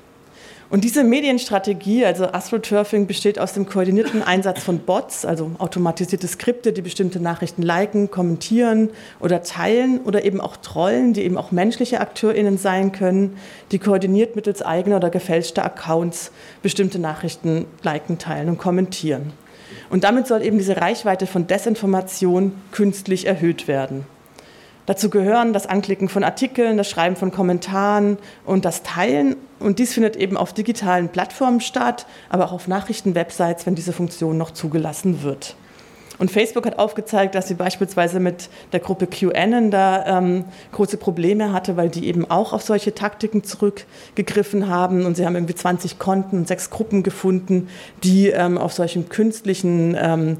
Und 0.71 0.85
diese 0.85 1.03
Medienstrategie, 1.03 2.05
also 2.05 2.27
AstroTurfing, 2.27 3.07
besteht 3.07 3.39
aus 3.39 3.55
dem 3.55 3.65
koordinierten 3.65 4.23
Einsatz 4.23 4.63
von 4.63 4.81
Bots, 4.81 5.25
also 5.25 5.53
automatisierte 5.57 6.29
Skripte, 6.29 6.75
die 6.75 6.83
bestimmte 6.83 7.21
Nachrichten 7.21 7.63
liken, 7.63 8.11
kommentieren 8.11 8.91
oder 9.19 9.43
teilen 9.43 10.01
oder 10.01 10.27
eben 10.27 10.43
auch 10.43 10.59
Trollen, 10.59 11.15
die 11.15 11.23
eben 11.23 11.39
auch 11.39 11.53
menschliche 11.53 12.03
AkteurInnen 12.03 12.59
sein 12.59 12.93
können, 12.93 13.39
die 13.73 13.79
koordiniert 13.79 14.37
mittels 14.37 14.61
eigener 14.61 14.97
oder 14.97 15.09
gefälschter 15.09 15.65
Accounts 15.65 16.33
bestimmte 16.63 16.99
Nachrichten 16.99 17.65
liken, 17.83 18.19
teilen 18.19 18.51
und 18.51 18.59
kommentieren. 18.59 19.33
Und 19.89 20.05
damit 20.05 20.27
soll 20.27 20.43
eben 20.43 20.59
diese 20.59 20.77
Reichweite 20.77 21.27
von 21.27 21.47
Desinformation 21.47 22.53
künstlich 22.73 23.27
erhöht 23.27 23.69
werden. 23.69 24.05
Dazu 24.89 25.11
gehören 25.11 25.53
das 25.53 25.67
Anklicken 25.67 26.09
von 26.09 26.25
Artikeln, 26.25 26.79
das 26.79 26.89
Schreiben 26.89 27.15
von 27.15 27.31
Kommentaren 27.31 28.17
und 28.47 28.65
das 28.65 28.83
Teilen. 28.83 29.37
Und 29.59 29.81
dies 29.81 29.93
findet 29.93 30.17
eben 30.17 30.39
auf 30.39 30.55
digitalen 30.55 31.11
Plattformen 31.11 31.61
statt, 31.61 32.07
aber 32.31 32.47
auch 32.47 32.53
auf 32.53 32.69
Nachrichtenwebsites, 32.69 33.67
wenn 33.67 33.75
diese 33.75 33.93
Funktion 33.93 34.39
noch 34.39 34.51
zugelassen 34.51 35.23
wird. 35.23 35.57
Und 36.19 36.31
Facebook 36.31 36.65
hat 36.65 36.79
aufgezeigt, 36.79 37.35
dass 37.35 37.49
sie 37.49 37.55
beispielsweise 37.55 38.19
mit 38.19 38.49
der 38.73 38.81
Gruppe 38.81 39.07
QAnon 39.07 39.71
da 39.71 40.19
ähm, 40.19 40.45
große 40.73 40.97
Probleme 40.97 41.53
hatte, 41.53 41.77
weil 41.77 41.91
die 41.91 42.07
eben 42.07 42.29
auch 42.29 42.55
auf 42.55 42.63
solche 42.63 42.95
Taktiken 42.95 43.45
zurückgegriffen 43.45 44.69
haben. 44.69 45.05
Und 45.05 45.19
sie 45.19 45.27
haben 45.27 45.35
irgendwie 45.35 45.55
20 45.55 45.99
Konten 45.99 46.39
und 46.39 46.49
sechs 46.49 46.71
Gruppen 46.71 47.03
gefunden, 47.03 47.69
die 48.05 48.29
ähm, 48.29 48.57
auf 48.57 48.73
solchen 48.73 49.11
künstlichen 49.11 49.95
ähm, 50.01 50.39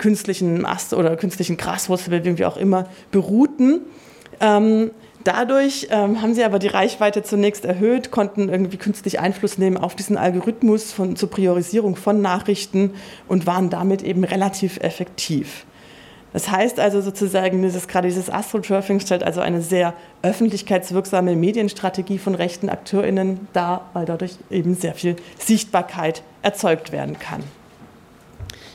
künstlichen 0.00 0.66
Ast 0.66 0.94
oder 0.94 1.16
künstlichen 1.16 1.56
Graswurzelbewegung, 1.56 2.38
wie 2.38 2.46
auch 2.46 2.56
immer, 2.56 2.88
beruhten. 3.12 3.82
Ähm, 4.40 4.90
dadurch 5.22 5.88
ähm, 5.90 6.22
haben 6.22 6.34
sie 6.34 6.42
aber 6.42 6.58
die 6.58 6.68
Reichweite 6.68 7.22
zunächst 7.22 7.64
erhöht, 7.64 8.10
konnten 8.10 8.48
irgendwie 8.48 8.78
künstlich 8.78 9.20
Einfluss 9.20 9.58
nehmen 9.58 9.76
auf 9.76 9.94
diesen 9.94 10.16
Algorithmus 10.16 10.90
von, 10.90 11.14
zur 11.14 11.30
Priorisierung 11.30 11.94
von 11.94 12.20
Nachrichten 12.20 12.94
und 13.28 13.46
waren 13.46 13.70
damit 13.70 14.02
eben 14.02 14.24
relativ 14.24 14.78
effektiv. 14.78 15.66
Das 16.32 16.50
heißt 16.50 16.78
also 16.78 17.00
sozusagen, 17.00 17.60
dieses, 17.60 17.88
gerade 17.88 18.08
dieses 18.08 18.30
Astroturfing 18.30 19.00
stellt 19.00 19.22
also 19.22 19.40
eine 19.40 19.60
sehr 19.60 19.94
öffentlichkeitswirksame 20.22 21.34
Medienstrategie 21.34 22.18
von 22.18 22.34
rechten 22.34 22.68
AkteurInnen 22.68 23.48
dar, 23.52 23.90
weil 23.92 24.06
dadurch 24.06 24.36
eben 24.48 24.74
sehr 24.74 24.94
viel 24.94 25.16
Sichtbarkeit 25.38 26.22
erzeugt 26.42 26.92
werden 26.92 27.18
kann. 27.18 27.42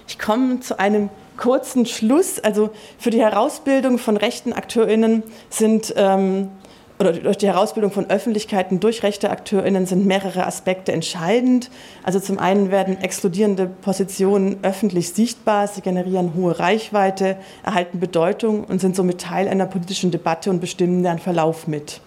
Ich 0.07 0.19
komme 0.19 0.59
zu 0.59 0.79
einem 0.79 1.09
kurzen 1.37 1.85
Schluss. 1.85 2.39
Also 2.39 2.69
für 2.97 3.09
die 3.09 3.21
Herausbildung 3.21 3.97
von 3.97 4.17
rechten 4.17 4.53
AkteurInnen 4.53 5.23
sind 5.49 5.93
ähm, 5.97 6.49
oder 6.97 7.11
durch 7.11 7.37
die 7.37 7.47
Herausbildung 7.47 7.91
von 7.91 8.09
Öffentlichkeiten 8.09 8.79
durch 8.79 9.03
rechte 9.03 9.29
AkteurInnen 9.29 9.85
sind 9.85 10.05
mehrere 10.05 10.45
Aspekte 10.45 10.93
entscheidend. 10.93 11.69
Also 12.03 12.19
zum 12.19 12.39
einen 12.39 12.71
werden 12.71 13.01
explodierende 13.01 13.67
Positionen 13.67 14.57
öffentlich 14.61 15.09
sichtbar, 15.09 15.67
sie 15.67 15.81
generieren 15.81 16.33
hohe 16.35 16.57
Reichweite, 16.57 17.37
erhalten 17.63 17.99
Bedeutung 17.99 18.63
und 18.63 18.79
sind 18.79 18.95
somit 18.95 19.19
Teil 19.19 19.49
einer 19.49 19.65
politischen 19.65 20.11
Debatte 20.11 20.49
und 20.49 20.61
bestimmen 20.61 21.03
deren 21.03 21.19
Verlauf 21.19 21.67
mit. 21.67 21.99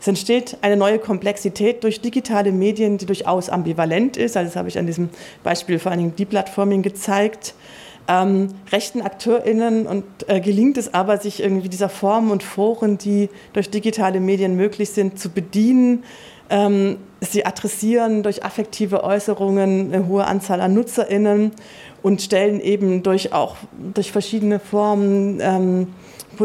Es 0.00 0.06
entsteht 0.06 0.58
eine 0.62 0.76
neue 0.76 0.98
Komplexität 0.98 1.82
durch 1.82 2.00
digitale 2.00 2.52
Medien, 2.52 2.98
die 2.98 3.06
durchaus 3.06 3.48
ambivalent 3.48 4.16
ist. 4.16 4.36
Also 4.36 4.48
das 4.48 4.56
habe 4.56 4.68
ich 4.68 4.78
an 4.78 4.86
diesem 4.86 5.08
Beispiel 5.42 5.78
vor 5.78 5.90
allen 5.90 6.00
Dingen 6.00 6.16
Deplatforming 6.16 6.82
gezeigt. 6.82 7.54
Ähm, 8.10 8.48
rechten 8.72 9.02
AkteurInnen 9.02 9.86
und 9.86 10.04
äh, 10.28 10.40
gelingt 10.40 10.78
es 10.78 10.94
aber, 10.94 11.18
sich 11.18 11.42
irgendwie 11.42 11.68
dieser 11.68 11.90
Formen 11.90 12.30
und 12.30 12.42
Foren, 12.42 12.96
die 12.96 13.28
durch 13.52 13.68
digitale 13.68 14.20
Medien 14.20 14.56
möglich 14.56 14.90
sind, 14.90 15.18
zu 15.18 15.28
bedienen. 15.28 16.04
Ähm, 16.48 16.96
sie 17.20 17.44
adressieren 17.44 18.22
durch 18.22 18.44
affektive 18.44 19.04
Äußerungen 19.04 19.92
eine 19.92 20.08
hohe 20.08 20.24
Anzahl 20.24 20.62
an 20.62 20.72
NutzerInnen 20.72 21.52
und 22.02 22.22
stellen 22.22 22.60
eben 22.60 23.02
durch 23.02 23.34
auch 23.34 23.56
durch 23.94 24.12
verschiedene 24.12 24.58
Formen 24.58 25.40
ähm, 25.42 25.88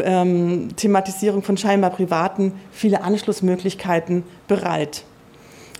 ähm, 0.02 0.70
Thematisierung 0.76 1.44
von 1.44 1.58
scheinbar 1.58 1.90
privaten 1.92 2.54
viele 2.72 3.04
Anschlussmöglichkeiten 3.04 4.24
bereit. 4.48 5.04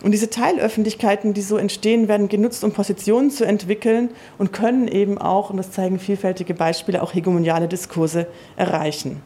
Und 0.02 0.12
diese 0.12 0.28
Teilöffentlichkeiten, 0.28 1.32
die 1.32 1.40
so 1.40 1.56
entstehen, 1.56 2.08
werden 2.08 2.28
genutzt, 2.28 2.62
um 2.62 2.72
Positionen 2.72 3.30
zu 3.30 3.46
entwickeln 3.46 4.10
und 4.36 4.52
können 4.52 4.86
eben 4.86 5.16
auch, 5.16 5.48
und 5.48 5.56
das 5.56 5.70
zeigen 5.70 5.98
vielfältige 5.98 6.52
Beispiele, 6.52 7.02
auch 7.02 7.14
hegemoniale 7.14 7.68
Diskurse 7.68 8.26
erreichen. 8.56 9.22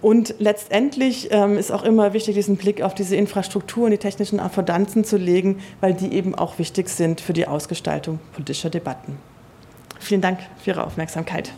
Und 0.00 0.34
letztendlich 0.38 1.28
ähm, 1.30 1.56
ist 1.56 1.72
auch 1.72 1.84
immer 1.84 2.12
wichtig, 2.12 2.34
diesen 2.34 2.56
Blick 2.56 2.82
auf 2.82 2.94
diese 2.94 3.16
Infrastruktur 3.16 3.84
und 3.84 3.92
die 3.92 3.98
technischen 3.98 4.40
Affordanzen 4.40 5.04
zu 5.04 5.16
legen, 5.16 5.60
weil 5.80 5.94
die 5.94 6.12
eben 6.12 6.34
auch 6.34 6.58
wichtig 6.58 6.88
sind 6.88 7.20
für 7.20 7.32
die 7.32 7.46
Ausgestaltung 7.46 8.18
politischer 8.32 8.68
Debatten. 8.68 9.16
Vielen 10.00 10.20
Dank 10.20 10.40
für 10.58 10.70
Ihre 10.70 10.84
Aufmerksamkeit. 10.84 11.52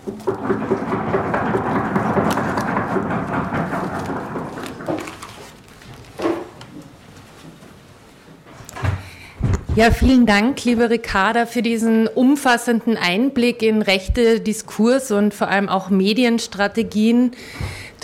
Ja, 9.76 9.90
vielen 9.90 10.24
Dank, 10.24 10.64
liebe 10.64 10.88
Ricarda, 10.88 11.46
für 11.46 11.60
diesen 11.60 12.06
umfassenden 12.06 12.96
Einblick 12.96 13.60
in 13.60 13.82
rechte 13.82 14.38
Diskurs 14.38 15.10
und 15.10 15.34
vor 15.34 15.48
allem 15.48 15.68
auch 15.68 15.90
Medienstrategien. 15.90 17.32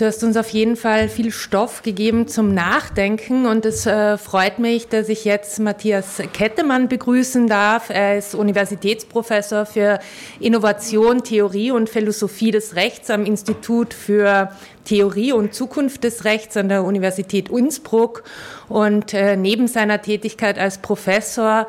Du 0.01 0.07
hast 0.07 0.23
uns 0.23 0.35
auf 0.35 0.49
jeden 0.49 0.77
Fall 0.77 1.09
viel 1.09 1.29
Stoff 1.29 1.83
gegeben 1.83 2.27
zum 2.27 2.55
Nachdenken 2.55 3.45
und 3.45 3.67
es 3.67 3.85
äh, 3.85 4.17
freut 4.17 4.57
mich, 4.57 4.87
dass 4.87 5.09
ich 5.09 5.25
jetzt 5.25 5.59
Matthias 5.59 6.19
Kettemann 6.33 6.87
begrüßen 6.87 7.45
darf. 7.45 7.91
Er 7.91 8.17
ist 8.17 8.33
Universitätsprofessor 8.33 9.67
für 9.67 9.99
Innovation, 10.39 11.23
Theorie 11.23 11.69
und 11.69 11.87
Philosophie 11.87 12.49
des 12.49 12.75
Rechts 12.75 13.11
am 13.11 13.25
Institut 13.25 13.93
für 13.93 14.49
Theorie 14.85 15.33
und 15.33 15.53
Zukunft 15.53 16.03
des 16.03 16.25
Rechts 16.25 16.57
an 16.57 16.67
der 16.67 16.83
Universität 16.83 17.49
Innsbruck 17.49 18.23
und 18.69 19.13
äh, 19.13 19.35
neben 19.35 19.67
seiner 19.67 20.01
Tätigkeit 20.01 20.57
als 20.57 20.79
Professor 20.79 21.67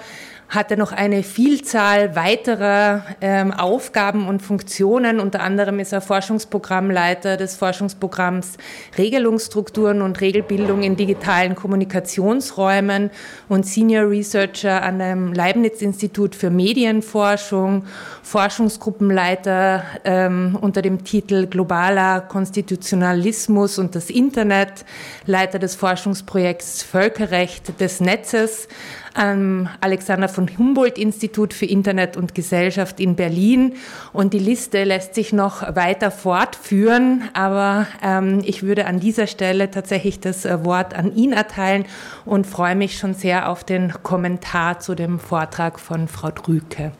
hat 0.52 0.70
er 0.70 0.76
noch 0.76 0.92
eine 0.92 1.22
Vielzahl 1.22 2.14
weiterer 2.14 3.04
ähm, 3.22 3.52
Aufgaben 3.52 4.28
und 4.28 4.42
Funktionen. 4.42 5.18
Unter 5.18 5.40
anderem 5.40 5.80
ist 5.80 5.94
er 5.94 6.02
Forschungsprogrammleiter 6.02 7.38
des 7.38 7.56
Forschungsprogramms 7.56 8.58
Regelungsstrukturen 8.98 10.02
und 10.02 10.20
Regelbildung 10.20 10.82
in 10.82 10.94
digitalen 10.94 11.54
Kommunikationsräumen 11.54 13.10
und 13.48 13.64
Senior 13.64 14.10
Researcher 14.10 14.82
an 14.82 14.98
dem 14.98 15.32
Leibniz-Institut 15.32 16.34
für 16.34 16.50
Medienforschung, 16.50 17.86
Forschungsgruppenleiter 18.22 19.84
ähm, 20.04 20.58
unter 20.60 20.82
dem 20.82 21.02
Titel 21.02 21.46
Globaler 21.46 22.20
Konstitutionalismus 22.20 23.78
und 23.78 23.94
das 23.94 24.10
Internet, 24.10 24.84
Leiter 25.24 25.58
des 25.58 25.76
Forschungsprojekts 25.76 26.82
Völkerrecht 26.82 27.80
des 27.80 28.00
Netzes 28.00 28.68
am 29.14 29.68
Alexander 29.80 30.28
von 30.28 30.48
Humboldt 30.56 30.98
Institut 30.98 31.54
für 31.54 31.66
Internet 31.66 32.16
und 32.16 32.34
Gesellschaft 32.34 33.00
in 33.00 33.16
Berlin. 33.16 33.74
Und 34.12 34.32
die 34.32 34.38
Liste 34.38 34.84
lässt 34.84 35.14
sich 35.14 35.32
noch 35.32 35.74
weiter 35.74 36.10
fortführen, 36.10 37.24
aber 37.34 37.86
ähm, 38.02 38.42
ich 38.44 38.62
würde 38.62 38.86
an 38.86 39.00
dieser 39.00 39.26
Stelle 39.26 39.70
tatsächlich 39.70 40.20
das 40.20 40.44
äh, 40.44 40.64
Wort 40.64 40.94
an 40.94 41.14
ihn 41.14 41.32
erteilen 41.32 41.84
und 42.24 42.46
freue 42.46 42.74
mich 42.74 42.98
schon 42.98 43.14
sehr 43.14 43.48
auf 43.48 43.64
den 43.64 43.92
Kommentar 44.02 44.80
zu 44.80 44.94
dem 44.94 45.18
Vortrag 45.18 45.78
von 45.78 46.08
Frau 46.08 46.30
Drüke. 46.30 46.92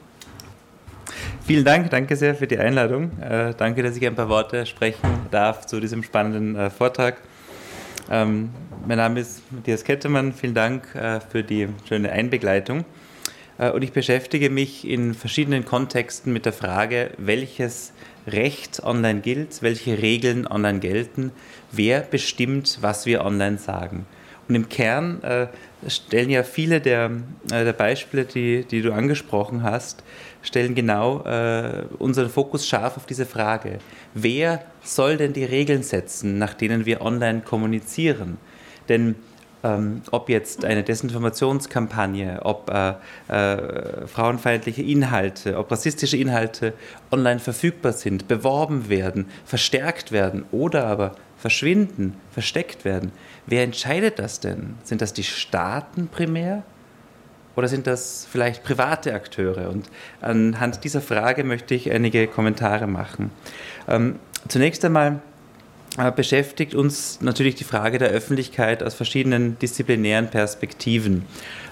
Vielen 1.45 1.65
Dank, 1.65 1.91
danke 1.91 2.17
sehr 2.17 2.35
für 2.35 2.47
die 2.47 2.59
Einladung. 2.59 3.11
Äh, 3.21 3.55
danke, 3.57 3.83
dass 3.83 3.97
ich 3.97 4.07
ein 4.07 4.15
paar 4.15 4.29
Worte 4.29 4.65
sprechen 4.67 5.01
darf 5.31 5.67
zu 5.67 5.81
diesem 5.81 6.03
spannenden 6.03 6.57
äh, 6.57 6.71
Vortrag. 6.71 7.17
Ähm, 8.11 8.51
mein 8.87 8.99
Name 8.99 9.21
ist 9.21 9.43
Matthias 9.53 9.85
Kettermann. 9.85 10.33
Vielen 10.33 10.55
Dank 10.55 10.95
äh, 10.95 11.21
für 11.21 11.43
die 11.43 11.69
schöne 11.89 12.11
Einbegleitung. 12.11 12.85
Äh, 13.59 13.71
und 13.71 13.83
ich 13.83 13.93
beschäftige 13.93 14.51
mich 14.51 14.89
in 14.89 15.15
verschiedenen 15.15 15.65
Kontexten 15.65 16.33
mit 16.33 16.47
der 16.47 16.53
Frage, 16.53 17.11
welches 17.19 17.93
Recht 18.27 18.83
online 18.83 19.21
gilt, 19.21 19.63
welche 19.63 20.01
Regeln 20.01 20.47
online 20.47 20.81
gelten, 20.81 21.33
wer 21.71 22.01
bestimmt, 22.01 22.79
was 22.81 23.07
wir 23.07 23.25
online 23.25 23.59
sagen. 23.59 24.07
Und 24.49 24.55
im 24.57 24.69
Kern 24.69 25.23
äh, 25.23 25.47
stellen 25.89 26.31
ja 26.31 26.43
viele 26.43 26.81
der, 26.81 27.11
äh, 27.51 27.65
der 27.65 27.73
Beispiele, 27.73 28.25
die, 28.25 28.65
die 28.65 28.83
du 28.83 28.93
angesprochen 28.93 29.63
hast, 29.63 30.03
stellen 30.43 30.75
genau 30.75 31.25
äh, 31.25 31.85
unseren 31.99 32.31
Fokus 32.31 32.67
scharf 32.67 32.97
auf 32.97 33.07
diese 33.07 33.27
Frage. 33.27 33.79
Wer 34.15 34.65
soll 34.83 35.17
denn 35.17 35.33
die 35.33 35.45
Regeln 35.45 35.85
setzen, 35.85 36.39
nach 36.39 36.55
denen 36.55 36.85
wir 36.85 37.01
online 37.01 37.43
kommunizieren? 37.43 38.39
Denn 38.93 39.15
ähm, 39.65 40.03
ob 40.11 40.29
jetzt 40.29 40.67
eine 40.67 40.83
Desinformationskampagne, 40.83 42.41
ob 42.43 42.71
äh, 42.71 42.95
äh, 43.29 44.07
frauenfeindliche 44.07 44.83
Inhalte, 44.83 45.57
ob 45.57 45.71
rassistische 45.71 46.19
Inhalte 46.19 46.75
online 47.11 47.41
verfügbar 47.41 47.95
sind, 47.95 48.29
beworben 48.29 48.91
werden, 48.91 49.27
verstärkt 49.47 50.13
werden 50.13 50.45
oder 50.53 50.87
aber 50.87 51.15
verschwinden, 51.39 52.17
versteckt 52.31 52.85
werden. 52.85 53.13
Wer 53.47 53.65
entscheidet 53.65 54.19
das 54.19 54.41
denn? 54.41 54.75
Sind 54.83 55.01
das 55.01 55.15
die 55.15 55.25
Staaten 55.25 56.09
primär? 56.09 56.65
Oder 57.57 57.69
sind 57.69 57.87
das 57.87 58.27
vielleicht 58.31 58.65
private 58.65 59.15
Akteure? 59.15 59.71
Und 59.71 59.89
anhand 60.21 60.85
dieser 60.85 61.01
Frage 61.01 61.45
möchte 61.45 61.75
ich 61.75 61.91
einige 61.91 62.27
Kommentare 62.27 62.87
machen. 62.87 63.31
Ähm, 63.89 64.19
zunächst 64.49 64.85
einmal 64.85 65.23
beschäftigt 66.17 66.75
uns 66.75 67.21
natürlich 67.21 67.55
die 67.55 67.65
Frage 67.65 67.99
der 67.99 68.09
Öffentlichkeit 68.09 68.83
aus 68.83 68.95
verschiedenen 68.95 69.59
disziplinären 69.59 70.29
Perspektiven. 70.29 71.27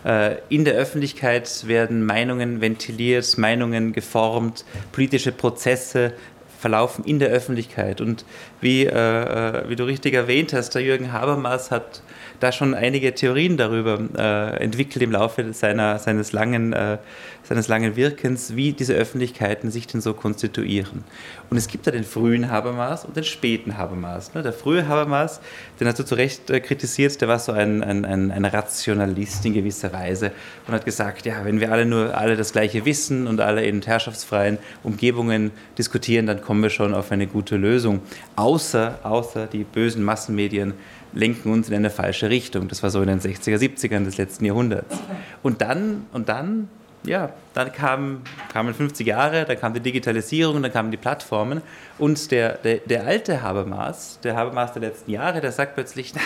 Äh, 0.05 0.37
in 0.49 0.65
der 0.65 0.75
Öffentlichkeit 0.75 1.67
werden 1.67 2.05
Meinungen 2.05 2.61
ventiliert, 2.61 3.39
Meinungen 3.39 3.93
geformt, 3.93 4.65
politische 4.93 5.33
Prozesse 5.33 6.13
verlaufen 6.59 7.05
in 7.05 7.19
der 7.19 7.31
Öffentlichkeit. 7.31 8.01
Und 8.01 8.25
wie, 8.61 8.85
äh, 8.85 8.91
äh 8.91 9.69
wie 9.69 9.77
du 9.77 9.85
richtig 9.85 10.15
erwähnt 10.15 10.53
hast, 10.53 10.75
der 10.75 10.83
Jürgen 10.83 11.13
Habermas 11.13 11.71
hat 11.71 12.03
da 12.41 12.53
schon 12.53 12.75
einige 12.75 13.15
Theorien 13.15 13.57
darüber 13.57 13.99
äh, 14.17 14.63
entwickelt 14.63 15.03
im 15.03 15.13
Laufe 15.13 15.53
seiner, 15.53 15.99
seines, 15.99 16.33
langen, 16.33 16.73
äh, 16.73 16.99
seines 17.43 17.69
langen 17.69 17.97
Wirkens, 17.97 18.57
wie 18.57 18.73
diese 18.73 18.95
Öffentlichkeiten 18.95 19.71
sich 19.71 19.87
denn 19.87 20.01
so 20.01 20.15
konstituieren. 20.15 21.05
Und 21.51 21.57
es 21.57 21.69
gibt 21.69 21.87
da 21.87 21.91
den 21.91 22.05
frühen 22.05 22.51
Habermas 22.51 23.05
und 23.05 23.17
den 23.17 23.25
späten 23.25 23.77
Habermas. 23.77 24.35
Ne? 24.35 24.43
Der 24.43 24.53
frühe 24.53 24.89
Habermas, 24.89 25.41
den 25.79 25.87
hast 25.87 25.99
du 25.99 26.05
zu 26.05 26.15
Recht 26.15 26.49
äh, 26.51 26.61
kritisiert, 26.61 27.21
der 27.21 27.29
war 27.29 27.39
so 27.39 27.53
ein, 27.53 27.83
ein, 27.83 28.05
ein, 28.05 28.31
ein 28.31 28.45
Rationalist 28.45 29.45
in 29.45 29.55
gewisser 29.55 29.93
Weise 29.93 30.33
und 30.67 30.75
hat 30.75 30.85
gesagt, 30.85 31.27
ja, 31.27 31.45
wenn 31.45 31.61
wir 31.61 31.71
alle 31.73 31.85
nur 31.85 32.17
alle 32.17 32.37
das 32.37 32.53
Gleiche 32.53 32.85
wissen 32.85 33.27
und 33.27 33.41
alle 33.41 33.65
in 33.65 33.83
herrschaftsfreien 33.83 34.59
Umgebungen 34.83 35.51
diskutieren, 35.77 36.27
dann 36.27 36.41
kommen 36.41 36.63
wir 36.63 36.71
schon 36.71 36.95
auf 36.95 37.13
eine 37.13 37.27
gute 37.27 37.57
Lösung. 37.57 38.01
Außer, 38.37 39.01
außer 39.03 39.47
die 39.47 39.65
bösen 39.65 40.03
Massenmedien 40.03 40.75
lenken 41.13 41.53
uns 41.53 41.69
in 41.69 41.75
eine 41.75 41.91
falsche 41.91 42.31
Richtung. 42.31 42.69
Das 42.69 42.83
war 42.83 42.91
so 42.91 43.01
in 43.03 43.09
den 43.09 43.21
60er, 43.21 43.57
70ern 43.57 44.05
des 44.05 44.17
letzten 44.17 44.45
Jahrhunderts. 44.45 44.97
Und 45.43 45.61
dann, 45.61 46.07
und 46.13 46.29
dann, 46.29 46.69
ja, 47.05 47.33
dann 47.55 47.73
kamen, 47.73 48.23
kamen 48.53 48.75
50 48.75 49.07
Jahre, 49.07 49.45
dann 49.45 49.59
kam 49.59 49.75
die 49.75 49.81
Digitalisierung, 49.81 50.63
dann 50.63 50.73
kamen 50.73 50.91
die 50.91 50.97
Plattformen 50.97 51.63
und 51.99 52.31
der, 52.31 52.59
der, 52.59 52.79
der 52.79 53.07
alte 53.07 53.43
Habermas, 53.43 54.19
der 54.23 54.37
Habermas 54.37 54.73
der 54.73 54.83
letzten 54.83 55.11
Jahre, 55.11 55.41
der 55.41 55.53
sagt 55.53 55.75
plötzlich, 55.75 56.13
na, 56.15 56.21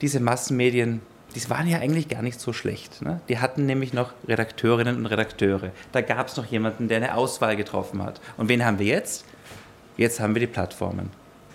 diese 0.00 0.20
Massenmedien, 0.20 1.02
die 1.34 1.50
waren 1.50 1.68
ja 1.68 1.78
eigentlich 1.78 2.08
gar 2.08 2.22
nicht 2.22 2.40
so 2.40 2.52
schlecht. 2.52 3.02
Ne? 3.02 3.20
Die 3.28 3.38
hatten 3.38 3.66
nämlich 3.66 3.92
noch 3.92 4.12
Redakteurinnen 4.26 4.96
und 4.96 5.06
Redakteure. 5.06 5.70
Da 5.92 6.00
gab 6.00 6.28
es 6.28 6.36
noch 6.36 6.46
jemanden, 6.46 6.88
der 6.88 6.96
eine 6.96 7.14
Auswahl 7.14 7.56
getroffen 7.56 8.02
hat. 8.02 8.20
Und 8.36 8.48
wen 8.48 8.64
haben 8.64 8.78
wir 8.78 8.86
jetzt? 8.86 9.24
Jetzt 9.96 10.18
haben 10.18 10.34
wir 10.34 10.40
die 10.40 10.46
Plattformen. 10.46 11.10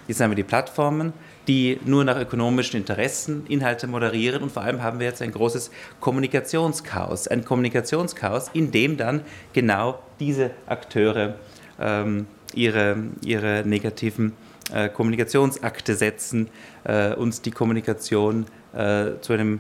Jetzt 0.08 0.22
haben 0.22 0.32
wir 0.32 0.36
die 0.36 0.44
Plattformen, 0.44 1.14
die 1.48 1.80
nur 1.86 2.04
nach 2.04 2.20
ökonomischen 2.20 2.80
Interessen 2.80 3.46
Inhalte 3.48 3.88
moderieren 3.88 4.44
und 4.44 4.52
vor 4.52 4.64
allem 4.64 4.82
haben 4.82 5.00
wir 5.00 5.08
jetzt 5.08 5.22
ein 5.22 5.32
großes 5.32 5.72
Kommunikationschaos. 6.00 7.28
Ein 7.28 7.46
Kommunikationschaos, 7.46 8.50
in 8.54 8.72
dem 8.72 8.98
dann 8.98 9.22
genau 9.54 10.00
diese 10.20 10.52
Akteure 10.68 11.36
ähm, 11.80 12.28
ihre, 12.54 12.98
ihre 13.24 13.64
negativen 13.66 14.34
äh, 14.74 14.90
Kommunikationsakte 14.90 15.96
setzen 15.96 16.50
äh, 16.84 17.14
und 17.14 17.46
die 17.46 17.52
Kommunikation 17.52 18.46
äh, 18.74 19.12
zu 19.22 19.34
einem 19.34 19.60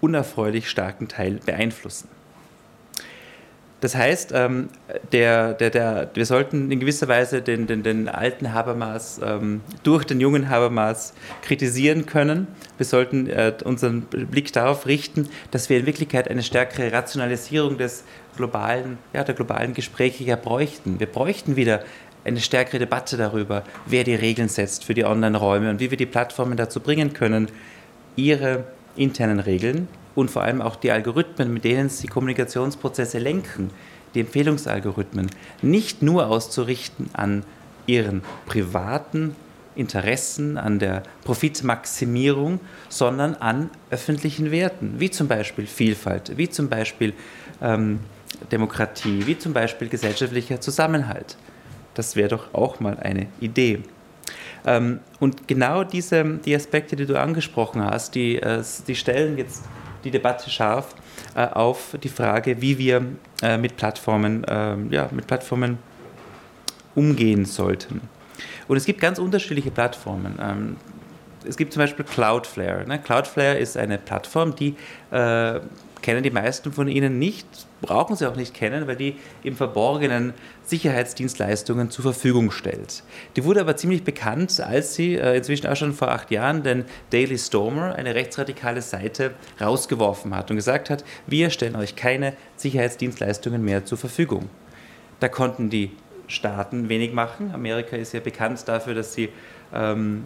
unerfreulich 0.00 0.68
starken 0.68 1.08
Teil 1.08 1.38
beeinflussen. 1.44 2.08
Das 3.82 3.96
heißt, 3.96 4.30
ähm, 4.32 4.68
der, 5.10 5.54
der, 5.54 5.70
der, 5.70 6.10
wir 6.14 6.24
sollten 6.24 6.70
in 6.70 6.78
gewisser 6.78 7.08
Weise 7.08 7.42
den, 7.42 7.66
den, 7.66 7.82
den 7.82 8.08
alten 8.08 8.54
Habermas 8.54 9.20
ähm, 9.20 9.60
durch 9.82 10.04
den 10.04 10.20
jungen 10.20 10.48
Habermas 10.48 11.14
kritisieren 11.42 12.06
können. 12.06 12.46
Wir 12.76 12.86
sollten 12.86 13.26
äh, 13.26 13.52
unseren 13.64 14.02
Blick 14.02 14.52
darauf 14.52 14.86
richten, 14.86 15.28
dass 15.50 15.68
wir 15.68 15.80
in 15.80 15.86
Wirklichkeit 15.86 16.30
eine 16.30 16.44
stärkere 16.44 16.92
Rationalisierung 16.92 17.76
des 17.76 18.04
globalen, 18.36 18.98
ja, 19.12 19.24
der 19.24 19.34
globalen 19.34 19.74
Gespräche 19.74 20.22
ja 20.22 20.36
bräuchten. 20.36 21.00
Wir 21.00 21.08
bräuchten 21.08 21.56
wieder 21.56 21.82
eine 22.24 22.38
stärkere 22.38 22.78
Debatte 22.78 23.16
darüber, 23.16 23.64
wer 23.86 24.04
die 24.04 24.14
Regeln 24.14 24.48
setzt 24.48 24.84
für 24.84 24.94
die 24.94 25.04
Online-Räume 25.04 25.70
und 25.70 25.80
wie 25.80 25.90
wir 25.90 25.98
die 25.98 26.06
Plattformen 26.06 26.56
dazu 26.56 26.78
bringen 26.78 27.14
können, 27.14 27.48
ihre 28.14 28.62
internen 28.94 29.40
Regeln 29.40 29.88
und 30.14 30.30
vor 30.30 30.42
allem 30.42 30.62
auch 30.62 30.76
die 30.76 30.90
Algorithmen, 30.90 31.52
mit 31.52 31.64
denen 31.64 31.88
sie 31.88 32.06
Kommunikationsprozesse 32.06 33.18
lenken, 33.18 33.70
die 34.14 34.20
Empfehlungsalgorithmen, 34.20 35.30
nicht 35.62 36.02
nur 36.02 36.28
auszurichten 36.28 37.10
an 37.12 37.44
ihren 37.86 38.22
privaten 38.46 39.34
Interessen, 39.74 40.58
an 40.58 40.78
der 40.78 41.02
Profitmaximierung, 41.24 42.60
sondern 42.88 43.34
an 43.36 43.70
öffentlichen 43.90 44.50
Werten, 44.50 44.94
wie 44.98 45.10
zum 45.10 45.28
Beispiel 45.28 45.66
Vielfalt, 45.66 46.36
wie 46.36 46.48
zum 46.50 46.68
Beispiel 46.68 47.14
ähm, 47.62 48.00
Demokratie, 48.50 49.26
wie 49.26 49.38
zum 49.38 49.54
Beispiel 49.54 49.88
gesellschaftlicher 49.88 50.60
Zusammenhalt. 50.60 51.36
Das 51.94 52.16
wäre 52.16 52.28
doch 52.28 52.52
auch 52.54 52.80
mal 52.80 52.98
eine 52.98 53.28
Idee. 53.40 53.82
Ähm, 54.66 55.00
und 55.20 55.48
genau 55.48 55.84
diese 55.84 56.38
die 56.44 56.54
Aspekte, 56.54 56.96
die 56.96 57.06
du 57.06 57.18
angesprochen 57.18 57.82
hast, 57.82 58.14
die, 58.14 58.36
äh, 58.36 58.62
die 58.86 58.94
stellen 58.94 59.38
jetzt 59.38 59.64
die 60.04 60.10
Debatte 60.10 60.50
scharf 60.50 60.94
äh, 61.34 61.46
auf 61.46 61.96
die 62.02 62.08
Frage, 62.08 62.60
wie 62.60 62.78
wir 62.78 63.04
äh, 63.42 63.56
mit, 63.56 63.76
Plattformen, 63.76 64.44
äh, 64.44 64.76
ja, 64.90 65.08
mit 65.10 65.26
Plattformen 65.26 65.78
umgehen 66.94 67.44
sollten. 67.44 68.02
Und 68.68 68.76
es 68.76 68.84
gibt 68.84 69.00
ganz 69.00 69.18
unterschiedliche 69.18 69.70
Plattformen. 69.70 70.38
Ähm, 70.40 70.76
es 71.46 71.56
gibt 71.56 71.72
zum 71.72 71.80
Beispiel 71.80 72.04
Cloudflare. 72.04 72.86
Ne? 72.86 72.98
Cloudflare 73.00 73.58
ist 73.58 73.76
eine 73.76 73.98
Plattform, 73.98 74.54
die 74.54 74.76
äh, 75.10 75.60
kennen 76.02 76.22
die 76.22 76.30
meisten 76.30 76.72
von 76.72 76.88
Ihnen 76.88 77.18
nicht, 77.18 77.46
brauchen 77.80 78.16
sie 78.16 78.28
auch 78.28 78.36
nicht 78.36 78.54
kennen, 78.54 78.86
weil 78.86 78.96
die 78.96 79.16
im 79.42 79.56
Verborgenen 79.56 80.34
Sicherheitsdienstleistungen 80.72 81.90
zur 81.90 82.02
Verfügung 82.02 82.50
stellt. 82.50 83.04
Die 83.36 83.44
wurde 83.44 83.60
aber 83.60 83.76
ziemlich 83.76 84.04
bekannt, 84.04 84.58
als 84.58 84.94
sie 84.94 85.16
äh, 85.16 85.36
inzwischen 85.36 85.66
auch 85.66 85.76
schon 85.76 85.92
vor 85.92 86.10
acht 86.10 86.30
Jahren 86.30 86.62
den 86.62 86.86
Daily 87.10 87.36
Stormer, 87.36 87.94
eine 87.94 88.14
rechtsradikale 88.14 88.80
Seite, 88.80 89.32
rausgeworfen 89.60 90.34
hat 90.34 90.50
und 90.50 90.56
gesagt 90.56 90.88
hat, 90.88 91.04
wir 91.26 91.50
stellen 91.50 91.76
euch 91.76 91.94
keine 91.94 92.32
Sicherheitsdienstleistungen 92.56 93.62
mehr 93.62 93.84
zur 93.84 93.98
Verfügung. 93.98 94.48
Da 95.20 95.28
konnten 95.28 95.68
die 95.68 95.90
Staaten 96.26 96.88
wenig 96.88 97.12
machen. 97.12 97.50
Amerika 97.52 97.94
ist 97.96 98.14
ja 98.14 98.20
bekannt 98.20 98.66
dafür, 98.66 98.94
dass 98.94 99.12
sie 99.12 99.28
ähm, 99.74 100.24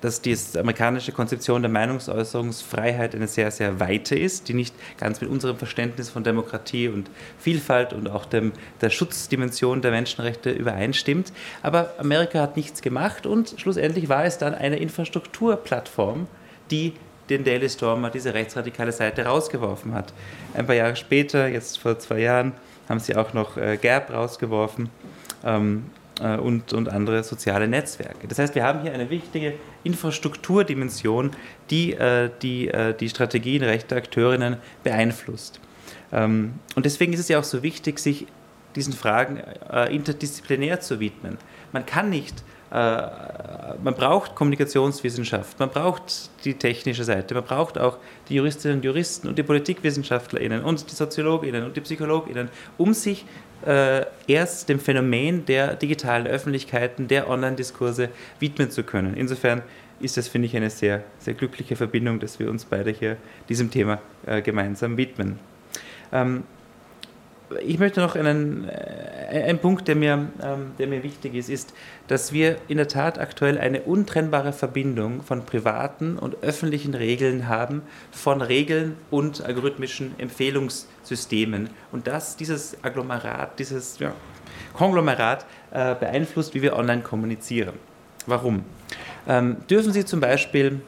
dass 0.00 0.22
die 0.22 0.36
amerikanische 0.56 1.12
Konzeption 1.12 1.62
der 1.62 1.70
Meinungsäußerungsfreiheit 1.70 3.14
eine 3.14 3.26
sehr, 3.26 3.50
sehr 3.50 3.80
weite 3.80 4.16
ist, 4.16 4.48
die 4.48 4.54
nicht 4.54 4.74
ganz 4.98 5.20
mit 5.20 5.30
unserem 5.30 5.56
Verständnis 5.56 6.08
von 6.08 6.22
Demokratie 6.24 6.88
und 6.88 7.10
Vielfalt 7.38 7.92
und 7.92 8.08
auch 8.08 8.24
dem, 8.24 8.52
der 8.80 8.90
Schutzdimension 8.90 9.82
der 9.82 9.90
Menschenrechte 9.90 10.50
übereinstimmt. 10.50 11.32
Aber 11.62 11.94
Amerika 11.98 12.40
hat 12.40 12.56
nichts 12.56 12.82
gemacht 12.82 13.26
und 13.26 13.54
schlussendlich 13.58 14.08
war 14.08 14.24
es 14.24 14.38
dann 14.38 14.54
eine 14.54 14.76
Infrastrukturplattform, 14.76 16.26
die 16.70 16.94
den 17.28 17.44
Daily 17.44 17.68
Stormer, 17.68 18.10
diese 18.10 18.32
rechtsradikale 18.32 18.92
Seite, 18.92 19.24
rausgeworfen 19.24 19.92
hat. 19.92 20.14
Ein 20.54 20.66
paar 20.66 20.76
Jahre 20.76 20.96
später, 20.96 21.46
jetzt 21.48 21.78
vor 21.78 21.98
zwei 21.98 22.20
Jahren, 22.20 22.52
haben 22.88 23.00
sie 23.00 23.16
auch 23.16 23.34
noch 23.34 23.58
äh, 23.58 23.76
GERB 23.76 24.14
rausgeworfen. 24.14 24.88
Ähm, 25.44 25.84
äh, 26.20 26.36
und, 26.36 26.72
und 26.72 26.88
andere 26.88 27.22
soziale 27.22 27.68
Netzwerke. 27.68 28.26
Das 28.26 28.38
heißt, 28.38 28.54
wir 28.54 28.64
haben 28.64 28.82
hier 28.82 28.92
eine 28.92 29.08
wichtige 29.10 29.54
Infrastrukturdimension, 29.88 31.30
die 31.70 31.94
äh, 31.94 32.30
die, 32.42 32.68
äh, 32.68 32.94
die 32.94 33.08
Strategien 33.08 33.62
rechter 33.62 33.96
Akteurinnen 33.96 34.58
beeinflusst. 34.84 35.60
Ähm, 36.12 36.54
und 36.76 36.84
deswegen 36.86 37.12
ist 37.14 37.20
es 37.20 37.28
ja 37.28 37.38
auch 37.38 37.44
so 37.44 37.62
wichtig, 37.62 37.98
sich 37.98 38.26
diesen 38.76 38.92
Fragen 38.92 39.38
interdisziplinär 39.90 40.78
zu 40.78 41.00
widmen. 41.00 41.38
Man 41.72 41.86
kann 41.86 42.10
nicht 42.10 42.44
man 42.70 43.94
braucht 43.94 44.34
Kommunikationswissenschaft, 44.34 45.58
man 45.58 45.70
braucht 45.70 46.30
die 46.44 46.54
technische 46.54 47.04
Seite, 47.04 47.34
man 47.34 47.44
braucht 47.44 47.78
auch 47.78 47.96
die 48.28 48.34
Juristinnen 48.34 48.78
und 48.78 48.84
Juristen 48.84 49.28
und 49.28 49.38
die 49.38 49.42
PolitikwissenschaftlerInnen 49.42 50.62
und 50.62 50.90
die 50.90 50.94
SoziologInnen 50.94 51.64
und 51.64 51.76
die 51.76 51.80
PsychologInnen, 51.80 52.50
um 52.76 52.92
sich 52.92 53.24
äh, 53.66 54.04
erst 54.26 54.68
dem 54.68 54.80
Phänomen 54.80 55.46
der 55.46 55.74
digitalen 55.74 56.26
Öffentlichkeiten, 56.26 57.08
der 57.08 57.28
Online-Diskurse 57.28 58.10
widmen 58.38 58.70
zu 58.70 58.82
können. 58.82 59.14
Insofern 59.14 59.62
ist 60.00 60.16
das, 60.16 60.28
finde 60.28 60.46
ich, 60.46 60.56
eine 60.56 60.70
sehr, 60.70 61.02
sehr 61.18 61.34
glückliche 61.34 61.74
Verbindung, 61.74 62.20
dass 62.20 62.38
wir 62.38 62.50
uns 62.50 62.64
beide 62.64 62.90
hier 62.90 63.16
diesem 63.48 63.70
Thema 63.70 64.00
äh, 64.26 64.42
gemeinsam 64.42 64.96
widmen. 64.96 65.38
Ähm, 66.12 66.44
ich 67.64 67.78
möchte 67.78 68.00
noch 68.00 68.14
einen, 68.14 68.68
äh, 68.68 69.54
Punkt, 69.54 69.88
der 69.88 69.96
mir, 69.96 70.28
ähm, 70.42 70.72
der 70.78 70.86
mir 70.86 71.02
wichtig 71.02 71.34
ist, 71.34 71.48
ist, 71.48 71.74
dass 72.06 72.32
wir 72.32 72.56
in 72.68 72.76
der 72.76 72.88
Tat 72.88 73.18
aktuell 73.18 73.58
eine 73.58 73.82
untrennbare 73.82 74.52
Verbindung 74.52 75.22
von 75.22 75.44
privaten 75.44 76.18
und 76.18 76.42
öffentlichen 76.42 76.94
Regeln 76.94 77.48
haben, 77.48 77.82
von 78.10 78.42
Regeln 78.42 78.96
und 79.10 79.44
algorithmischen 79.44 80.14
Empfehlungssystemen. 80.18 81.70
Und 81.92 82.06
dass 82.06 82.36
dieses 82.36 82.76
Agglomerat, 82.82 83.58
dieses 83.58 83.98
ja, 83.98 84.12
Konglomerat 84.74 85.46
äh, 85.70 85.94
beeinflusst, 85.94 86.54
wie 86.54 86.62
wir 86.62 86.76
online 86.76 87.02
kommunizieren. 87.02 87.74
Warum? 88.26 88.64
Ähm, 89.26 89.56
dürfen 89.70 89.92
Sie 89.92 90.04
zum 90.04 90.20
Beispiel, 90.20 90.80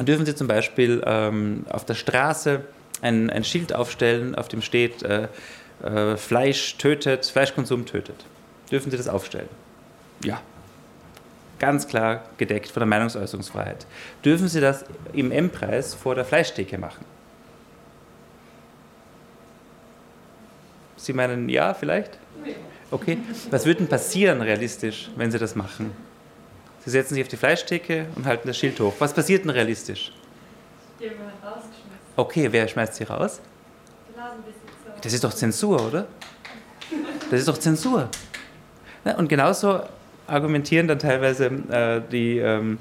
dürfen 0.00 0.26
Sie 0.26 0.34
zum 0.34 0.46
Beispiel 0.46 1.02
ähm, 1.04 1.64
auf 1.70 1.84
der 1.84 1.94
Straße 1.94 2.64
ein, 3.02 3.30
ein 3.30 3.44
Schild 3.44 3.74
aufstellen, 3.74 4.34
auf 4.34 4.48
dem 4.48 4.62
steht, 4.62 5.02
äh, 5.02 5.28
äh, 5.82 6.16
Fleisch 6.16 6.76
tötet, 6.76 7.26
Fleischkonsum 7.26 7.86
tötet. 7.86 8.24
Dürfen 8.70 8.90
Sie 8.90 8.96
das 8.96 9.08
aufstellen? 9.08 9.48
Ja. 10.24 10.40
Ganz 11.58 11.86
klar 11.86 12.24
gedeckt 12.38 12.70
von 12.70 12.80
der 12.80 12.86
Meinungsäußerungsfreiheit. 12.86 13.86
Dürfen 14.24 14.48
Sie 14.48 14.60
das 14.60 14.84
im 15.12 15.30
M-Preis 15.30 15.94
vor 15.94 16.14
der 16.14 16.24
Fleischtheke 16.24 16.78
machen? 16.78 17.04
Sie 20.96 21.12
meinen 21.12 21.48
ja, 21.48 21.74
vielleicht? 21.74 22.18
Okay. 22.90 23.18
Was 23.50 23.66
würde 23.66 23.78
denn 23.78 23.88
passieren 23.88 24.40
realistisch, 24.40 25.10
wenn 25.16 25.30
Sie 25.30 25.38
das 25.38 25.54
machen? 25.54 25.92
Sie 26.84 26.90
setzen 26.90 27.14
sich 27.14 27.22
auf 27.22 27.28
die 27.28 27.36
Fleischtheke 27.36 28.06
und 28.16 28.26
halten 28.26 28.48
das 28.48 28.56
Schild 28.56 28.80
hoch. 28.80 28.94
Was 28.98 29.12
passiert 29.12 29.44
denn 29.44 29.50
realistisch? 29.50 30.12
Die 30.98 31.04
werden 31.04 31.18
rausgeschmissen. 31.42 31.90
Okay, 32.16 32.48
wer 32.50 32.66
schmeißt 32.68 32.94
sie 32.94 33.04
raus? 33.04 33.40
Das 35.02 35.12
ist 35.12 35.24
doch 35.24 35.32
Zensur, 35.32 35.86
oder? 35.86 36.06
Das 37.30 37.40
ist 37.40 37.48
doch 37.48 37.58
Zensur. 37.58 38.08
Und 39.16 39.28
genauso 39.28 39.80
argumentieren 40.26 40.88
dann 40.88 40.98
teilweise 40.98 41.46
äh, 41.46 42.00
die, 42.10 42.38
ähm, 42.38 42.78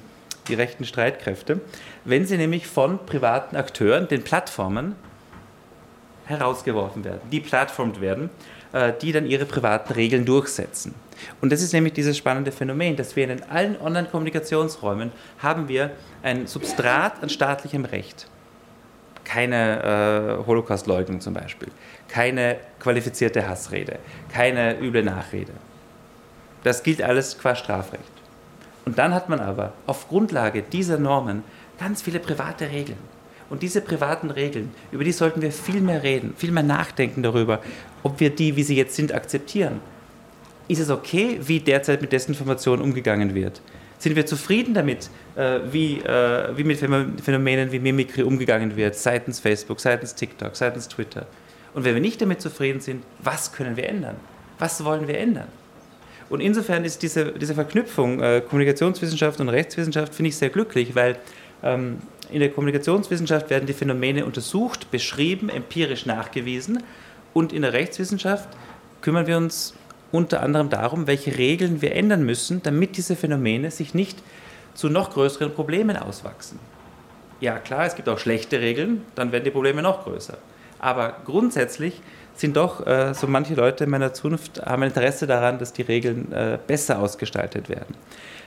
die 0.48 0.54
rechten 0.54 0.86
Streitkräfte, 0.86 1.62
wenn 2.06 2.26
sie 2.26 2.38
nämlich 2.38 2.68
von 2.68 3.06
privaten 3.06 3.56
Akteuren, 3.56 4.08
den 4.08 4.24
Plattformen, 4.24 4.96
herausgeworfen 6.26 7.04
werden, 7.04 7.22
die 7.32 7.40
plattformt 7.40 8.02
werden, 8.02 8.30
äh, 8.72 8.94
die 9.02 9.12
dann 9.12 9.26
ihre 9.26 9.46
privaten 9.46 9.94
Regeln 9.94 10.26
durchsetzen. 10.26 10.94
Und 11.42 11.52
das 11.52 11.62
ist 11.62 11.74
nämlich 11.74 11.94
dieses 11.94 12.18
spannende 12.18 12.52
Phänomen, 12.52 12.96
dass 12.96 13.16
wir 13.16 13.28
in 13.30 13.44
allen 13.44 13.80
Online-Kommunikationsräumen 13.82 15.12
haben 15.40 15.68
wir 15.68 15.92
ein 16.22 16.48
Substrat 16.48 17.24
an 17.24 17.30
staatlichem 17.30 17.84
Recht 17.86 18.28
keine 19.30 20.40
äh, 20.42 20.48
Holocaust-Leugnung 20.48 21.22
zum 21.22 21.36
Beispiel, 21.36 21.70
keine 22.08 22.58
qualifizierte 22.80 23.48
Hassrede, 23.48 24.00
keine 24.34 24.80
üble 24.80 25.04
Nachrede. 25.04 25.54
Das 26.64 26.82
gilt 26.82 27.02
alles 27.02 27.38
qua 27.38 27.56
Strafrecht. 27.56 28.04
Und 28.86 28.98
dann 28.98 29.14
hat 29.14 29.30
man 29.30 29.40
aber 29.40 29.74
auf 29.86 30.08
Grundlage 30.08 30.64
dieser 30.64 30.98
Normen 30.98 31.44
ganz 31.80 32.02
viele 32.02 32.20
private 32.20 32.72
Regeln. 32.72 32.98
Und 33.52 33.62
diese 33.62 33.82
privaten 33.82 34.32
Regeln, 34.32 34.72
über 34.92 35.04
die 35.04 35.12
sollten 35.12 35.42
wir 35.42 35.52
viel 35.52 35.82
mehr 35.82 36.02
reden, 36.02 36.34
viel 36.36 36.52
mehr 36.52 36.64
nachdenken 36.64 37.22
darüber, 37.22 37.62
ob 38.02 38.20
wir 38.20 38.32
die, 38.32 38.56
wie 38.56 38.64
sie 38.64 38.76
jetzt 38.76 38.96
sind, 38.96 39.14
akzeptieren. 39.14 39.80
Ist 40.68 40.80
es 40.80 40.90
okay, 40.90 41.40
wie 41.42 41.60
derzeit 41.60 42.02
mit 42.02 42.12
Desinformation 42.12 42.82
umgegangen 42.82 43.36
wird? 43.36 43.62
Sind 44.00 44.16
wir 44.16 44.26
zufrieden 44.26 44.74
damit, 44.74 45.10
äh, 45.36 45.60
wie, 45.72 46.00
äh, 46.00 46.58
wie 46.58 46.64
mit 46.64 46.80
Phänomenen 46.80 47.72
wie 47.72 47.80
Mimikry 47.80 48.24
umgegangen 48.24 48.76
wird, 48.76 48.96
seitens 48.96 49.40
Facebook, 49.40 49.80
seitens 49.80 50.16
TikTok, 50.16 50.56
seitens 50.56 50.88
Twitter. 50.88 51.28
Und 51.74 51.84
wenn 51.84 51.94
wir 51.94 52.02
nicht 52.02 52.22
damit 52.22 52.42
zufrieden 52.42 52.80
sind, 52.80 53.04
was 53.22 53.52
können 53.52 53.78
wir 53.78 53.88
ändern? 53.88 54.16
Was 54.58 54.84
wollen 54.84 55.08
wir 55.08 55.18
ändern? 55.18 55.48
Und 56.30 56.42
insofern 56.42 56.86
ist 56.86 57.04
diese, 57.04 57.34
diese 57.34 57.56
Verknüpfung 57.56 58.22
äh, 58.22 58.42
Kommunikationswissenschaft 58.42 59.40
und 59.40 59.50
Rechtswissenschaft, 59.50 60.16
finde 60.16 60.30
ich 60.30 60.38
sehr 60.38 60.50
glücklich, 60.50 60.96
weil 60.96 61.18
ähm, 61.64 61.98
in 62.32 62.40
der 62.40 62.50
Kommunikationswissenschaft 62.50 63.50
werden 63.50 63.66
die 63.66 63.74
Phänomene 63.74 64.26
untersucht, 64.26 64.92
beschrieben, 64.92 65.50
empirisch 65.50 66.06
nachgewiesen 66.06 66.84
und 67.34 67.52
in 67.52 67.64
der 67.64 67.74
Rechtswissenschaft 67.74 68.48
kümmern 69.02 69.28
wir 69.28 69.38
uns 69.38 69.74
unter 70.12 70.42
anderem 70.42 70.70
darum, 70.70 71.08
welche 71.08 71.38
Regeln 71.38 71.82
wir 71.82 71.96
ändern 71.96 72.24
müssen, 72.24 72.62
damit 72.64 72.98
diese 72.98 73.16
Phänomene 73.16 73.72
sich 73.72 73.94
nicht 73.94 74.22
zu 74.74 74.90
noch 74.90 75.12
größeren 75.12 75.54
Problemen 75.54 75.98
auswachsen. 75.98 76.60
Ja, 77.42 77.58
klar, 77.58 77.86
es 77.86 77.96
gibt 77.96 78.10
auch 78.10 78.20
schlechte 78.20 78.60
Regeln, 78.60 79.04
dann 79.16 79.32
werden 79.32 79.44
die 79.44 79.52
Probleme 79.52 79.82
noch 79.82 80.04
größer. 80.04 80.38
Aber 80.80 81.18
grundsätzlich 81.26 82.02
sind 82.36 82.58
doch 82.58 82.86
äh, 82.86 83.14
so 83.14 83.28
manche 83.28 83.54
Leute 83.54 83.84
in 83.84 83.90
meiner 83.90 84.14
Zunft 84.14 84.62
haben 84.66 84.84
Interesse 84.84 85.28
daran, 85.28 85.60
dass 85.60 85.74
die 85.74 85.82
Regeln 85.82 86.32
äh, 86.32 86.58
besser 86.66 87.00
ausgestaltet 87.00 87.70
werden. 87.70 87.96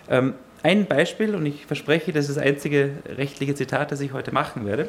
Ähm, 0.09 0.35
ein 0.63 0.87
Beispiel, 0.87 1.35
und 1.35 1.45
ich 1.45 1.67
verspreche, 1.67 2.13
das 2.13 2.29
ist 2.29 2.37
das 2.37 2.45
einzige 2.45 2.93
rechtliche 3.07 3.55
Zitat, 3.55 3.91
das 3.91 4.01
ich 4.01 4.13
heute 4.13 4.33
machen 4.33 4.65
werde. 4.65 4.89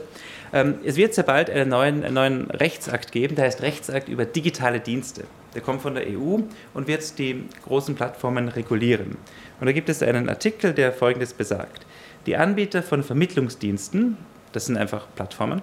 Ähm, 0.53 0.75
es 0.85 0.97
wird 0.97 1.13
sehr 1.15 1.23
bald 1.23 1.49
einen 1.49 1.69
neuen, 1.69 2.03
einen 2.03 2.13
neuen 2.13 2.51
Rechtsakt 2.51 3.11
geben, 3.11 3.35
der 3.35 3.45
heißt 3.45 3.61
Rechtsakt 3.61 4.07
über 4.07 4.25
digitale 4.25 4.79
Dienste. 4.79 5.23
Der 5.53 5.61
kommt 5.61 5.81
von 5.81 5.95
der 5.95 6.07
EU 6.07 6.39
und 6.73 6.87
wird 6.87 7.17
die 7.17 7.45
großen 7.65 7.95
Plattformen 7.95 8.47
regulieren. 8.49 9.17
Und 9.59 9.67
da 9.67 9.71
gibt 9.71 9.89
es 9.89 10.01
einen 10.01 10.29
Artikel, 10.29 10.73
der 10.73 10.91
Folgendes 10.91 11.33
besagt. 11.33 11.85
Die 12.25 12.35
Anbieter 12.35 12.81
von 12.83 13.03
Vermittlungsdiensten, 13.03 14.17
das 14.51 14.65
sind 14.65 14.77
einfach 14.77 15.07
Plattformen, 15.15 15.61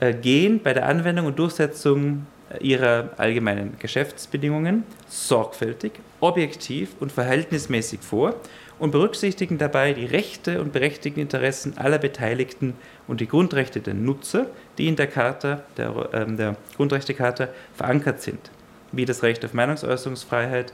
äh, 0.00 0.14
gehen 0.14 0.60
bei 0.62 0.72
der 0.72 0.86
Anwendung 0.86 1.26
und 1.26 1.38
Durchsetzung 1.38 2.26
ihrer 2.60 3.10
allgemeinen 3.16 3.76
Geschäftsbedingungen 3.78 4.84
sorgfältig, 5.08 5.92
objektiv 6.20 6.90
und 7.00 7.12
verhältnismäßig 7.12 8.00
vor 8.00 8.36
und 8.78 8.90
berücksichtigen 8.90 9.58
dabei 9.58 9.92
die 9.92 10.06
Rechte 10.06 10.60
und 10.60 10.72
berechtigten 10.72 11.20
Interessen 11.20 11.78
aller 11.78 11.98
Beteiligten 11.98 12.74
und 13.06 13.20
die 13.20 13.28
Grundrechte 13.28 13.80
der 13.80 13.94
Nutzer, 13.94 14.46
die 14.78 14.88
in 14.88 14.96
der 14.96 15.06
Charta, 15.06 15.62
der, 15.76 16.08
äh, 16.12 16.26
der 16.36 16.56
Grundrechtecharta 16.76 17.48
verankert 17.74 18.22
sind, 18.22 18.50
wie 18.96 19.04
das 19.04 19.22
Recht 19.22 19.44
auf 19.44 19.54
Meinungsäußerungsfreiheit, 19.54 20.72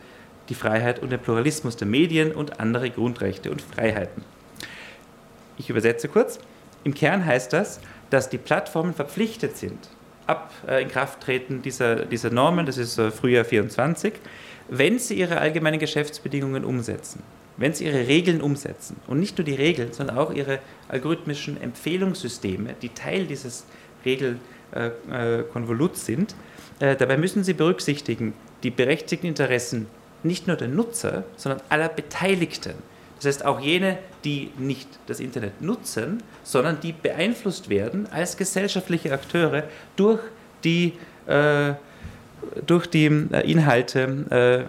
die 0.48 0.54
Freiheit 0.54 0.98
und 0.98 1.10
der 1.10 1.18
Pluralismus 1.18 1.76
der 1.76 1.86
Medien 1.86 2.32
und 2.32 2.60
andere 2.60 2.90
Grundrechte 2.90 3.50
und 3.50 3.62
Freiheiten. 3.62 4.24
Ich 5.58 5.70
übersetze 5.70 6.08
kurz. 6.08 6.38
Im 6.84 6.94
Kern 6.94 7.24
heißt 7.24 7.52
das, 7.52 7.80
dass 8.08 8.30
die 8.30 8.38
Plattformen 8.38 8.94
verpflichtet 8.94 9.56
sind, 9.56 9.78
ab 10.26 10.50
äh, 10.66 10.82
Inkrafttreten 10.82 11.62
dieser, 11.62 12.06
dieser 12.06 12.30
Normen, 12.30 12.66
das 12.66 12.78
ist 12.78 12.98
äh, 12.98 13.10
Frühjahr 13.10 13.44
24, 13.44 14.14
wenn 14.68 14.98
sie 14.98 15.14
ihre 15.14 15.38
allgemeinen 15.38 15.78
Geschäftsbedingungen 15.78 16.64
umsetzen, 16.64 17.22
wenn 17.56 17.74
sie 17.74 17.84
ihre 17.84 18.06
Regeln 18.06 18.40
umsetzen 18.40 18.96
und 19.06 19.20
nicht 19.20 19.36
nur 19.36 19.44
die 19.44 19.54
Regeln, 19.54 19.92
sondern 19.92 20.16
auch 20.16 20.32
ihre 20.32 20.60
algorithmischen 20.88 21.60
Empfehlungssysteme, 21.60 22.74
die 22.80 22.90
Teil 22.90 23.26
dieses 23.26 23.66
Regelkonvoluts 24.04 26.06
äh, 26.80 26.96
dabei 26.96 27.16
müssen 27.16 27.44
sie 27.44 27.54
berücksichtigen 27.54 28.34
die 28.62 28.70
berechtigten 28.70 29.26
Interessen 29.26 29.86
nicht 30.22 30.46
nur 30.46 30.56
der 30.56 30.68
Nutzer, 30.68 31.24
sondern 31.36 31.62
aller 31.68 31.88
Beteiligten. 31.88 32.74
Das 33.16 33.26
heißt 33.26 33.44
auch 33.44 33.60
jene, 33.60 33.98
die 34.24 34.50
nicht 34.58 34.88
das 35.06 35.20
Internet 35.20 35.60
nutzen, 35.60 36.22
sondern 36.42 36.80
die 36.80 36.92
beeinflusst 36.92 37.68
werden 37.68 38.06
als 38.10 38.36
gesellschaftliche 38.36 39.12
Akteure 39.12 39.64
durch 39.96 40.20
die, 40.64 40.94
äh, 41.26 41.74
durch 42.66 42.86
die 42.86 43.06
äh, 43.06 43.50
Inhalte. 43.50 44.66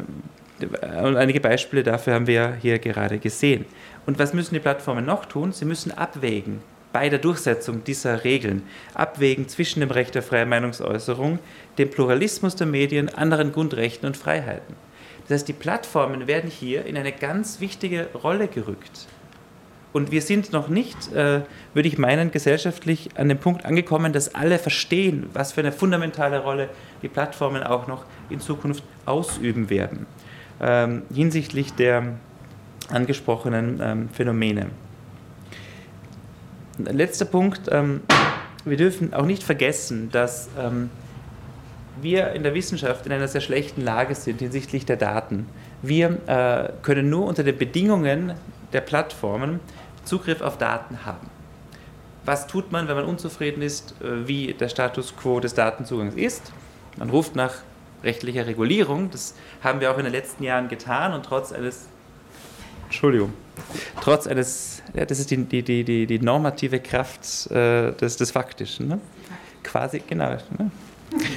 Äh, 0.62 0.66
und 1.04 1.18
einige 1.18 1.40
Beispiele 1.40 1.84
dafür 1.84 2.14
haben 2.14 2.28
wir 2.28 2.56
hier 2.62 2.78
gerade 2.78 3.18
gesehen. 3.18 3.66
Und 4.06 4.20
was 4.20 4.34
müssen 4.34 4.54
die 4.54 4.60
Plattformen 4.60 5.06
noch 5.06 5.26
tun? 5.26 5.54
Sie 5.54 5.66
müssen 5.66 5.92
abwägen 5.92 6.62
bei 6.94 7.10
der 7.10 7.20
Durchsetzung 7.20 7.84
dieser 7.84 8.24
Regeln, 8.24 8.64
abwägen 8.94 9.48
zwischen 9.48 9.80
dem 9.80 9.92
Recht 9.92 10.16
der 10.16 10.24
freien 10.24 10.50
Meinungsäußerung, 10.50 11.40
dem 11.78 11.90
Pluralismus 11.90 12.56
der 12.56 12.68
Medien, 12.68 13.10
anderen 13.10 13.52
Grundrechten 13.52 14.08
und 14.08 14.18
Freiheiten. 14.18 14.76
Das 15.24 15.40
heißt, 15.40 15.48
die 15.48 15.54
Plattformen 15.54 16.28
werden 16.28 16.50
hier 16.50 16.86
in 16.86 16.98
eine 16.98 17.12
ganz 17.12 17.62
wichtige 17.62 18.10
Rolle 18.14 18.48
gerückt. 18.48 19.08
Und 19.94 20.12
wir 20.12 20.22
sind 20.22 20.54
noch 20.54 20.70
nicht, 20.70 21.12
äh, 21.14 21.42
würde 21.74 21.88
ich 21.88 21.98
meinen, 21.98 22.32
gesellschaftlich 22.32 23.10
an 23.16 23.28
dem 23.28 23.38
Punkt 23.38 23.66
angekommen, 23.66 24.14
dass 24.14 24.34
alle 24.36 24.58
verstehen, 24.58 25.30
was 25.34 25.52
für 25.52 25.62
eine 25.62 25.72
fundamentale 25.72 26.40
Rolle 26.40 26.70
die 27.02 27.10
Plattformen 27.10 27.64
auch 27.64 27.88
noch 27.88 28.06
in 28.30 28.40
Zukunft 28.40 28.84
ausüben 29.06 29.70
werden, 29.70 30.06
ähm, 30.62 31.04
hinsichtlich 31.14 31.74
der 31.74 32.14
angesprochenen 32.90 33.80
ähm, 33.82 34.10
Phänomene. 34.10 34.68
Letzter 36.86 37.26
Punkt, 37.26 37.62
ähm, 37.72 38.02
wir 38.66 38.78
dürfen 38.78 39.14
auch 39.14 39.26
nicht 39.26 39.44
vergessen, 39.44 40.10
dass 40.12 40.50
ähm, 40.60 40.90
wir 42.02 42.32
in 42.32 42.44
der 42.44 42.54
Wissenschaft 42.54 43.06
in 43.06 43.12
einer 43.12 43.28
sehr 43.28 43.42
schlechten 43.42 43.82
Lage 43.82 44.16
sind 44.16 44.40
hinsichtlich 44.40 44.86
der 44.86 44.98
Daten. 44.98 45.48
Wir 45.82 46.18
äh, 46.28 46.72
können 46.82 47.10
nur 47.10 47.26
unter 47.26 47.44
den 47.44 47.58
Bedingungen 47.58 48.34
der 48.74 48.82
Plattformen 48.82 49.60
Zugriff 50.06 50.42
auf 50.42 50.58
Daten 50.58 51.06
haben. 51.06 51.30
Was 52.24 52.48
tut 52.48 52.72
man, 52.72 52.88
wenn 52.88 52.96
man 52.96 53.06
unzufrieden 53.06 53.62
ist, 53.62 53.96
äh, 54.02 54.28
wie 54.28 54.54
der 54.54 54.70
Status 54.70 55.16
quo 55.16 55.40
des 55.40 55.54
Datenzugangs 55.54 56.16
ist? 56.16 56.52
Man 56.98 57.10
ruft 57.10 57.36
nach 57.36 57.56
rechtlicher 58.04 58.46
Regulierung. 58.46 59.10
Das 59.12 59.36
haben 59.64 59.80
wir 59.80 59.92
auch 59.92 59.98
in 59.98 60.04
den 60.04 60.14
letzten 60.14 60.44
Jahren 60.44 60.68
getan 60.68 61.14
und 61.14 61.26
trotz 61.26 61.52
eines 61.52 61.88
Entschuldigung. 62.92 63.32
Trotz 64.02 64.28
eines, 64.28 64.84
ja, 64.94 65.06
das 65.06 65.18
ist 65.18 65.32
die, 65.32 65.38
die, 65.38 65.64
die, 65.64 66.06
die 66.06 66.20
normative 66.20 66.82
Kraft 66.82 67.50
äh, 67.50 67.94
des, 67.94 68.18
des 68.18 68.32
Faktischen. 68.32 68.90
Ne? 68.90 69.00
Quasi, 69.64 70.04
genau. 70.06 70.32
Ne? 70.32 70.72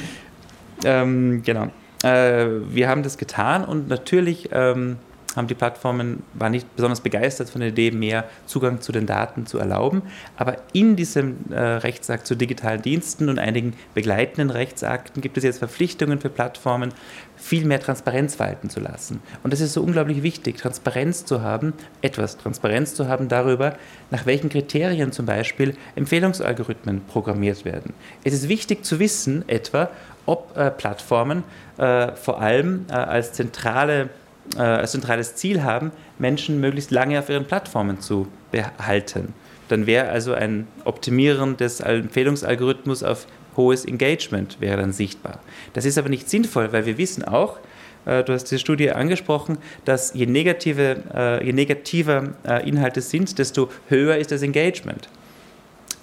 ähm, 0.84 1.42
genau. 1.44 1.68
Äh, 2.02 2.46
wir 2.74 2.88
haben 2.88 3.04
das 3.04 3.18
getan 3.18 3.64
und 3.64 3.86
natürlich 3.86 4.48
ähm, 4.50 4.96
haben 5.36 5.46
die 5.46 5.54
Plattformen, 5.54 6.24
waren 6.34 6.50
nicht 6.50 6.74
besonders 6.74 7.00
begeistert 7.00 7.50
von 7.50 7.60
der 7.60 7.70
Idee, 7.70 7.92
mehr 7.92 8.24
Zugang 8.46 8.80
zu 8.80 8.90
den 8.90 9.06
Daten 9.06 9.46
zu 9.46 9.58
erlauben. 9.58 10.02
Aber 10.36 10.56
in 10.72 10.96
diesem 10.96 11.36
äh, 11.50 11.60
Rechtsakt 11.60 12.26
zu 12.26 12.34
digitalen 12.34 12.82
Diensten 12.82 13.28
und 13.28 13.38
einigen 13.38 13.74
begleitenden 13.94 14.50
Rechtsakten 14.50 15.22
gibt 15.22 15.36
es 15.36 15.44
jetzt 15.44 15.58
Verpflichtungen 15.58 16.18
für 16.18 16.30
Plattformen, 16.30 16.92
viel 17.44 17.66
mehr 17.66 17.78
Transparenz 17.78 18.40
walten 18.40 18.70
zu 18.70 18.80
lassen. 18.80 19.20
Und 19.42 19.52
das 19.52 19.60
ist 19.60 19.74
so 19.74 19.82
unglaublich 19.82 20.22
wichtig, 20.22 20.56
Transparenz 20.56 21.26
zu 21.26 21.42
haben, 21.42 21.74
etwas 22.00 22.38
Transparenz 22.38 22.94
zu 22.94 23.06
haben 23.06 23.28
darüber, 23.28 23.76
nach 24.10 24.24
welchen 24.24 24.48
Kriterien 24.48 25.12
zum 25.12 25.26
Beispiel 25.26 25.76
Empfehlungsalgorithmen 25.94 27.02
programmiert 27.04 27.66
werden. 27.66 27.92
Es 28.24 28.32
ist 28.32 28.48
wichtig 28.48 28.86
zu 28.86 28.98
wissen, 28.98 29.46
etwa, 29.46 29.90
ob 30.24 30.56
äh, 30.56 30.70
Plattformen 30.70 31.44
äh, 31.76 32.12
vor 32.12 32.40
allem 32.40 32.86
äh, 32.88 32.94
als, 32.94 33.34
zentrale, 33.34 34.08
äh, 34.56 34.60
als 34.60 34.92
zentrales 34.92 35.34
Ziel 35.34 35.62
haben, 35.62 35.92
Menschen 36.18 36.60
möglichst 36.60 36.92
lange 36.92 37.18
auf 37.18 37.28
ihren 37.28 37.44
Plattformen 37.44 38.00
zu 38.00 38.26
behalten. 38.52 39.34
Dann 39.68 39.86
wäre 39.86 40.08
also 40.08 40.32
ein 40.32 40.66
Optimieren 40.84 41.58
des 41.58 41.80
Empfehlungsalgorithmus 41.80 43.02
auf 43.02 43.26
hohes 43.56 43.84
Engagement 43.84 44.60
wäre 44.60 44.78
dann 44.78 44.92
sichtbar. 44.92 45.40
Das 45.72 45.84
ist 45.84 45.98
aber 45.98 46.08
nicht 46.08 46.28
sinnvoll, 46.28 46.72
weil 46.72 46.86
wir 46.86 46.98
wissen 46.98 47.24
auch, 47.24 47.58
äh, 48.04 48.22
du 48.24 48.32
hast 48.32 48.44
die 48.44 48.58
Studie 48.58 48.90
angesprochen, 48.90 49.58
dass 49.84 50.14
je, 50.14 50.26
negative, 50.26 51.02
äh, 51.14 51.44
je 51.44 51.52
negativer 51.52 52.34
Inhalte 52.64 53.00
sind, 53.00 53.38
desto 53.38 53.70
höher 53.88 54.16
ist 54.16 54.32
das 54.32 54.42
Engagement. 54.42 55.08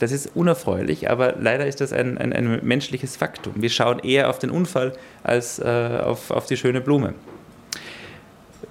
Das 0.02 0.12
ist 0.12 0.32
unerfreulich, 0.36 1.12
aber 1.12 1.36
leider 1.40 1.68
ist 1.68 1.80
das 1.80 1.94
ein, 1.94 2.18
ein, 2.18 2.34
ein 2.34 2.60
menschliches 2.64 3.16
Faktum. 3.16 3.54
Wir 3.58 3.70
schauen 3.70 4.00
eher 4.00 4.32
auf 4.32 4.40
den 4.40 4.50
Unfall 4.50 4.94
als 5.22 5.60
äh, 5.60 5.64
auf, 6.04 6.32
auf 6.32 6.48
die 6.48 6.58
schöne 6.58 6.82
Blume. 6.82 7.14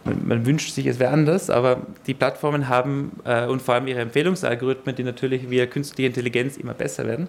Man, 0.03 0.27
man 0.27 0.47
wünscht 0.47 0.75
sich, 0.75 0.87
es 0.87 0.99
wäre 0.99 1.13
anders, 1.13 1.49
aber 1.49 1.83
die 2.09 2.15
Plattformen 2.15 2.69
haben 2.69 3.13
äh, 3.25 3.47
und 3.47 3.63
vor 3.63 3.75
allem 3.75 3.87
ihre 3.87 4.01
Empfehlungsalgorithmen, 4.01 4.97
die 4.97 5.05
natürlich 5.05 5.49
via 5.49 5.67
künstliche 5.67 6.09
Intelligenz 6.09 6.57
immer 6.57 6.75
besser 6.75 7.07
werden, 7.07 7.29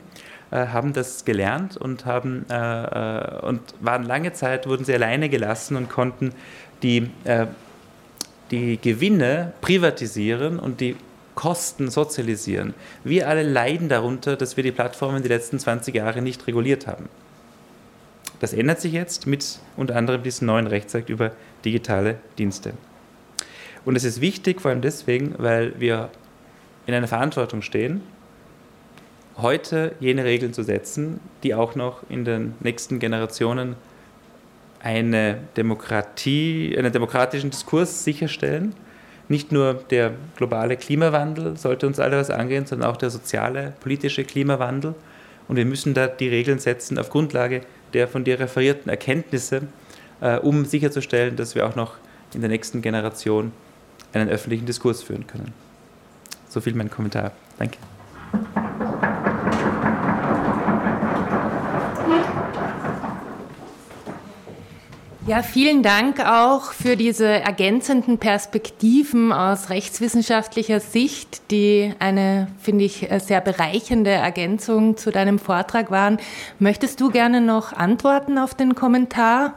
äh, 0.52 0.68
haben 0.68 0.94
das 0.94 1.26
gelernt 1.26 1.78
und 1.78 2.06
haben 2.06 2.46
äh, 2.50 2.56
äh, 2.56 3.40
und 3.46 3.62
waren 3.80 4.04
lange 4.04 4.34
Zeit 4.34 4.68
wurden 4.68 4.86
sie 4.86 4.94
alleine 4.94 5.30
gelassen 5.30 5.76
und 5.76 5.90
konnten 5.90 6.34
die 6.84 7.10
äh, 7.24 7.48
die 8.52 8.78
Gewinne 8.82 9.54
privatisieren 9.62 10.60
und 10.60 10.82
die 10.82 10.98
Kosten 11.36 11.90
sozialisieren. 11.90 12.74
Wir 13.04 13.30
alle 13.30 13.44
leiden 13.44 13.88
darunter, 13.88 14.36
dass 14.36 14.58
wir 14.58 14.64
die 14.64 14.74
Plattformen 14.74 15.24
die 15.24 15.30
letzten 15.30 15.58
20 15.58 15.96
Jahre 15.96 16.22
nicht 16.22 16.46
reguliert 16.48 16.86
haben. 16.86 17.08
Das 18.42 18.54
ändert 18.54 18.82
sich 18.82 18.92
jetzt 18.92 19.28
mit 19.28 19.60
unter 19.78 19.96
anderem 19.96 20.24
diesem 20.24 20.48
neuen 20.48 20.68
Rechtsakt 20.68 21.10
über 21.10 21.32
digitale 21.64 22.18
Dienste. 22.38 22.74
Und 23.86 23.96
es 23.96 24.04
ist 24.04 24.20
wichtig, 24.20 24.62
vor 24.62 24.72
allem 24.72 24.82
deswegen, 24.82 25.36
weil 25.38 25.80
wir 25.80 26.10
in 26.86 26.94
einer 26.94 27.08
Verantwortung 27.08 27.62
stehen, 27.62 28.02
heute 29.42 29.94
jene 30.00 30.24
Regeln 30.24 30.54
zu 30.54 30.64
setzen, 30.64 31.20
die 31.44 31.54
auch 31.54 31.76
noch 31.76 32.04
in 32.10 32.26
den 32.26 32.54
nächsten 32.60 33.00
Generationen 33.00 33.76
eine 34.82 35.38
Demokratie, 35.58 36.76
einen 36.78 36.92
demokratischen 36.92 37.52
Diskurs 37.52 38.04
sicherstellen 38.04 38.74
nicht 39.32 39.54
nur 39.54 39.76
der 39.76 40.12
globale 40.36 40.76
Klimawandel 40.76 41.56
sollte 41.56 41.88
uns 41.88 42.02
alle 42.02 42.18
was 42.18 42.30
angehen, 42.30 42.66
sondern 42.66 42.90
auch 42.90 42.98
der 42.98 43.10
soziale, 43.10 43.72
politische 43.80 44.26
Klimawandel. 44.26 44.94
Und 45.48 45.56
wir 45.56 45.64
müssen 45.64 45.94
da 45.94 46.08
die 46.08 46.28
Regeln 46.28 46.60
setzen 46.60 47.00
auf 47.00 47.10
Grundlage 47.10 47.62
der 47.94 48.10
von 48.10 48.26
dir 48.26 48.42
referierten 48.42 48.90
Erkenntnisse, 48.90 49.64
äh, 50.20 50.38
um 50.38 50.66
sicherzustellen, 50.66 51.38
dass 51.38 51.56
wir 51.56 51.66
auch 51.66 51.78
noch 51.78 51.96
in 52.34 52.42
der 52.42 52.50
nächsten 52.50 52.82
Generation 52.82 53.54
einen 54.12 54.30
öffentlichen 54.30 54.66
Diskurs 54.66 55.02
führen 55.02 55.28
können. 55.28 55.54
So 56.50 56.60
viel 56.60 56.74
mein 56.74 56.90
Kommentar. 56.90 57.32
Danke. 57.58 57.78
Ja, 65.28 65.44
vielen 65.44 65.84
Dank 65.84 66.20
auch 66.20 66.72
für 66.74 66.98
diese 66.98 67.28
ergänzenden 67.28 68.18
Perspektiven 68.18 69.32
aus 69.32 69.70
rechtswissenschaftlicher 69.70 70.80
Sicht, 70.80 71.52
die 71.52 71.94
eine, 72.00 72.48
finde 72.60 72.86
ich, 72.86 73.08
sehr 73.20 73.40
bereichende 73.40 74.10
Ergänzung 74.10 74.98
zu 74.98 75.12
deinem 75.12 75.38
Vortrag 75.38 75.92
waren. 75.92 76.18
Möchtest 76.58 77.00
du 77.02 77.12
gerne 77.12 77.40
noch 77.40 77.72
antworten 77.72 78.40
auf 78.40 78.56
den 78.56 78.74
Kommentar? 78.74 79.54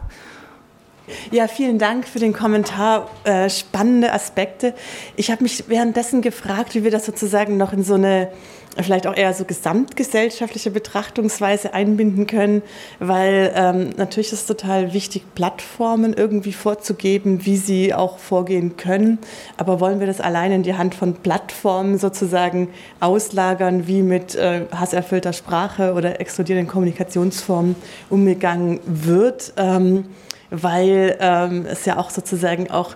Ja, 1.31 1.49
vielen 1.49 1.79
Dank 1.79 2.07
für 2.07 2.19
den 2.19 2.35
Kommentar. 2.35 3.09
Äh, 3.25 3.49
spannende 3.49 4.13
Aspekte. 4.13 4.75
Ich 5.17 5.31
habe 5.31 5.43
mich 5.43 5.65
währenddessen 5.69 6.21
gefragt, 6.21 6.75
wie 6.75 6.85
wir 6.85 6.91
das 6.91 7.07
sozusagen 7.07 7.57
noch 7.57 7.73
in 7.73 7.85
so 7.85 7.95
eine 7.95 8.29
vielleicht 8.83 9.07
auch 9.07 9.17
eher 9.17 9.33
so 9.35 9.45
gesamtgesellschaftliche 9.45 10.71
Betrachtungsweise 10.71 11.75
einbinden 11.75 12.27
können, 12.27 12.63
weil 12.99 13.53
ähm, 13.55 13.91
natürlich 13.97 14.33
ist 14.33 14.41
es 14.41 14.47
total 14.47 14.93
wichtig, 14.93 15.25
Plattformen 15.35 16.15
irgendwie 16.15 16.53
vorzugeben, 16.53 17.45
wie 17.47 17.57
sie 17.57 17.95
auch 17.95 18.19
vorgehen 18.19 18.77
können. 18.77 19.19
Aber 19.57 19.81
wollen 19.81 20.01
wir 20.01 20.07
das 20.07 20.21
alleine 20.21 20.57
in 20.57 20.63
die 20.63 20.75
Hand 20.75 20.95
von 20.95 21.15
Plattformen 21.15 21.99
sozusagen 21.99 22.69
auslagern, 23.01 23.87
wie 23.87 24.03
mit 24.03 24.35
äh, 24.35 24.63
hasserfüllter 24.73 25.33
Sprache 25.33 25.95
oder 25.95 26.21
explodierenden 26.21 26.69
Kommunikationsformen 26.69 27.77
umgegangen 28.11 28.81
wird? 28.87 29.53
Ähm, 29.57 30.07
weil 30.51 31.17
ähm, 31.21 31.67
es 31.67 31.85
ja 31.85 31.99
auch 31.99 32.11
sozusagen 32.11 32.71
auch 32.71 32.95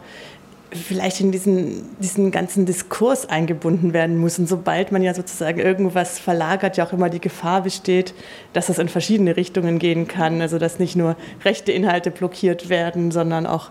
vielleicht 0.71 1.21
in 1.21 1.33
diesen, 1.33 1.97
diesen 1.99 2.31
ganzen 2.31 2.67
Diskurs 2.67 3.27
eingebunden 3.29 3.93
werden 3.93 4.19
muss. 4.19 4.39
Und 4.39 4.49
sobald 4.49 4.93
man 4.93 5.03
ja 5.03 5.15
sozusagen 5.15 5.59
irgendwas 5.59 6.19
verlagert, 6.19 6.77
ja 6.77 6.87
auch 6.87 6.93
immer 6.93 7.09
die 7.09 7.21
Gefahr 7.21 7.63
besteht, 7.63 8.15
dass 8.53 8.69
es 8.69 8.79
in 8.79 8.89
verschiedene 8.89 9.37
Richtungen 9.37 9.79
gehen 9.79 10.09
kann. 10.09 10.41
Also 10.41 10.59
dass 10.59 10.79
nicht 10.79 10.97
nur 10.97 11.17
rechte 11.45 11.73
Inhalte 11.73 12.11
blockiert 12.11 12.69
werden, 12.69 13.11
sondern 13.11 13.47
auch 13.47 13.71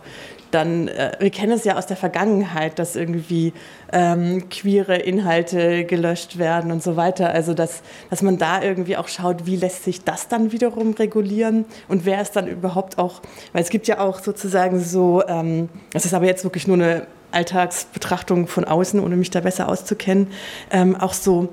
dann, 0.51 0.87
äh, 0.87 1.11
wir 1.19 1.29
kennen 1.29 1.51
es 1.51 1.63
ja 1.63 1.77
aus 1.77 1.87
der 1.87 1.97
Vergangenheit, 1.97 2.79
dass 2.79 2.95
irgendwie 2.95 3.53
ähm, 3.91 4.49
queere 4.49 4.97
Inhalte 4.97 5.85
gelöscht 5.85 6.37
werden 6.37 6.71
und 6.71 6.83
so 6.83 6.95
weiter. 6.95 7.31
Also 7.31 7.53
dass, 7.53 7.81
dass 8.09 8.21
man 8.21 8.37
da 8.37 8.61
irgendwie 8.61 8.97
auch 8.97 9.07
schaut, 9.07 9.45
wie 9.45 9.55
lässt 9.55 9.83
sich 9.83 10.03
das 10.03 10.27
dann 10.27 10.51
wiederum 10.51 10.93
regulieren 10.93 11.65
und 11.87 12.05
wer 12.05 12.21
ist 12.21 12.35
dann 12.35 12.47
überhaupt 12.47 12.97
auch, 12.97 13.21
weil 13.53 13.63
es 13.63 13.69
gibt 13.69 13.87
ja 13.87 13.99
auch 13.99 14.19
sozusagen 14.19 14.79
so, 14.79 15.23
ähm, 15.27 15.69
das 15.91 16.05
ist 16.05 16.13
aber 16.13 16.25
jetzt 16.25 16.43
wirklich 16.43 16.67
nur 16.67 16.77
eine 16.77 17.07
Alltagsbetrachtung 17.31 18.47
von 18.47 18.65
außen, 18.65 18.99
ohne 18.99 19.15
mich 19.15 19.29
da 19.29 19.41
besser 19.41 19.69
auszukennen, 19.69 20.27
ähm, 20.71 20.95
auch 20.95 21.13
so 21.13 21.49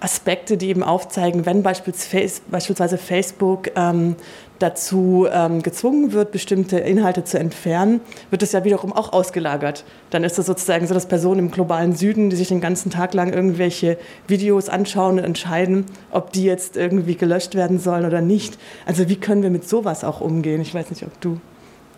Aspekte, 0.00 0.56
die 0.56 0.68
eben 0.68 0.82
aufzeigen, 0.82 1.46
wenn 1.46 1.62
beispielsweise 1.62 2.98
Facebook 2.98 3.70
ähm, 3.76 4.16
dazu 4.58 5.26
ähm, 5.30 5.62
gezwungen 5.62 6.12
wird, 6.12 6.32
bestimmte 6.32 6.78
Inhalte 6.78 7.24
zu 7.24 7.38
entfernen, 7.38 8.00
wird 8.30 8.42
es 8.42 8.52
ja 8.52 8.64
wiederum 8.64 8.92
auch 8.92 9.12
ausgelagert. 9.12 9.84
Dann 10.10 10.24
ist 10.24 10.38
es 10.38 10.46
sozusagen 10.46 10.86
so, 10.86 10.94
dass 10.94 11.06
Personen 11.06 11.38
im 11.40 11.50
globalen 11.50 11.94
Süden, 11.94 12.30
die 12.30 12.36
sich 12.36 12.48
den 12.48 12.60
ganzen 12.60 12.90
Tag 12.90 13.14
lang 13.14 13.32
irgendwelche 13.32 13.98
Videos 14.26 14.68
anschauen 14.68 15.18
und 15.18 15.24
entscheiden, 15.24 15.86
ob 16.10 16.32
die 16.32 16.44
jetzt 16.44 16.76
irgendwie 16.76 17.14
gelöscht 17.14 17.54
werden 17.54 17.78
sollen 17.78 18.04
oder 18.04 18.20
nicht. 18.20 18.58
Also 18.86 19.08
wie 19.08 19.16
können 19.16 19.42
wir 19.42 19.50
mit 19.50 19.68
sowas 19.68 20.04
auch 20.04 20.20
umgehen? 20.20 20.60
Ich 20.60 20.74
weiß 20.74 20.90
nicht, 20.90 21.04
ob 21.04 21.20
du 21.20 21.40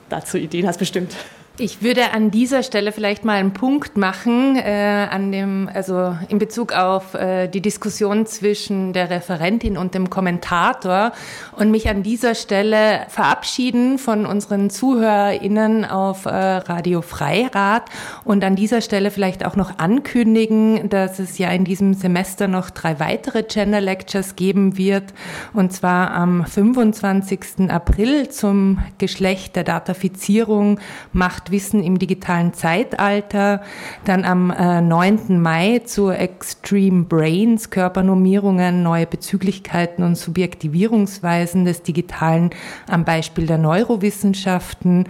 dazu 0.09 0.37
Ideen 0.37 0.67
hast, 0.67 0.79
bestimmt. 0.79 1.15
Ich 1.63 1.83
würde 1.83 2.13
an 2.15 2.31
dieser 2.31 2.63
Stelle 2.63 2.91
vielleicht 2.91 3.27
mal 3.27 3.35
einen 3.35 3.53
Punkt 3.53 3.99
machen, 3.99 4.57
äh, 4.57 5.07
an 5.11 5.31
dem, 5.31 5.69
also 5.71 6.17
in 6.31 6.39
Bezug 6.39 6.73
auf 6.73 7.13
äh, 7.13 7.49
die 7.49 7.61
Diskussion 7.61 8.25
zwischen 8.25 8.95
der 8.95 9.11
Referentin 9.11 9.77
und 9.77 9.95
dem 9.95 10.09
Kommentator 10.09 11.13
und 11.53 11.71
mich 11.71 11.91
an 11.91 12.03
dieser 12.03 12.35
Stelle 12.35 13.03
verabschieden 13.11 13.99
von 13.99 14.25
unseren 14.25 14.71
ZuhörerInnen 14.71 15.85
auf 15.85 16.25
äh, 16.25 16.31
Radio 16.31 17.03
Freirad 17.03 17.91
und 18.25 18.43
an 18.43 18.57
dieser 18.57 18.81
Stelle 18.81 19.11
vielleicht 19.11 19.45
auch 19.45 19.55
noch 19.55 19.79
ankündigen, 19.79 20.89
dass 20.89 21.19
es 21.19 21.37
ja 21.37 21.51
in 21.51 21.65
diesem 21.67 21.93
Semester 21.93 22.49
noch 22.49 22.71
drei 22.71 23.01
weitere 23.01 23.43
Gender 23.43 23.83
Lectures 23.83 24.35
geben 24.35 24.79
wird 24.79 25.13
und 25.53 25.75
zwar 25.75 26.13
am 26.13 26.47
25. 26.47 27.71
April 27.71 28.31
zum 28.31 28.79
Geschlecht 28.97 29.57
der 29.57 29.65
Datafizierung 29.65 30.81
macht 31.13 31.50
Wissen 31.51 31.83
im 31.83 31.99
digitalen 31.99 32.53
Zeitalter. 32.53 33.63
Dann 34.05 34.25
am 34.25 34.51
äh, 34.51 34.81
9. 34.81 35.41
Mai 35.41 35.81
zu 35.85 36.11
Extreme 36.11 37.05
Brains, 37.05 37.71
Körpernormierungen, 37.71 38.83
neue 38.83 39.07
Bezüglichkeiten 39.07 40.05
und 40.05 40.17
Subjektivierungsweisen 40.17 41.65
des 41.65 41.83
Digitalen 41.83 42.51
am 42.89 43.05
Beispiel 43.05 43.47
der 43.47 43.59
Neurowissenschaften. 43.59 45.09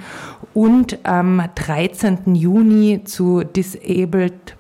Und 0.53 0.99
am 1.05 1.43
13. 1.55 2.35
Juni 2.35 3.03
zu 3.05 3.45
Disabled 3.45 4.57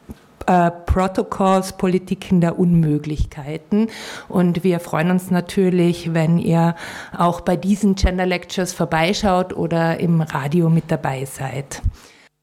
äh, 0.51 0.72
Protocols, 0.86 1.74
Politiken 1.74 2.40
der 2.40 2.59
Unmöglichkeiten. 2.59 3.88
Und 4.28 4.64
wir 4.64 4.80
freuen 4.80 5.12
uns 5.12 5.30
natürlich, 5.30 6.12
wenn 6.12 6.38
ihr 6.38 6.74
auch 7.16 7.40
bei 7.40 7.57
diesen 7.57 7.94
Gender 7.94 8.26
Lectures 8.26 8.72
vorbeischaut 8.72 9.53
oder 9.53 10.01
im 10.01 10.20
Radio 10.20 10.68
mit 10.68 10.90
dabei 10.90 11.24
seid. 11.24 11.82